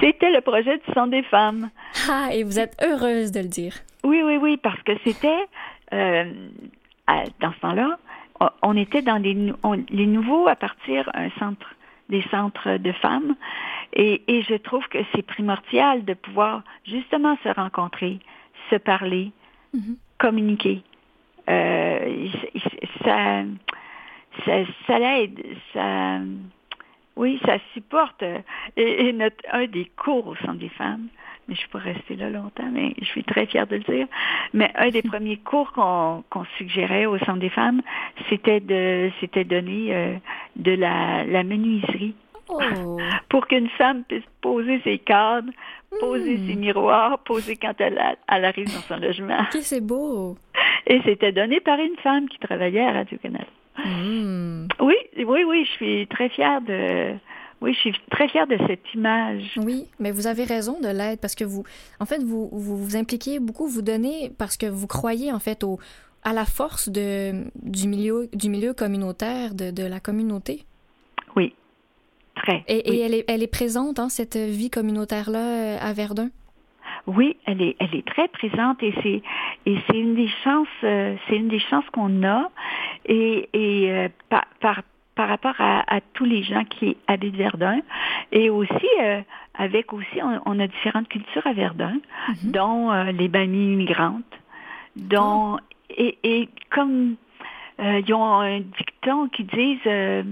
C'était 0.00 0.30
le 0.30 0.40
projet 0.40 0.78
du 0.78 0.92
Centre 0.94 1.10
des 1.10 1.24
femmes. 1.24 1.70
Ah, 2.08 2.28
et 2.32 2.44
vous 2.44 2.60
êtes 2.60 2.76
heureuse 2.80 3.32
de 3.32 3.40
le 3.40 3.48
dire. 3.48 3.74
Oui, 4.04 4.22
oui, 4.24 4.36
oui, 4.36 4.56
parce 4.56 4.80
que 4.82 4.92
c'était 5.02 5.46
euh, 5.92 6.24
dans 7.40 7.52
ce 7.52 7.60
temps-là, 7.60 7.98
on 8.62 8.76
était 8.76 9.02
dans 9.02 9.18
les, 9.18 9.34
les 9.90 10.06
nouveaux 10.06 10.46
à 10.48 10.56
partir 10.56 11.10
un 11.14 11.30
centre, 11.38 11.74
des 12.08 12.22
centres 12.30 12.76
de 12.76 12.92
femmes, 12.92 13.34
et, 13.94 14.22
et 14.28 14.42
je 14.42 14.54
trouve 14.54 14.86
que 14.88 14.98
c'est 15.14 15.22
primordial 15.22 16.04
de 16.04 16.14
pouvoir 16.14 16.62
justement 16.86 17.36
se 17.42 17.48
rencontrer, 17.48 18.18
se 18.70 18.76
parler, 18.76 19.32
mm-hmm. 19.74 19.96
communiquer. 20.18 20.82
Euh, 21.48 22.28
ça, 23.04 23.42
ça, 24.44 24.52
ça 24.86 24.98
l'aide, 24.98 25.42
ça, 25.72 26.18
oui, 27.16 27.40
ça 27.44 27.56
supporte. 27.72 28.22
Et, 28.76 29.08
et 29.08 29.12
notre, 29.12 29.42
un 29.52 29.66
des 29.66 29.86
cours 29.96 30.26
au 30.28 30.36
centre 30.36 30.58
des 30.58 30.68
femmes, 30.68 31.08
mais 31.48 31.54
je 31.54 31.66
peux 31.68 31.78
rester 31.78 32.14
là 32.16 32.30
longtemps, 32.30 32.68
mais 32.70 32.94
je 33.00 33.06
suis 33.06 33.24
très 33.24 33.46
fière 33.46 33.66
de 33.66 33.76
le 33.76 33.82
dire. 33.82 34.06
Mais 34.52 34.70
un 34.74 34.90
des 34.90 35.02
premiers 35.12 35.38
cours 35.38 35.72
qu'on 35.72 36.44
suggérait 36.58 37.06
au 37.06 37.18
Centre 37.18 37.40
des 37.40 37.48
femmes, 37.48 37.82
c'était 38.28 38.60
de 38.60 39.10
c'était 39.20 39.44
donner 39.44 39.94
euh, 39.94 40.14
de 40.56 40.72
la, 40.72 41.24
la 41.24 41.42
menuiserie. 41.42 42.14
Oh. 42.48 42.98
Pour 43.28 43.46
qu'une 43.46 43.68
femme 43.70 44.04
puisse 44.04 44.24
poser 44.40 44.80
ses 44.82 44.98
cadres, 44.98 45.50
poser 46.00 46.36
ses 46.36 46.54
hmm. 46.54 46.60
miroirs, 46.60 47.18
poser 47.20 47.56
quand 47.56 47.74
elle, 47.80 47.98
arrive 48.26 48.66
dans 48.66 48.82
son 48.82 48.98
logement. 48.98 49.44
c'est 49.60 49.84
beau! 49.84 50.36
Et 50.86 51.00
c'était 51.04 51.32
donné 51.32 51.60
par 51.60 51.78
une 51.78 51.96
femme 51.96 52.28
qui 52.28 52.38
travaillait 52.38 52.84
à 52.84 52.92
Radio-Canada. 52.92 53.44
Hmm. 53.84 54.66
Oui, 54.80 54.94
oui, 55.18 55.44
oui, 55.46 55.64
je 55.64 55.70
suis 55.72 56.06
très 56.08 56.28
fière 56.30 56.60
de, 56.62 57.14
oui, 57.60 57.74
je 57.74 57.78
suis 57.78 57.92
très 58.10 58.28
fière 58.28 58.46
de 58.46 58.56
cette 58.66 58.94
image. 58.94 59.52
Oui, 59.56 59.86
mais 59.98 60.10
vous 60.10 60.26
avez 60.26 60.44
raison 60.44 60.80
de 60.80 60.88
l'être 60.88 61.20
parce 61.20 61.34
que 61.34 61.44
vous, 61.44 61.64
en 62.00 62.06
fait, 62.06 62.22
vous, 62.22 62.48
vous 62.52 62.96
impliquez 62.96 63.40
beaucoup, 63.40 63.66
vous 63.66 63.82
donnez 63.82 64.30
parce 64.38 64.56
que 64.56 64.66
vous 64.66 64.86
croyez 64.86 65.32
en 65.32 65.40
fait 65.40 65.64
au, 65.64 65.78
à 66.22 66.32
la 66.32 66.44
force 66.44 66.88
de, 66.88 67.44
du, 67.56 67.88
milieu, 67.88 68.28
du 68.32 68.48
milieu 68.48 68.74
communautaire, 68.74 69.54
de, 69.54 69.70
de 69.70 69.84
la 69.84 70.00
communauté. 70.00 70.64
Oui, 71.36 71.54
très. 72.36 72.64
Et, 72.68 72.94
et 72.94 73.00
elle, 73.00 73.14
est, 73.14 73.24
elle 73.28 73.42
est 73.42 73.52
présente, 73.52 73.98
hein, 73.98 74.08
cette 74.08 74.36
vie 74.36 74.70
communautaire-là 74.70 75.38
euh, 75.38 75.78
à 75.80 75.92
Verdun? 75.92 76.30
Oui, 77.06 77.36
elle 77.46 77.62
est, 77.62 77.76
elle 77.78 77.94
est 77.94 78.06
très 78.06 78.28
présente 78.28 78.82
et 78.82 78.92
c'est 79.02 79.22
et 79.64 79.76
c'est 79.86 79.96
une 79.96 80.14
des 80.14 80.28
chances, 80.44 80.68
euh, 80.84 81.16
c'est 81.26 81.36
une 81.36 81.48
des 81.48 81.58
chances 81.58 81.84
qu'on 81.92 82.22
a 82.22 82.50
et, 83.06 83.48
et 83.54 83.90
euh, 83.90 84.08
par, 84.28 84.44
par 84.60 84.82
par 85.18 85.28
rapport 85.28 85.56
à, 85.58 86.00
tous 86.14 86.24
les 86.24 86.44
gens 86.44 86.64
qui 86.64 86.96
habitent 87.08 87.34
Verdun. 87.34 87.80
Et 88.30 88.50
aussi, 88.50 88.88
euh, 89.02 89.20
avec 89.54 89.92
aussi, 89.92 90.20
on, 90.22 90.60
a 90.60 90.66
différentes 90.68 91.08
cultures 91.08 91.44
à 91.44 91.52
Verdun, 91.54 91.98
mhm. 92.28 92.52
dont 92.52 92.92
euh, 92.92 93.10
les 93.10 93.26
bannies 93.26 93.72
immigrantes, 93.72 94.32
dont, 94.94 95.56
oh. 95.56 96.02
et, 96.22 96.48
comme 96.70 97.16
euh, 97.80 98.00
ils 98.06 98.14
ont 98.14 98.32
un 98.38 98.60
dicton 98.60 99.28
qui 99.28 99.42
disent 99.42 100.24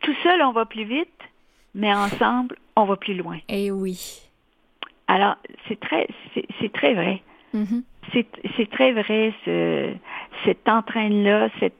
tout 0.00 0.14
seul 0.24 0.42
on 0.42 0.50
va 0.50 0.64
plus 0.64 0.84
vite, 0.84 1.20
mais 1.76 1.94
ensemble 1.94 2.56
on 2.74 2.86
va 2.86 2.96
plus 2.96 3.14
loin. 3.14 3.36
Et 3.48 3.66
eh 3.66 3.70
oui. 3.70 4.22
Alors, 5.06 5.36
c'est 5.68 5.78
très, 5.78 6.08
c'est 6.34 6.72
très 6.72 6.94
vrai. 6.94 7.22
Mhm. 7.54 7.84
C'est 8.12 8.70
très 8.72 8.90
vrai, 8.90 9.32
ce, 9.44 9.92
cet 10.44 10.68
entraîne-là, 10.68 11.48
cette, 11.60 11.74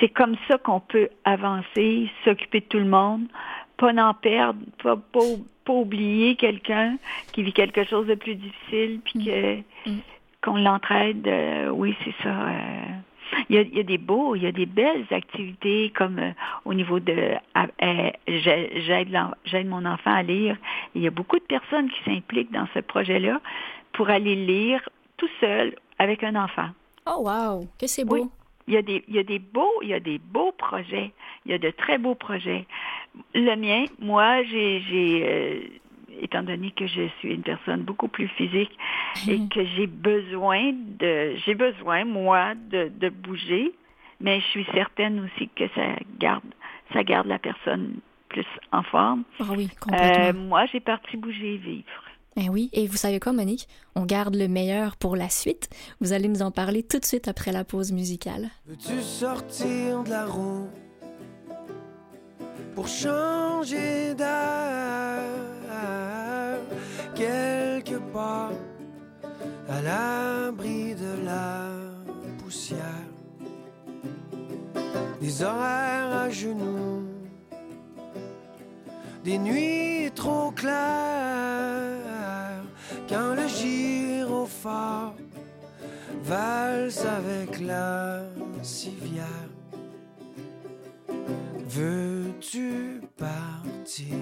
c'est 0.00 0.08
comme 0.08 0.36
ça 0.46 0.58
qu'on 0.58 0.80
peut 0.80 1.08
avancer, 1.24 2.10
s'occuper 2.24 2.60
de 2.60 2.66
tout 2.66 2.78
le 2.78 2.88
monde, 2.88 3.26
pas 3.76 3.92
n'en 3.92 4.14
perdre, 4.14 4.60
pas, 4.82 4.96
pas, 4.96 5.72
oublier 5.72 6.34
quelqu'un 6.36 6.96
qui 7.32 7.42
vit 7.42 7.52
quelque 7.52 7.84
chose 7.84 8.06
de 8.06 8.14
plus 8.14 8.34
difficile, 8.34 9.00
puis 9.04 9.24
que 9.24 9.56
mm. 9.90 9.98
qu'on 10.42 10.56
l'entraide. 10.56 11.26
Euh, 11.28 11.68
oui, 11.68 11.94
c'est 12.04 12.14
ça. 12.22 12.30
Euh. 12.30 12.80
il, 13.50 13.56
y 13.56 13.58
a, 13.58 13.62
il 13.62 13.76
y 13.76 13.80
a, 13.80 13.82
des 13.82 13.98
beaux, 13.98 14.34
il 14.34 14.44
y 14.44 14.46
a 14.46 14.52
des 14.52 14.64
belles 14.64 15.04
activités 15.10 15.92
comme 15.94 16.18
euh, 16.18 16.30
au 16.64 16.72
niveau 16.72 17.00
de 17.00 17.34
j'aide 18.26 19.66
mon 19.66 19.84
enfant 19.84 20.14
à 20.14 20.22
lire. 20.22 20.56
Il 20.94 21.02
y 21.02 21.06
a 21.06 21.10
beaucoup 21.10 21.38
de 21.38 21.44
personnes 21.44 21.90
qui 21.90 22.02
s'impliquent 22.04 22.52
dans 22.52 22.68
ce 22.72 22.80
projet-là 22.80 23.40
pour 23.92 24.08
aller 24.08 24.36
lire 24.36 24.88
tout 25.18 25.28
seul 25.38 25.74
avec 25.98 26.24
un 26.24 26.34
enfant. 26.34 26.70
Oh 27.06 27.24
wow, 27.24 27.66
que 27.78 27.86
c'est 27.86 28.04
beau 28.04 28.30
il 28.68 28.74
y 28.74 28.76
a 28.76 28.82
des, 28.82 29.02
il 29.08 29.14
y 29.14 29.18
a 29.18 29.22
des 29.24 29.38
beaux, 29.38 29.80
il 29.82 29.88
y 29.88 29.94
a 29.94 30.00
des 30.00 30.18
beaux 30.18 30.52
projets. 30.52 31.12
Il 31.46 31.52
y 31.52 31.54
a 31.54 31.58
de 31.58 31.70
très 31.70 31.96
beaux 31.98 32.14
projets. 32.14 32.66
Le 33.34 33.56
mien, 33.56 33.86
moi, 33.98 34.42
j'ai, 34.44 34.80
j'ai 34.82 35.26
euh, 35.26 35.60
étant 36.20 36.42
donné 36.42 36.70
que 36.72 36.86
je 36.86 37.08
suis 37.18 37.32
une 37.32 37.42
personne 37.42 37.82
beaucoup 37.82 38.08
plus 38.08 38.28
physique 38.28 38.70
et 39.26 39.38
que 39.48 39.64
j'ai 39.64 39.86
besoin 39.86 40.72
de, 40.72 41.34
j'ai 41.46 41.54
besoin, 41.54 42.04
moi, 42.04 42.54
de, 42.54 42.92
de 42.94 43.08
bouger, 43.08 43.72
mais 44.20 44.40
je 44.40 44.46
suis 44.46 44.66
certaine 44.74 45.20
aussi 45.20 45.48
que 45.56 45.66
ça 45.74 45.96
garde, 46.18 46.44
ça 46.92 47.02
garde 47.02 47.26
la 47.26 47.38
personne 47.38 48.00
plus 48.28 48.46
en 48.72 48.82
forme. 48.82 49.24
Ah 49.40 49.44
oui, 49.56 49.68
complètement. 49.80 50.24
Euh, 50.24 50.32
moi, 50.34 50.66
j'ai 50.66 50.80
parti 50.80 51.16
bouger 51.16 51.54
et 51.54 51.56
vivre. 51.56 52.02
Ben 52.38 52.50
oui, 52.50 52.70
et 52.72 52.86
vous 52.86 52.96
savez 52.96 53.18
quoi, 53.18 53.32
Monique? 53.32 53.66
On 53.96 54.04
garde 54.06 54.36
le 54.36 54.46
meilleur 54.46 54.94
pour 54.94 55.16
la 55.16 55.28
suite. 55.28 55.68
Vous 56.00 56.12
allez 56.12 56.28
nous 56.28 56.42
en 56.42 56.52
parler 56.52 56.84
tout 56.84 57.00
de 57.00 57.04
suite 57.04 57.26
après 57.26 57.50
la 57.50 57.64
pause 57.64 57.90
musicale. 57.90 58.48
Veux-tu 58.64 59.02
sortir 59.02 60.04
de 60.04 60.10
la 60.10 60.24
roue 60.24 60.68
pour 62.76 62.86
changer 62.86 64.14
d'air? 64.14 65.24
Quelque 67.16 67.96
part 68.12 68.52
à 69.68 69.82
l'abri 69.82 70.94
de 70.94 71.24
la 71.24 71.70
poussière, 72.38 72.78
des 75.20 75.42
horaires 75.42 76.14
à 76.14 76.30
genoux, 76.30 77.02
des 79.24 79.38
nuits 79.38 80.12
trop 80.14 80.52
claires 80.52 81.97
quand 83.08 83.34
le 83.34 83.48
gyrophare 83.48 85.14
valse 86.22 87.04
avec 87.04 87.60
la 87.60 88.22
civière. 88.62 89.26
Veux-tu 91.66 93.00
partir? 93.16 94.14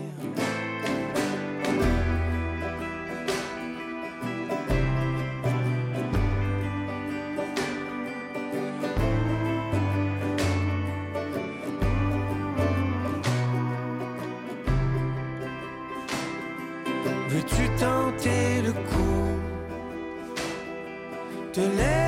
Te 21.66 21.72
laisser 21.72 22.05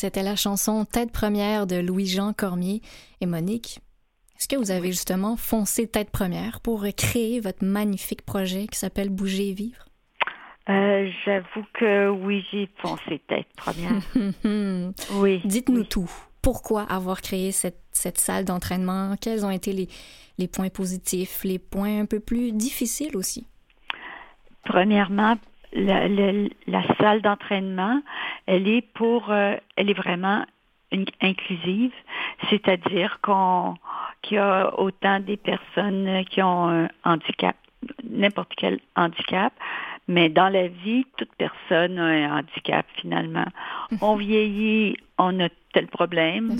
C'était 0.00 0.22
la 0.22 0.34
chanson 0.34 0.86
Tête 0.86 1.12
première 1.12 1.66
de 1.66 1.76
Louis-Jean 1.76 2.32
Cormier 2.32 2.80
et 3.20 3.26
Monique. 3.26 3.80
Est-ce 4.38 4.48
que 4.48 4.56
vous 4.56 4.70
avez 4.70 4.92
justement 4.92 5.36
foncé 5.36 5.86
tête 5.86 6.08
première 6.08 6.62
pour 6.62 6.86
créer 6.96 7.38
votre 7.38 7.62
magnifique 7.62 8.24
projet 8.24 8.66
qui 8.66 8.78
s'appelle 8.78 9.10
Bouger 9.10 9.50
et 9.50 9.52
vivre? 9.52 9.84
Euh, 10.70 11.06
J'avoue 11.26 11.66
que 11.74 12.08
oui, 12.08 12.42
j'ai 12.50 12.66
foncé 12.78 13.20
tête 13.28 13.48
première. 13.58 14.00
oui. 15.16 15.42
Dites-nous 15.44 15.82
oui. 15.82 15.88
tout. 15.88 16.10
Pourquoi 16.40 16.84
avoir 16.84 17.20
créé 17.20 17.52
cette, 17.52 17.82
cette 17.92 18.16
salle 18.16 18.46
d'entraînement? 18.46 19.16
Quels 19.20 19.44
ont 19.44 19.50
été 19.50 19.74
les, 19.74 19.88
les 20.38 20.48
points 20.48 20.70
positifs, 20.70 21.44
les 21.44 21.58
points 21.58 22.00
un 22.00 22.06
peu 22.06 22.20
plus 22.20 22.52
difficiles 22.52 23.18
aussi? 23.18 23.46
Premièrement, 24.64 25.36
la, 25.72 26.08
la- 26.08 26.48
la 26.66 26.82
salle 26.98 27.22
d'entraînement, 27.22 28.00
elle 28.46 28.66
est 28.68 28.82
pour, 28.94 29.30
euh, 29.30 29.56
elle 29.76 29.90
est 29.90 29.94
vraiment 29.94 30.44
une- 30.92 31.06
inclusive, 31.20 31.92
c'est-à-dire 32.48 33.18
qu'on 33.22 33.76
qu'il 34.22 34.36
y 34.36 34.38
a 34.40 34.78
autant 34.78 35.18
des 35.20 35.38
personnes 35.38 36.24
qui 36.28 36.42
ont 36.42 36.68
un 36.68 36.88
handicap, 37.04 37.56
n'importe 38.04 38.52
quel 38.54 38.78
handicap, 38.96 39.52
mais 40.08 40.28
dans 40.28 40.50
la 40.50 40.68
vie, 40.68 41.06
toute 41.16 41.30
personne 41.38 41.98
a 41.98 42.04
un 42.04 42.38
handicap 42.40 42.84
finalement. 42.96 43.46
On 44.02 44.16
vieillit, 44.16 44.96
on 45.16 45.40
a 45.40 45.48
tel 45.72 45.86
problème. 45.86 46.56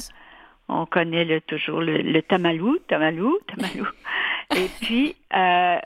On 0.68 0.86
connaît 0.86 1.24
le, 1.24 1.40
toujours 1.42 1.80
le, 1.80 1.98
le 1.98 2.22
tamalou, 2.22 2.78
tamalou, 2.88 3.36
tamalou. 3.48 3.86
Et 4.56 4.68
puis, 4.80 5.16
euh, 5.36 5.78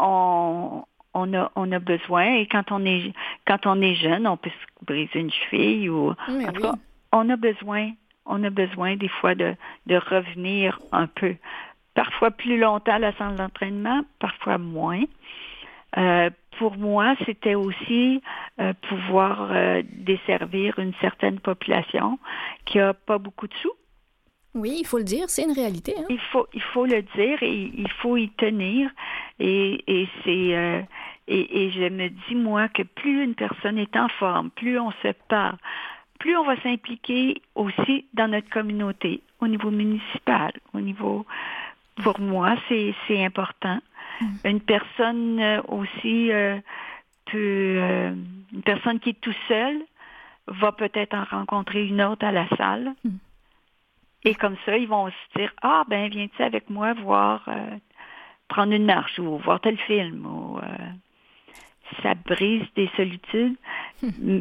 on, 0.00 0.84
on, 1.14 1.34
a, 1.34 1.50
on 1.56 1.70
a 1.72 1.78
besoin, 1.78 2.34
et 2.36 2.46
quand 2.46 2.72
on 2.72 2.84
est, 2.84 3.12
quand 3.46 3.66
on 3.66 3.80
est 3.80 3.94
jeune, 3.94 4.26
on 4.26 4.36
peut 4.36 4.50
se 4.50 4.84
briser 4.84 5.20
une 5.20 5.30
cheville 5.30 5.88
ou, 5.90 6.14
Mais 6.28 6.48
en 6.48 6.52
tout 6.52 6.62
oui. 6.62 6.68
cas, 6.68 6.74
on 7.12 7.28
a 7.28 7.36
besoin, 7.36 7.90
on 8.26 8.42
a 8.44 8.50
besoin 8.50 8.96
des 8.96 9.08
fois 9.08 9.34
de, 9.34 9.54
de 9.86 9.96
revenir 9.96 10.78
un 10.92 11.06
peu. 11.06 11.36
Parfois 11.94 12.30
plus 12.30 12.58
longtemps 12.58 12.94
à 12.94 12.98
la 12.98 13.12
salle 13.16 13.36
d'entraînement, 13.36 14.02
parfois 14.18 14.58
moins. 14.58 15.02
Euh, 15.98 16.30
pour 16.58 16.76
moi, 16.78 17.14
c'était 17.26 17.54
aussi 17.54 18.22
euh, 18.60 18.72
pouvoir 18.88 19.48
euh, 19.50 19.82
desservir 19.92 20.78
une 20.78 20.94
certaine 21.00 21.38
population 21.38 22.18
qui 22.64 22.78
a 22.78 22.94
pas 22.94 23.18
beaucoup 23.18 23.46
de 23.46 23.54
sous. 23.54 23.72
Oui, 24.54 24.76
il 24.80 24.86
faut 24.86 24.98
le 24.98 25.04
dire, 25.04 25.24
c'est 25.28 25.44
une 25.44 25.52
réalité. 25.52 25.94
hein. 25.98 26.04
Il 26.10 26.20
faut, 26.30 26.46
il 26.52 26.62
faut 26.62 26.84
le 26.86 27.02
dire 27.02 27.42
et 27.42 27.72
il 27.74 27.90
faut 28.00 28.16
y 28.16 28.28
tenir. 28.30 28.90
Et, 29.40 29.82
et 29.86 30.08
c'est 30.24 30.54
euh, 30.56 30.82
et, 31.28 31.64
et 31.66 31.70
je 31.70 31.88
me 31.88 32.08
dis 32.08 32.34
moi 32.34 32.68
que 32.68 32.82
plus 32.82 33.22
une 33.24 33.34
personne 33.34 33.78
est 33.78 33.96
en 33.96 34.08
forme, 34.08 34.50
plus 34.50 34.78
on 34.78 34.90
se 35.02 35.12
parle, 35.28 35.56
plus 36.18 36.36
on 36.36 36.44
va 36.44 36.60
s'impliquer 36.62 37.40
aussi 37.54 38.04
dans 38.12 38.28
notre 38.28 38.50
communauté, 38.50 39.20
au 39.40 39.46
niveau 39.48 39.70
municipal, 39.70 40.52
au 40.74 40.80
niveau. 40.80 41.24
Pour 42.02 42.18
moi, 42.20 42.56
c'est 42.68 42.94
important. 43.24 43.78
Une 44.44 44.60
personne 44.60 45.40
euh, 45.40 45.60
aussi, 45.68 46.30
euh, 46.32 46.58
peut, 47.26 47.76
euh, 47.80 48.14
une 48.52 48.62
personne 48.62 48.98
qui 49.00 49.10
est 49.10 49.20
tout 49.20 49.34
seule 49.48 49.80
va 50.46 50.72
peut-être 50.72 51.14
en 51.14 51.24
rencontrer 51.24 51.86
une 51.86 52.00
autre 52.02 52.24
à 52.24 52.32
la 52.32 52.48
salle. 52.56 52.94
Et 54.24 54.34
comme 54.34 54.56
ça, 54.64 54.76
ils 54.76 54.88
vont 54.88 55.08
se 55.08 55.38
dire, 55.38 55.52
ah 55.62 55.84
ben 55.88 56.08
viens-tu 56.08 56.42
avec 56.42 56.70
moi 56.70 56.92
voir, 56.94 57.42
euh, 57.48 57.76
prendre 58.48 58.72
une 58.72 58.84
marche 58.84 59.18
ou 59.18 59.38
voir 59.38 59.60
tel 59.60 59.76
film 59.78 60.24
ou 60.26 60.58
euh, 60.58 60.62
ça 62.02 62.14
brise 62.14 62.64
des 62.76 62.88
solitudes. 62.96 63.56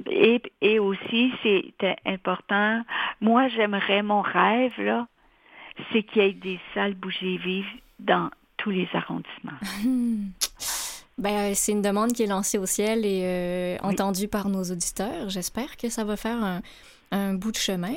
Et, 0.09 0.41
et 0.61 0.79
aussi, 0.79 1.31
c'est 1.43 1.73
important. 2.05 2.83
Moi, 3.21 3.47
j'aimerais 3.49 4.01
mon 4.03 4.21
rêve, 4.21 4.73
là, 4.79 5.07
c'est 5.91 6.03
qu'il 6.03 6.21
y 6.21 6.25
ait 6.25 6.33
des 6.33 6.59
salles 6.73 6.93
bougées 6.95 7.37
vives 7.37 7.65
dans 7.99 8.29
tous 8.57 8.69
les 8.69 8.87
arrondissements. 8.93 9.57
Ben, 11.17 11.53
c'est 11.53 11.71
une 11.71 11.81
demande 11.81 12.13
qui 12.13 12.23
est 12.23 12.27
lancée 12.27 12.57
au 12.57 12.65
ciel 12.65 13.05
et 13.05 13.21
euh, 13.25 13.77
Oui. 13.83 13.89
entendue 13.93 14.27
par 14.27 14.49
nos 14.49 14.63
auditeurs. 14.63 15.29
J'espère 15.29 15.77
que 15.77 15.89
ça 15.89 16.03
va 16.03 16.15
faire 16.17 16.43
un, 16.43 16.61
un 17.11 17.33
bout 17.33 17.51
de 17.51 17.57
chemin. 17.57 17.93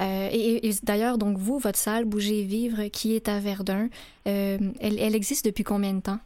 Euh, 0.00 0.28
et 0.32 0.68
et 0.68 0.72
d'ailleurs, 0.82 1.18
donc 1.18 1.38
vous, 1.38 1.58
votre 1.58 1.78
salle 1.78 2.04
Bouger 2.04 2.40
et 2.40 2.44
Vivre, 2.44 2.84
qui 2.92 3.14
est 3.16 3.28
à 3.28 3.38
Verdun, 3.40 3.88
euh, 4.26 4.58
elle, 4.80 4.98
elle 4.98 5.14
existe 5.14 5.46
depuis 5.46 5.64
combien 5.64 5.94
de 5.94 6.00
temps? 6.00 6.18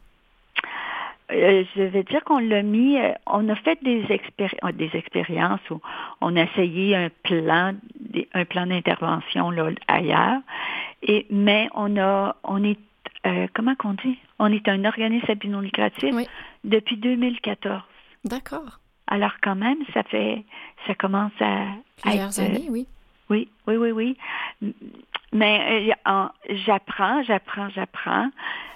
Euh, 1.31 1.63
je 1.75 1.81
vais 1.81 2.03
dire 2.03 2.23
qu'on 2.23 2.37
l'a 2.37 2.61
mis, 2.61 2.97
on 3.25 3.49
a 3.49 3.55
fait 3.55 3.79
des, 3.83 4.03
expéri- 4.03 4.73
des 4.73 4.91
expériences 4.93 5.59
où 5.71 5.79
on 6.21 6.35
a 6.35 6.43
essayé 6.43 6.95
un 6.95 7.09
plan, 7.23 7.73
un 8.33 8.45
plan 8.45 8.67
d'intervention 8.67 9.51
ailleurs. 9.87 10.41
Et 11.01 11.25
mais 11.31 11.67
on 11.73 11.97
a, 11.97 12.35
on 12.43 12.63
est, 12.63 12.77
comment 13.55 13.73
qu'on 13.75 13.93
dit, 13.93 14.17
on 14.37 14.51
est 14.53 14.67
un 14.67 14.85
organisme 14.85 15.25
à 15.29 15.35
but 15.35 15.47
non 15.49 15.61
lucratif 15.61 16.13
Oui. 16.13 16.27
depuis 16.63 16.97
2014. 16.97 17.81
D'accord. 18.23 18.79
Alors 19.07 19.33
quand 19.41 19.55
même, 19.55 19.77
ça 19.93 20.03
fait, 20.03 20.43
ça 20.87 20.95
commence 20.95 21.31
à, 21.39 21.65
Plusieurs 22.01 22.27
être, 22.29 22.39
années, 22.39 22.67
oui. 22.69 22.87
oui, 23.29 23.47
oui, 23.67 23.77
oui, 23.77 23.91
oui. 23.91 24.17
Mais 25.31 25.89
euh, 25.89 25.93
en- 26.05 26.29
j'apprends, 26.65 27.23
j'apprends, 27.23 27.69
j'apprends. 27.69 28.29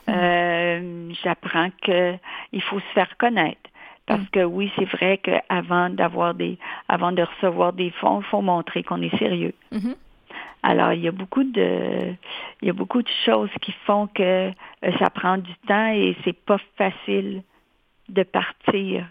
Euh, 0.09 1.11
j'apprends 1.23 1.69
que 1.83 2.15
il 2.51 2.61
faut 2.61 2.79
se 2.79 2.85
faire 2.93 3.15
connaître. 3.17 3.59
Parce 4.07 4.27
que 4.31 4.43
oui, 4.43 4.71
c'est 4.75 4.85
vrai 4.85 5.19
qu'avant 5.19 5.89
d'avoir 5.91 6.33
des, 6.33 6.57
avant 6.87 7.11
de 7.11 7.21
recevoir 7.21 7.73
des 7.73 7.91
fonds, 7.91 8.21
il 8.21 8.25
faut 8.25 8.41
montrer 8.41 8.81
qu'on 8.81 9.01
est 9.03 9.15
sérieux. 9.19 9.53
Mhm. 9.71 9.93
Alors, 10.63 10.93
il 10.93 11.01
y 11.01 11.07
a 11.07 11.11
beaucoup 11.11 11.43
de, 11.43 12.15
il 12.61 12.67
y 12.67 12.69
a 12.71 12.73
beaucoup 12.73 13.03
de 13.03 13.09
choses 13.23 13.51
qui 13.61 13.71
font 13.85 14.07
que 14.07 14.49
euh, 14.49 14.51
ça 14.97 15.11
prend 15.11 15.37
du 15.37 15.53
temps 15.67 15.91
et 15.93 16.17
c'est 16.23 16.33
pas 16.33 16.57
facile 16.75 17.43
de 18.09 18.23
partir. 18.23 19.05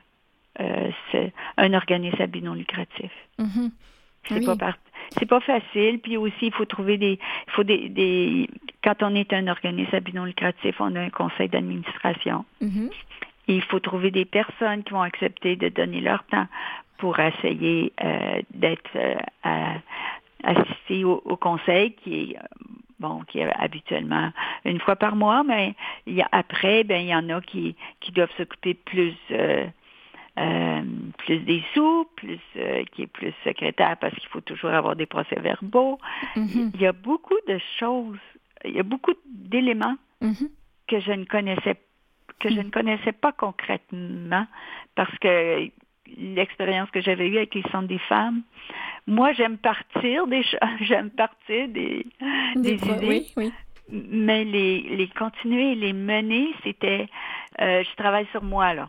Euh, 0.61 0.91
c'est 1.13 1.33
un 1.57 1.73
organisme 1.75 2.21
à 2.21 2.27
but 2.27 2.43
non 2.43 2.55
lucratif. 2.55 3.11
Mhm. 3.39 3.71
C'est 4.29 4.41
Oui. 4.41 4.45
pas 4.47 4.57
par- 4.57 4.79
c'est 5.19 5.27
pas 5.27 5.41
facile. 5.41 6.01
Puis 6.01 6.17
aussi, 6.17 6.47
il 6.49 6.53
faut 6.53 6.65
trouver 6.65 6.99
des, 6.99 7.13
il 7.47 7.53
faut 7.53 7.65
des, 7.65 7.89
des, 7.89 8.49
quand 8.83 9.03
on 9.03 9.15
est 9.15 9.33
un 9.33 9.47
organisme 9.49 9.95
à 9.95 10.01
but 10.01 10.15
non 10.15 10.25
lucratif, 10.25 10.81
on 10.81 10.95
a 10.97 11.01
un 11.01 11.11
conseil 11.11 11.49
d'administration. 11.49 12.45
Mhm. 12.61 12.91
Et 13.49 13.55
il 13.55 13.63
faut 13.63 13.81
trouver 13.81 14.11
des 14.11 14.25
personnes 14.27 14.83
qui 14.85 14.93
vont 14.93 15.01
accepter 15.03 15.57
de 15.57 15.69
donner 15.71 16.01
leur 16.01 16.25
temps 16.25 16.47
pour 16.99 17.19
essayer 17.21 17.93
euh, 18.05 18.43
d'être 18.53 18.91
euh, 18.97 19.75
assisté 20.43 21.05
au, 21.05 21.23
au 21.25 21.37
conseil 21.37 21.93
qui 21.93 22.33
est 22.33 22.37
bon 23.01 23.23
qui 23.29 23.39
est 23.39 23.53
habituellement 23.55 24.33
une 24.65 24.81
fois 24.81 24.97
par 24.97 25.15
mois, 25.15 25.45
mais 25.45 25.75
il 26.07 26.15
y 26.15 26.23
a, 26.23 26.29
après 26.33 26.83
ben 26.85 27.01
il 27.01 27.07
y 27.09 27.15
en 27.15 27.29
a 27.31 27.41
qui 27.41 27.77
qui 28.01 28.11
doivent 28.13 28.33
s'occuper 28.37 28.75
plus 28.75 29.15
euh, 29.31 29.65
euh, 30.39 30.83
plus 31.19 31.39
des 31.41 31.63
sous, 31.75 32.07
plus 32.17 32.39
euh, 32.57 32.85
qui 32.93 33.03
est 33.03 33.07
plus 33.07 33.33
secrétaire 33.45 33.97
parce 34.01 34.15
qu'il 34.17 34.29
faut 34.29 34.41
toujours 34.41 34.71
avoir 34.71 34.95
des 34.97 35.07
procès-verbaux. 35.07 35.99
Mhm. 36.37 36.71
Il 36.75 36.81
y 36.81 36.87
a 36.87 36.93
beaucoup 36.93 37.39
de 37.49 37.59
choses, 37.79 38.19
il 38.65 38.73
y 38.77 38.81
a 38.81 38.85
beaucoup 38.85 39.15
d'éléments 39.27 39.97
Mhm. 40.21 40.49
que 40.89 41.01
je 41.01 41.13
ne 41.13 41.25
connaissais 41.25 41.77
que 42.41 42.51
je 42.51 42.61
ne 42.61 42.71
connaissais 42.71 43.11
pas 43.13 43.33
concrètement 43.33 44.47
parce 44.95 45.17
que 45.19 45.69
l'expérience 46.17 46.89
que 46.91 47.01
j'avais 47.01 47.27
eue 47.29 47.37
avec 47.37 47.55
les 47.55 47.63
centres 47.73 47.89
des 47.89 47.99
femmes, 47.99 48.43
moi 49.09 49.33
j'aime 49.33 49.59
partir 49.59 50.27
des 50.29 50.43
choses, 50.45 50.61
j'aime 50.83 51.11
partir 51.11 51.69
des, 51.69 52.07
idées, 52.57 52.79
Oui, 53.03 53.27
oui. 53.37 53.53
mais 53.91 54.45
les, 54.45 54.81
les 54.83 55.09
continuer 55.09 55.73
et 55.73 55.75
les 55.75 55.93
mener, 55.93 56.49
c'était 56.63 57.09
euh, 57.61 57.83
je 57.83 57.97
travaille 57.97 58.27
sur 58.31 58.43
moi 58.45 58.73
là. 58.75 58.89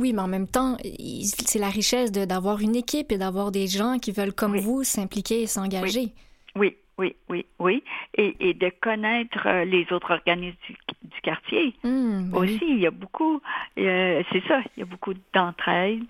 Oui, 0.00 0.14
mais 0.14 0.22
en 0.22 0.28
même 0.28 0.46
temps, 0.48 0.78
c'est 0.80 1.58
la 1.58 1.68
richesse 1.68 2.10
d'avoir 2.10 2.62
une 2.62 2.74
équipe 2.74 3.12
et 3.12 3.18
d'avoir 3.18 3.52
des 3.52 3.66
gens 3.66 3.98
qui 3.98 4.12
veulent, 4.12 4.32
comme 4.32 4.52
Oui. 4.52 4.60
vous, 4.62 4.82
s'impliquer 4.82 5.42
et 5.42 5.46
s'engager. 5.46 6.08
Oui, 6.56 6.74
oui, 6.96 7.14
oui, 7.28 7.44
oui. 7.58 7.84
Et, 8.14 8.34
et 8.40 8.54
de 8.54 8.70
connaître 8.80 9.46
euh, 9.46 9.66
les 9.66 9.86
autres 9.92 10.10
organismes 10.12 10.56
du, 10.66 10.76
du 11.04 11.20
quartier. 11.20 11.74
Hmm, 11.84 12.30
ben 12.30 12.38
oui. 12.38 12.54
Aussi, 12.54 12.64
il 12.66 12.80
y 12.80 12.86
a 12.86 12.90
beaucoup, 12.90 13.42
euh, 13.78 14.22
c'est 14.32 14.42
ça, 14.48 14.62
il 14.74 14.80
y 14.80 14.82
a 14.82 14.86
beaucoup 14.86 15.12
d'entraide, 15.34 16.02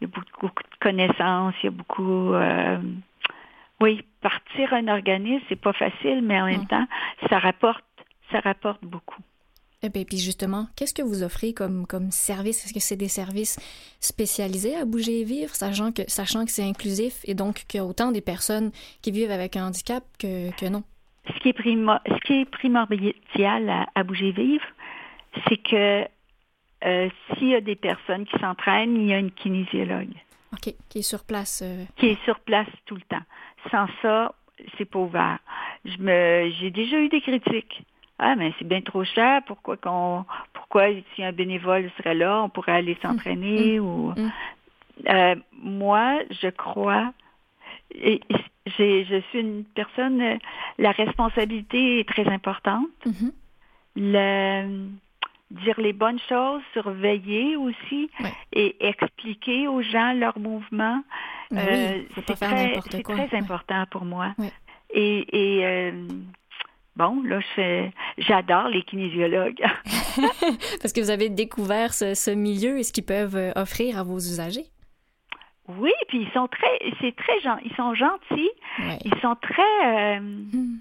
il 0.00 0.02
y 0.02 0.04
a 0.04 0.08
beaucoup, 0.08 0.40
beaucoup 0.40 0.62
de 0.62 0.78
connaissances, 0.80 1.54
il 1.62 1.66
y 1.66 1.68
a 1.68 1.70
beaucoup, 1.70 2.32
euh, 2.32 2.78
oui, 3.82 4.02
partir 4.22 4.72
un 4.72 4.88
organisme, 4.88 5.44
c'est 5.50 5.60
pas 5.60 5.74
facile, 5.74 6.22
mais 6.22 6.40
en 6.40 6.46
même 6.46 6.66
temps, 6.66 6.86
ça 7.28 7.38
rapporte, 7.38 7.84
ça 8.32 8.40
rapporte 8.40 8.82
beaucoup. 8.82 9.20
Eh 9.86 9.90
bien, 9.90 10.04
puis 10.04 10.16
justement, 10.16 10.66
qu'est-ce 10.76 10.94
que 10.94 11.02
vous 11.02 11.22
offrez 11.22 11.52
comme, 11.52 11.86
comme 11.86 12.10
service? 12.10 12.64
Est-ce 12.64 12.72
que 12.72 12.80
c'est 12.80 12.96
des 12.96 13.08
services 13.08 13.58
spécialisés 14.00 14.74
à 14.76 14.86
bouger 14.86 15.20
et 15.20 15.24
vivre, 15.24 15.54
sachant 15.54 15.92
que, 15.92 16.02
sachant 16.08 16.46
que 16.46 16.50
c'est 16.50 16.64
inclusif 16.64 17.20
et 17.24 17.34
donc 17.34 17.64
qu'il 17.68 17.78
y 17.78 17.80
a 17.82 17.84
autant 17.84 18.10
des 18.10 18.22
personnes 18.22 18.70
qui 19.02 19.10
vivent 19.10 19.30
avec 19.30 19.56
un 19.56 19.66
handicap 19.66 20.02
que, 20.18 20.50
que 20.58 20.66
non? 20.66 20.84
Ce 21.28 21.38
qui 21.40 21.50
est, 21.50 21.52
primo- 21.52 21.98
ce 22.08 22.18
qui 22.26 22.32
est 22.40 22.44
primordial 22.50 23.68
à, 23.68 23.86
à 23.94 24.04
bouger 24.04 24.32
vivre, 24.32 24.64
c'est 25.48 25.58
que 25.58 26.06
euh, 26.84 27.08
s'il 27.36 27.48
y 27.48 27.54
a 27.54 27.60
des 27.60 27.76
personnes 27.76 28.24
qui 28.24 28.38
s'entraînent, 28.38 28.96
il 28.96 29.08
y 29.08 29.12
a 29.12 29.18
une 29.18 29.32
kinésiologue. 29.32 30.14
OK, 30.54 30.74
qui 30.88 30.98
est 31.00 31.02
sur 31.02 31.24
place. 31.24 31.60
euh, 31.62 31.84
qui 31.96 32.06
est 32.06 32.24
sur 32.24 32.40
place 32.40 32.68
tout 32.86 32.94
le 32.94 33.02
temps. 33.02 33.24
Sans 33.70 33.86
ça, 34.00 34.34
c'est 34.78 34.84
pas 34.84 34.98
ouvert. 35.00 35.38
Je 35.84 35.98
me, 35.98 36.50
j'ai 36.58 36.70
déjà 36.70 36.98
eu 37.00 37.08
des 37.10 37.20
critiques. 37.20 37.82
Ah, 38.18 38.36
mais 38.36 38.52
c'est 38.58 38.66
bien 38.66 38.80
trop 38.80 39.04
cher. 39.04 39.42
Pourquoi 39.46 39.76
qu'on, 39.76 40.24
pourquoi 40.52 40.88
si 41.14 41.24
un 41.24 41.32
bénévole 41.32 41.90
serait 41.98 42.14
là, 42.14 42.42
on 42.42 42.48
pourrait 42.48 42.72
aller 42.72 42.96
s'entraîner 43.02 43.80
ou. 43.80 44.12
mm. 44.16 44.30
Euh, 45.08 45.34
moi, 45.52 46.20
je 46.30 46.48
crois. 46.48 47.12
Et, 47.94 48.20
je 48.66 49.20
suis 49.30 49.40
une 49.40 49.64
personne. 49.64 50.38
La 50.78 50.92
responsabilité 50.92 52.00
est 52.00 52.08
très 52.08 52.26
importante. 52.28 52.88
Le, 53.96 54.88
dire 55.50 55.80
les 55.80 55.92
bonnes 55.92 56.18
choses, 56.28 56.62
surveiller 56.72 57.56
aussi 57.56 58.10
et 58.52 58.76
expliquer 58.86 59.68
aux 59.68 59.82
gens 59.82 60.12
leurs 60.12 60.38
mouvements. 60.38 61.02
Ben 61.50 61.68
Euh, 61.68 61.98
oui, 61.98 62.22
c'est 62.90 63.02
très, 63.02 63.36
important 63.36 63.84
pour 63.90 64.04
moi. 64.04 64.34
Et 64.90 65.60
euh, 65.62 66.08
bon, 66.96 67.22
là, 67.24 67.40
j'adore 68.18 68.68
les 68.68 68.82
kinésiologues. 68.82 69.62
Parce 70.80 70.92
que 70.92 71.00
vous 71.00 71.10
avez 71.10 71.28
découvert 71.28 71.92
ce, 71.94 72.14
ce 72.14 72.30
milieu 72.30 72.78
et 72.78 72.82
ce 72.82 72.92
qu'ils 72.92 73.04
peuvent 73.04 73.36
euh, 73.36 73.52
offrir 73.56 73.98
à 73.98 74.02
vos 74.02 74.16
usagers. 74.18 74.66
oui, 75.68 75.92
puis 76.08 76.22
ils 76.22 76.30
sont 76.32 76.46
très, 76.48 76.78
c'est 77.00 77.14
très 77.16 77.38
ils 77.64 77.74
sont 77.76 77.94
gentils, 77.94 78.50
Ouais. 78.80 78.98
ils 79.04 79.18
sont 79.20 79.36
très 79.36 79.86
euh, 79.86 80.20
Hmm. 80.20 80.76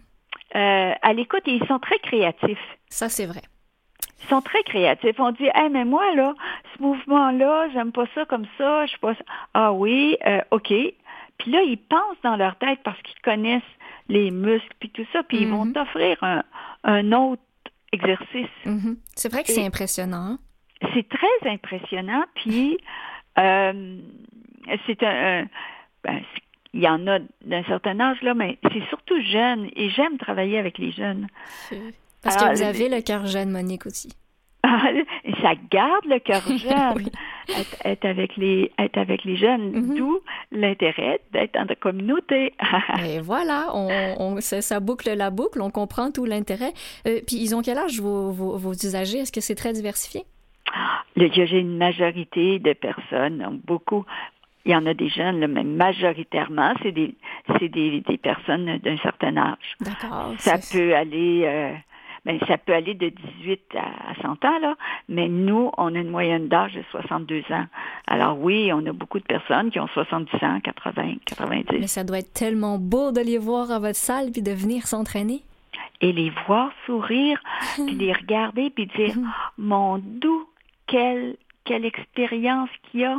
euh, 0.56 0.94
à 1.02 1.14
l'écoute 1.14 1.44
et 1.48 1.56
ils 1.56 1.68
sont 1.68 1.80
très 1.80 2.00
créatifs. 2.00 2.60
Ça, 2.90 3.10
c'est 3.10 3.26
vrai. 3.26 3.42
Ils 4.24 4.30
sont 4.30 4.42
très 4.42 4.64
créatifs. 4.64 5.20
On 5.20 5.32
dit, 5.32 5.48
hey, 5.54 5.70
mais 5.70 5.84
moi, 5.84 6.14
là, 6.16 6.34
ce 6.78 6.82
mouvement-là, 6.82 7.70
j'aime 7.74 7.92
pas 7.92 8.06
ça 8.16 8.24
comme 8.26 8.46
ça, 8.58 8.86
je 8.86 8.92
sais 8.94 8.98
pas 9.00 9.16
ça. 9.16 9.24
Ah 9.54 9.74
oui, 9.74 10.16
euh, 10.26 10.40
OK. 10.52 10.68
Puis 11.40 11.52
là, 11.52 11.62
ils 11.64 11.78
pensent 11.78 12.22
dans 12.24 12.36
leur 12.38 12.56
tête 12.58 12.80
parce 12.84 13.02
qu'ils 13.02 13.20
connaissent 13.22 13.62
les 14.10 14.32
muscles 14.32 14.74
puis 14.80 14.90
tout 14.90 15.06
ça, 15.14 15.24
puis 15.24 15.40
ils 15.42 15.48
vont 15.48 15.66
Mhm. 15.66 15.74
t'offrir 15.74 16.18
un, 16.24 16.44
un 16.84 17.12
autre 17.14 17.42
exercice. 17.92 18.50
Mhm. 18.66 18.98
C'est 19.16 19.32
vrai 19.32 19.44
que 19.44 19.52
c'est 19.52 19.66
impressionnant. 19.66 20.38
C'est 20.94 21.08
très 21.08 21.50
impressionnant, 21.50 22.24
puis 22.36 22.78
euh, 23.40 23.98
c'est 24.86 25.02
un... 25.04 25.42
un- 25.44 25.48
ben, 26.04 26.22
il 26.76 26.82
y 26.82 26.88
en 26.90 27.06
a 27.08 27.20
d'un 27.46 27.64
certain 27.66 28.00
âge, 28.00 28.20
là, 28.24 28.34
mais 28.34 28.58
c'est 28.64 28.84
surtout 28.90 29.22
jeune, 29.22 29.70
et 29.76 29.90
j'aime 29.92 30.18
travailler 30.18 30.58
avec 30.58 30.80
les 30.80 30.92
jeunes. 30.92 31.28
Parce 32.24 32.36
Alors, 32.38 32.50
que 32.52 32.56
vous 32.58 32.64
avez 32.64 32.90
le 32.90 33.02
cœur 33.02 33.28
jeune, 33.28 33.52
Monique, 33.52 33.86
aussi. 33.86 34.10
Ça 35.42 35.54
garde 35.72 36.06
le 36.06 36.20
cœur 36.20 36.42
jeune. 36.48 36.94
Oui. 36.96 37.06
être, 37.50 37.76
être 37.86 38.06
avec 38.06 38.36
les 38.38 38.72
être 38.80 38.98
avec 38.98 39.24
les 39.24 39.36
jeunes, 39.36 39.72
Mhm. 39.72 39.96
d'où 39.98 40.20
l'intérêt 40.52 41.20
d'être 41.32 41.54
dans 41.54 41.66
la 41.68 41.76
communauté. 41.76 42.54
Et 43.06 43.20
voilà, 43.20 43.68
on, 43.74 43.90
on- 44.20 44.42
ça, 44.42 44.80
boucle 44.80 45.12
la 45.14 45.30
boucle, 45.30 45.62
on 45.62 45.70
comprend 45.72 46.12
tout 46.12 46.26
l'intérêt. 46.26 46.74
Euh, 47.08 47.20
puis 47.28 47.38
ils 47.38 47.56
ont 47.56 47.62
quel 47.62 47.78
âge 47.78 48.00
vos, 48.00 48.32
vos, 48.32 48.58
vos 48.58 48.72
usagers? 48.74 49.20
Est-ce 49.20 49.32
que 49.32 49.42
c'est 49.42 49.56
très 49.56 49.74
diversifié? 49.74 50.24
J'ai 51.16 51.60
une 51.60 51.78
majorité 51.78 52.60
de 52.60 52.74
personnes, 52.74 53.62
beaucoup, 53.66 54.06
il 54.66 54.72
y 54.72 54.76
en 54.76 54.86
a 54.86 54.94
des 54.94 55.10
jeunes, 55.10 55.46
mais 55.48 55.64
majoritairement, 55.64 56.74
c'est 56.82 56.92
des, 56.92 57.14
c'est 57.60 57.70
des, 57.70 58.02
des 58.02 58.18
personnes 58.18 58.78
d'un 58.80 58.98
certain 58.98 59.36
âge. 59.38 59.76
D'accord. 59.82 60.34
Ça 60.40 60.56
peut 60.72 60.96
aller, 60.96 61.42
euh, 61.46 61.74
ben, 62.26 62.40
ça 62.48 62.58
peut 62.58 62.74
aller 62.74 62.94
de 62.94 63.10
18 63.10 63.62
à 63.76 64.16
100 64.22 64.46
ans, 64.46 64.60
là, 64.62 64.76
mais 65.10 65.28
nous, 65.28 65.72
on 65.78 65.94
a 65.94 65.98
une 65.98 66.10
moyenne 66.10 66.48
d'âge 66.48 66.74
de 66.74 66.84
62 66.92 67.44
ans. 67.52 67.66
Alors 68.08 68.40
oui, 68.40 68.72
on 68.74 68.86
a 68.86 68.94
beaucoup 68.94 69.20
de 69.20 69.26
personnes 69.26 69.72
qui 69.72 69.80
ont 69.80 69.88
70 69.88 70.36
ans, 70.44 70.60
80, 70.62 71.16
90. 71.26 71.80
Mais 71.80 71.88
ça 71.88 72.04
doit 72.04 72.20
être 72.20 72.34
tellement 72.34 72.78
beau 72.78 73.12
de 73.12 73.20
les 73.20 73.38
voir 73.38 73.72
à 73.72 73.80
votre 73.80 73.98
salle 73.98 74.32
puis 74.32 74.42
de 74.42 74.52
venir 74.52 74.88
s'entraîner. 74.88 75.42
Et 76.00 76.14
les 76.14 76.32
voir 76.48 76.72
sourire, 76.86 77.42
puis 77.76 77.96
les 77.96 78.14
regarder, 78.14 78.70
puis 78.70 78.88
dire, 78.98 79.16
mon 79.58 79.98
doux, 79.98 80.48
quelle, 80.88 81.36
quelle 81.66 81.86
expérience 81.86 82.70
qu'il 82.84 83.02
y 83.02 83.06
a. 83.06 83.18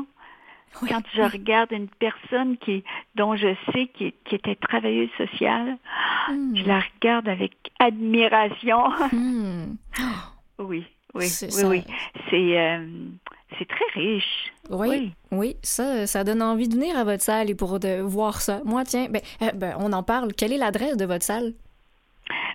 Oui, 0.82 0.88
Quand 0.90 1.02
je 1.14 1.22
regarde 1.22 1.70
une 1.72 1.88
personne 1.88 2.56
qui, 2.58 2.82
dont 3.14 3.36
je 3.36 3.54
sais 3.72 3.86
qui, 3.94 4.12
qui 4.24 4.34
était 4.34 4.56
travailleuse 4.56 5.10
sociale, 5.16 5.76
Hmm. 6.28 6.56
je 6.56 6.64
la 6.64 6.80
regarde 6.80 7.28
avec 7.28 7.52
admiration. 7.78 8.88
Hmm. 9.12 9.76
oui, 10.58 10.84
oui, 11.14 11.26
C'est 11.26 11.46
oui, 11.46 11.52
ça. 11.52 11.68
oui. 11.68 11.84
C'est 12.30 12.58
euh, 12.58 12.86
c'est 13.58 13.68
très 13.68 13.84
riche. 14.00 14.52
Oui, 14.70 14.88
oui, 14.88 15.12
Oui. 15.32 15.56
ça, 15.62 16.06
ça 16.06 16.24
donne 16.24 16.42
envie 16.42 16.66
de 16.68 16.74
venir 16.74 16.96
à 16.98 17.04
votre 17.04 17.22
salle 17.22 17.50
et 17.50 17.54
pour 17.54 17.78
de 17.78 18.00
voir 18.00 18.40
ça. 18.40 18.60
Moi, 18.64 18.84
tiens, 18.84 19.06
ben, 19.10 19.20
euh, 19.42 19.50
ben, 19.54 19.76
on 19.78 19.92
en 19.92 20.02
parle. 20.02 20.32
Quelle 20.32 20.52
est 20.52 20.58
l'adresse 20.58 20.96
de 20.96 21.04
votre 21.04 21.24
salle? 21.24 21.52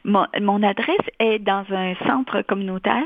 Mon, 0.03 0.25
mon 0.41 0.63
adresse 0.63 0.97
est 1.19 1.39
dans 1.39 1.63
un 1.71 1.93
centre 2.07 2.41
communautaire. 2.41 3.03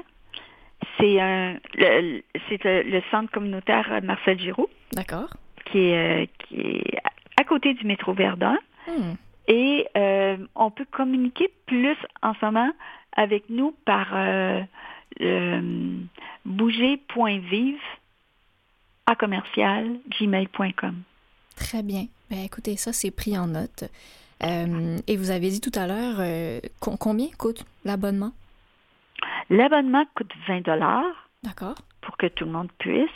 C'est 0.97 1.19
un, 1.19 1.55
le, 1.75 2.21
c'est 2.49 2.63
le, 2.63 2.83
le 2.83 3.01
centre 3.11 3.31
communautaire 3.31 3.99
Marcel 4.03 4.39
Giroux, 4.39 4.67
D'accord. 4.93 5.29
qui 5.71 5.79
est, 5.79 6.23
euh, 6.23 6.25
qui 6.47 6.55
est 6.61 6.97
à 7.39 7.43
côté 7.43 7.73
du 7.73 7.85
métro 7.85 8.13
Verdun. 8.13 8.57
Hmm. 8.87 9.13
Et 9.47 9.87
euh, 9.97 10.37
on 10.55 10.71
peut 10.71 10.85
communiquer 10.89 11.51
plus 11.65 11.97
en 12.21 12.33
ce 12.35 12.45
moment 12.45 12.71
avec 13.15 13.49
nous 13.49 13.73
par 13.85 14.07
euh, 14.13 14.61
euh, 15.21 15.97
bouger.vive 16.45 17.79
à 19.05 19.15
commercial 19.15 19.99
gmail.com. 20.19 20.95
Très 21.57 21.83
bien. 21.83 22.05
Ben, 22.29 22.39
écoutez, 22.45 22.77
ça, 22.77 22.93
c'est 22.93 23.11
pris 23.11 23.37
en 23.37 23.47
note. 23.47 23.83
Et 25.07 25.15
vous 25.15 25.31
avez 25.31 25.49
dit 25.49 25.61
tout 25.61 25.71
à 25.77 25.87
l'heure, 25.87 26.17
com- 26.81 26.97
combien 26.99 27.27
coûte 27.37 27.63
l'abonnement? 27.85 28.31
L'abonnement 29.49 30.03
coûte 30.15 30.31
20 30.47 30.61
dollars 30.65 31.29
D'accord. 31.43 31.75
pour 32.01 32.17
que 32.17 32.27
tout 32.27 32.43
le 32.45 32.51
monde 32.51 32.69
puisse. 32.77 33.09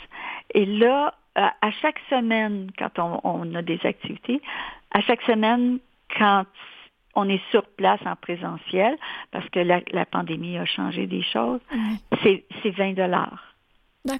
Et 0.54 0.64
là, 0.64 1.14
à 1.42 1.54
à 1.60 1.70
chaque 1.80 2.00
semaine, 2.10 2.70
quand 2.78 2.98
on, 2.98 3.20
on 3.24 3.54
a 3.54 3.62
des 3.62 3.80
activités, 3.84 4.40
à 4.90 5.00
chaque 5.00 5.22
semaine, 5.22 5.78
quand 6.18 6.44
on 7.14 7.28
est 7.28 7.42
sur 7.50 7.64
place 7.80 8.00
en 8.06 8.16
présentiel, 8.16 8.96
parce 9.32 9.48
que 9.50 9.58
la, 9.60 9.80
la 9.92 10.06
pandémie 10.06 10.56
a 10.58 10.64
changé 10.66 11.06
des 11.06 11.22
choses, 11.22 11.60
Oui. 11.72 11.98
c'est 12.22 12.44
c'est 12.62 12.70
20 12.70 12.92
dollars 12.94 13.54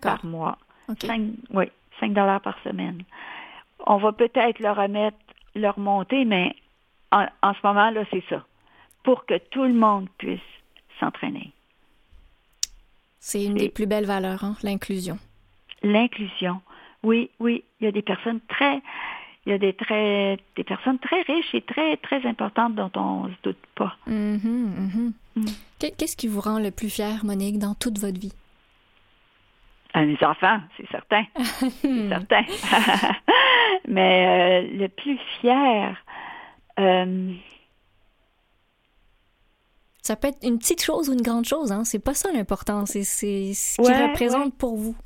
par 0.02 0.24
mois. 0.24 0.58
OK. 0.88 1.02
5, 1.02 1.22
oui, 1.50 1.66
5 2.00 2.12
dollars 2.12 2.40
par 2.40 2.58
semaine. 2.64 3.02
On 3.86 3.96
va 3.98 4.12
peut-être 4.12 4.58
leur 4.60 4.76
remettre, 4.76 5.16
leur 5.54 5.78
monter, 5.78 6.24
mais 6.24 6.54
en, 7.12 7.26
en 7.42 7.54
ce 7.54 7.58
moment, 7.64 7.90
là, 7.90 8.04
c'est 8.10 8.24
ça. 8.28 8.44
Pour 9.04 9.24
que 9.26 9.38
tout 9.50 9.64
le 9.64 9.74
monde 9.74 10.08
puisse 10.18 10.40
s'entraîner. 10.98 11.52
C'est 13.20 13.44
une 13.44 13.54
des 13.54 13.68
plus 13.70 13.86
belles 13.86 14.06
valeurs, 14.06 14.44
hein, 14.44 14.54
l'inclusion. 14.62 15.18
L'inclusion. 15.82 16.60
Oui, 17.02 17.30
oui, 17.40 17.64
il 17.80 17.84
y 17.84 17.88
a 17.88 17.92
des 17.92 18.02
personnes 18.02 18.40
très, 18.48 18.80
il 19.46 19.50
y 19.50 19.52
a 19.52 19.58
des 19.58 19.72
très, 19.72 20.36
des 20.56 20.64
personnes 20.64 20.98
très 20.98 21.22
riches 21.22 21.54
et 21.54 21.62
très, 21.62 21.96
très 21.98 22.26
importantes 22.26 22.74
dont 22.74 22.90
on 22.96 23.28
se 23.28 23.34
doute 23.44 23.58
pas. 23.74 23.96
Mhm, 24.06 24.40
mhm. 24.46 25.12
Mm. 25.36 25.44
Qu'est- 25.78 25.92
Qu'est-ce 25.96 26.16
qui 26.16 26.26
vous 26.28 26.40
rend 26.40 26.58
le 26.58 26.70
plus 26.70 26.90
fier, 26.90 27.24
Monique, 27.24 27.58
dans 27.58 27.74
toute 27.74 27.98
votre 27.98 28.18
vie? 28.18 28.32
À 29.94 30.04
mes 30.04 30.22
enfants, 30.22 30.60
c'est 30.76 30.88
certain. 30.90 31.24
C'est 31.80 31.88
Hmm. 31.88 32.08
certain. 32.08 32.42
Mais 33.88 34.64
euh, 34.66 34.76
le 34.78 34.88
plus 34.88 35.18
fier, 35.40 35.96
euh, 36.78 37.32
Ça 40.02 40.16
peut 40.16 40.28
être 40.28 40.38
une 40.42 40.58
petite 40.58 40.82
chose 40.82 41.08
ou 41.10 41.12
une 41.12 41.22
grande 41.22 41.44
chose, 41.44 41.70
hein? 41.72 41.84
C'est 41.84 41.98
pas 41.98 42.14
ça 42.14 42.30
l'important, 42.32 42.86
c'est 42.86 43.02
ce 43.04 43.76
qui 43.76 44.02
représente 44.02 44.44
ouais. 44.46 44.52
pour 44.58 44.76
vous. 44.76 44.96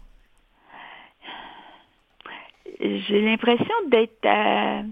J'ai 2.82 3.20
l'impression 3.22 3.74
d'être 3.88 4.24
à- 4.26 4.82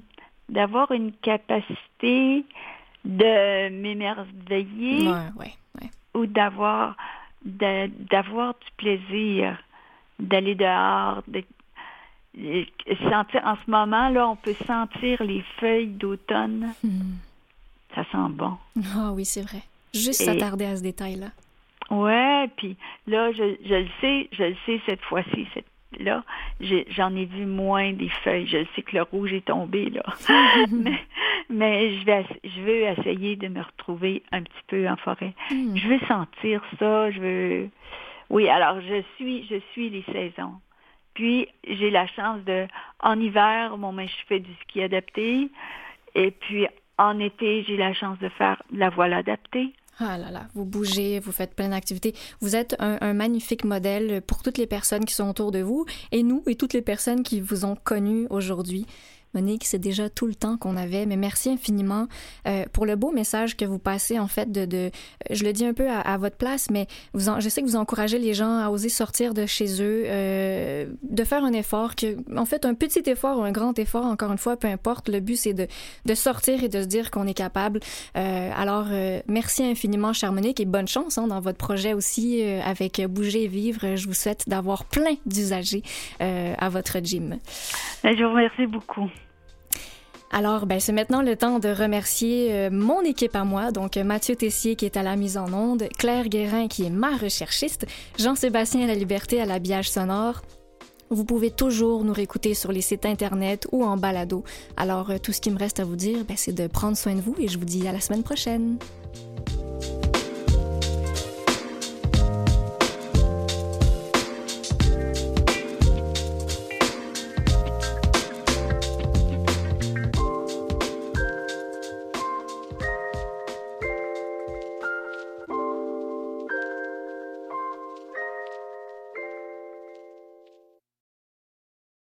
d'avoir 0.49 0.91
une 0.93 1.13
capacité 1.13 2.45
de 3.05 3.69
m'émerveiller 3.71 5.09
Ouais, 5.09 5.29
ouais, 5.39 5.55
ouais. 5.81 5.91
ou 6.15 6.27
d'avoir 6.27 6.97
de- 7.45 7.87
d'avoir 8.11 8.55
du 8.55 8.71
plaisir, 8.77 9.57
d'aller 10.19 10.55
dehors, 10.55 11.23
de 11.29 11.43
sentir 13.11 13.41
en 13.45 13.57
ce 13.65 13.71
moment 13.71 14.09
là, 14.11 14.29
on 14.29 14.37
peut 14.37 14.55
sentir 14.67 15.23
les 15.23 15.43
feuilles 15.59 15.87
d'automne, 15.89 16.73
Hmm. 16.85 17.17
ça 17.95 18.05
sent 18.13 18.31
bon. 18.33 18.57
Ah 18.97 19.13
oui, 19.13 19.25
c'est 19.25 19.43
vrai. 19.43 19.63
Juste 19.95 20.23
s'attarder 20.23 20.67
à 20.67 20.77
ce 20.77 20.83
détail-là. 20.83 21.29
Ouais, 21.91 22.49
puis 22.57 22.77
là, 23.09 23.33
je, 23.33 23.57
je 23.65 23.75
le 23.75 23.89
sais, 24.01 24.29
je 24.33 24.45
le 24.45 24.57
sais 24.67 24.81
cette 24.87 25.01
fois-ci, 25.03 25.47
cette, 25.55 25.67
là, 25.99 26.23
j'en 26.91 27.15
ai 27.17 27.25
vu 27.25 27.47
moins 27.47 27.93
des 27.93 28.11
feuilles. 28.23 28.47
Je 28.47 28.65
sais 28.75 28.83
que 28.83 28.97
le 28.97 29.03
rouge 29.03 29.33
est 29.33 29.47
tombé, 29.47 29.91
là. 29.91 30.03
mais 30.71 31.01
mais 31.51 31.99
je, 31.99 32.05
vais, 32.05 32.25
je 32.45 32.61
veux 32.61 32.83
essayer 32.83 33.37
de 33.37 33.49
me 33.49 33.61
retrouver 33.61 34.23
un 34.31 34.43
petit 34.43 34.63
peu 34.69 34.89
en 34.89 34.97
forêt. 34.97 35.35
Hmm. 35.51 35.77
Je 35.77 35.89
veux 35.89 35.99
sentir 36.07 36.63
ça, 36.79 37.11
je 37.11 37.21
veux... 37.21 37.69
Oui, 38.31 38.49
alors 38.49 38.81
je 38.81 39.03
suis, 39.17 39.47
je 39.49 39.57
suis 39.73 39.91
les 39.91 40.05
saisons. 40.13 40.55
Puis, 41.15 41.49
j'ai 41.67 41.91
la 41.91 42.07
chance 42.07 42.43
de, 42.45 42.69
en 43.01 43.19
hiver, 43.19 43.77
bon, 43.77 43.93
ben, 43.93 44.09
je 44.09 44.27
fais 44.29 44.39
du 44.39 44.55
ski 44.63 44.83
adapté. 44.83 45.51
Et 46.15 46.31
puis, 46.31 46.69
en 46.99 47.19
été, 47.19 47.65
j'ai 47.65 47.77
la 47.77 47.93
chance 47.93 48.19
de 48.21 48.29
faire 48.29 48.63
de 48.71 48.79
la 48.79 48.91
voile 48.91 49.13
adaptée. 49.13 49.73
Ah 50.03 50.17
là 50.17 50.31
là, 50.31 50.49
vous 50.55 50.65
bougez, 50.65 51.21
vous 51.21 51.31
faites 51.31 51.55
plein 51.55 51.69
d'activités. 51.69 52.15
Vous 52.41 52.57
êtes 52.57 52.75
un, 52.79 52.97
un 53.03 53.13
magnifique 53.13 53.65
modèle 53.65 54.23
pour 54.23 54.43
toutes 54.43 54.57
les 54.57 54.67
personnes 54.67 55.05
qui 55.05 55.13
sont 55.13 55.29
autour 55.29 55.53
de 55.53 55.59
vous 55.59 55.85
et 56.11 56.23
nous 56.23 56.43
et 56.47 56.55
toutes 56.55 56.73
les 56.73 56.81
personnes 56.81 57.23
qui 57.23 57.39
vous 57.39 57.67
ont 57.67 57.77
connu 57.77 58.27
aujourd'hui. 58.31 58.87
Monique, 59.35 59.65
c'est 59.65 59.79
déjà 59.79 60.09
tout 60.11 60.27
le 60.27 60.35
temps 60.35 60.57
qu'on 60.57 60.77
avait, 60.77 61.07
mais 61.07 61.17
merci 61.17 61.51
infiniment 61.51 62.09
euh, 62.47 62.65
pour 62.73 62.87
le 62.87 62.97
beau 62.97 63.13
message 63.13 63.57
que 63.57 63.65
vous 63.65 63.79
passez 63.79 64.19
en 64.19 64.27
fait 64.27 64.51
de, 64.51 64.65
de 64.65 64.91
je 65.31 65.45
le 65.45 65.53
dis 65.53 65.65
un 65.65 65.75
peu 65.75 65.89
à, 65.89 66.17
votre 66.17 66.37
place, 66.37 66.69
mais 66.71 66.87
vous 67.15 67.31
je 67.39 67.49
sais 67.49 67.63
que 67.63 67.67
vous 67.67 67.77
encouragez 67.77 68.19
les 68.19 68.35
gens 68.35 68.59
à 68.59 68.71
oser 68.71 68.89
sortir 68.89 69.35
de 69.35 69.47
chez 69.47 69.83
eux, 69.83 70.05
euh, 70.07 70.87
de 71.03 71.25
faire 71.25 71.45
un 71.45 71.53
effort, 71.53 71.95
que 71.95 72.17
en 72.37 72.45
fait 72.45 72.65
un 72.65 72.75
petit 72.75 73.03
effort 73.07 73.39
ou 73.39 73.43
un 73.43 73.53
grand 73.53 73.79
effort, 73.79 74.05
encore 74.05 74.33
une 74.33 74.39
fois, 74.39 74.57
peu 74.57 74.69
importe. 74.69 75.09
Le 75.09 75.21
but 75.21 75.37
c'est 75.37 75.55
de, 75.55 75.67
de 76.07 76.15
sortir 76.15 76.65
et 76.65 76.69
de 76.69 76.83
se 76.83 76.87
dire 76.87 77.11
qu'on 77.11 77.27
est 77.27 77.35
capable. 77.35 77.81
Euh, 78.17 78.51
alors 78.57 78.87
euh, 78.91 79.21
merci 79.29 79.65
infiniment, 79.65 80.13
chère 80.13 80.33
Monique, 80.33 80.61
et 80.61 80.65
bonne 80.65 80.89
chance 80.89 81.19
hein, 81.19 81.27
dans 81.27 81.41
votre 81.41 81.59
projet 81.59 81.95
aussi 81.95 82.43
euh, 82.43 82.61
avec 82.63 83.01
Bouger 83.09 83.45
et 83.45 83.49
Vivre. 83.49 83.97
Je 83.97 84.07
vous 84.07 84.15
souhaite 84.15 84.49
d'avoir 84.49 84.85
plein 84.85 85.17
d'usagers 85.27 85.83
euh, 86.21 86.55
à 86.59 86.69
votre 86.69 86.99
gym. 87.03 87.39
Ben, 88.03 88.17
Je 88.17 88.25
vous 88.25 88.31
remercie 88.31 88.67
beaucoup. 88.67 89.11
Alors, 90.33 90.67
ben, 90.67 90.79
c'est 90.79 90.93
maintenant 90.93 91.23
le 91.23 91.37
temps 91.37 91.59
de 91.59 91.69
remercier 91.69 92.53
euh, 92.53 92.71
mon 92.71 93.01
équipe 93.01 93.35
à 93.35 93.43
moi, 93.45 93.73
donc 93.73 93.97
Mathieu 93.97 94.37
Tessier 94.37 94.77
qui 94.77 94.85
est 94.85 94.97
à 94.97 95.03
la 95.03 95.17
mise 95.17 95.37
en 95.37 95.53
onde, 95.53 95.89
Claire 95.99 96.29
Guérin 96.29 96.69
qui 96.69 96.85
est 96.85 96.91
ma 96.91 97.17
recherchiste, 97.17 97.87
Jean-Sébastien 98.17 98.87
la 98.87 98.95
liberté 98.95 99.41
à 99.41 99.47
l'habillage 99.47 99.91
sonore. 99.91 100.43
Vous 101.13 101.25
pouvez 101.25 101.51
toujours 101.51 102.05
nous 102.05 102.13
réécouter 102.13 102.55
sur 102.55 102.71
les 102.71 102.83
sites 102.83 103.07
internet 103.07 103.67
ou 103.73 103.85
en 103.85 103.97
balado. 103.97 104.45
Alors, 104.77 105.11
euh, 105.11 105.19
tout 105.19 105.33
ce 105.33 105.41
qui 105.41 105.51
me 105.51 105.59
reste 105.59 105.81
à 105.81 105.85
vous 105.85 105.97
dire, 105.97 106.25
ben, 106.25 106.37
c'est 106.37 106.53
de 106.53 106.69
prendre 106.69 106.97
soin 106.97 107.17
de 107.17 107.21
vous 107.21 107.35
et 107.41 107.49
je 107.49 107.59
vous 107.59 107.65
dis 107.65 107.89
à 107.89 107.93
la 107.93 108.01
semaine 108.01 108.23
prochaine. 108.23 108.79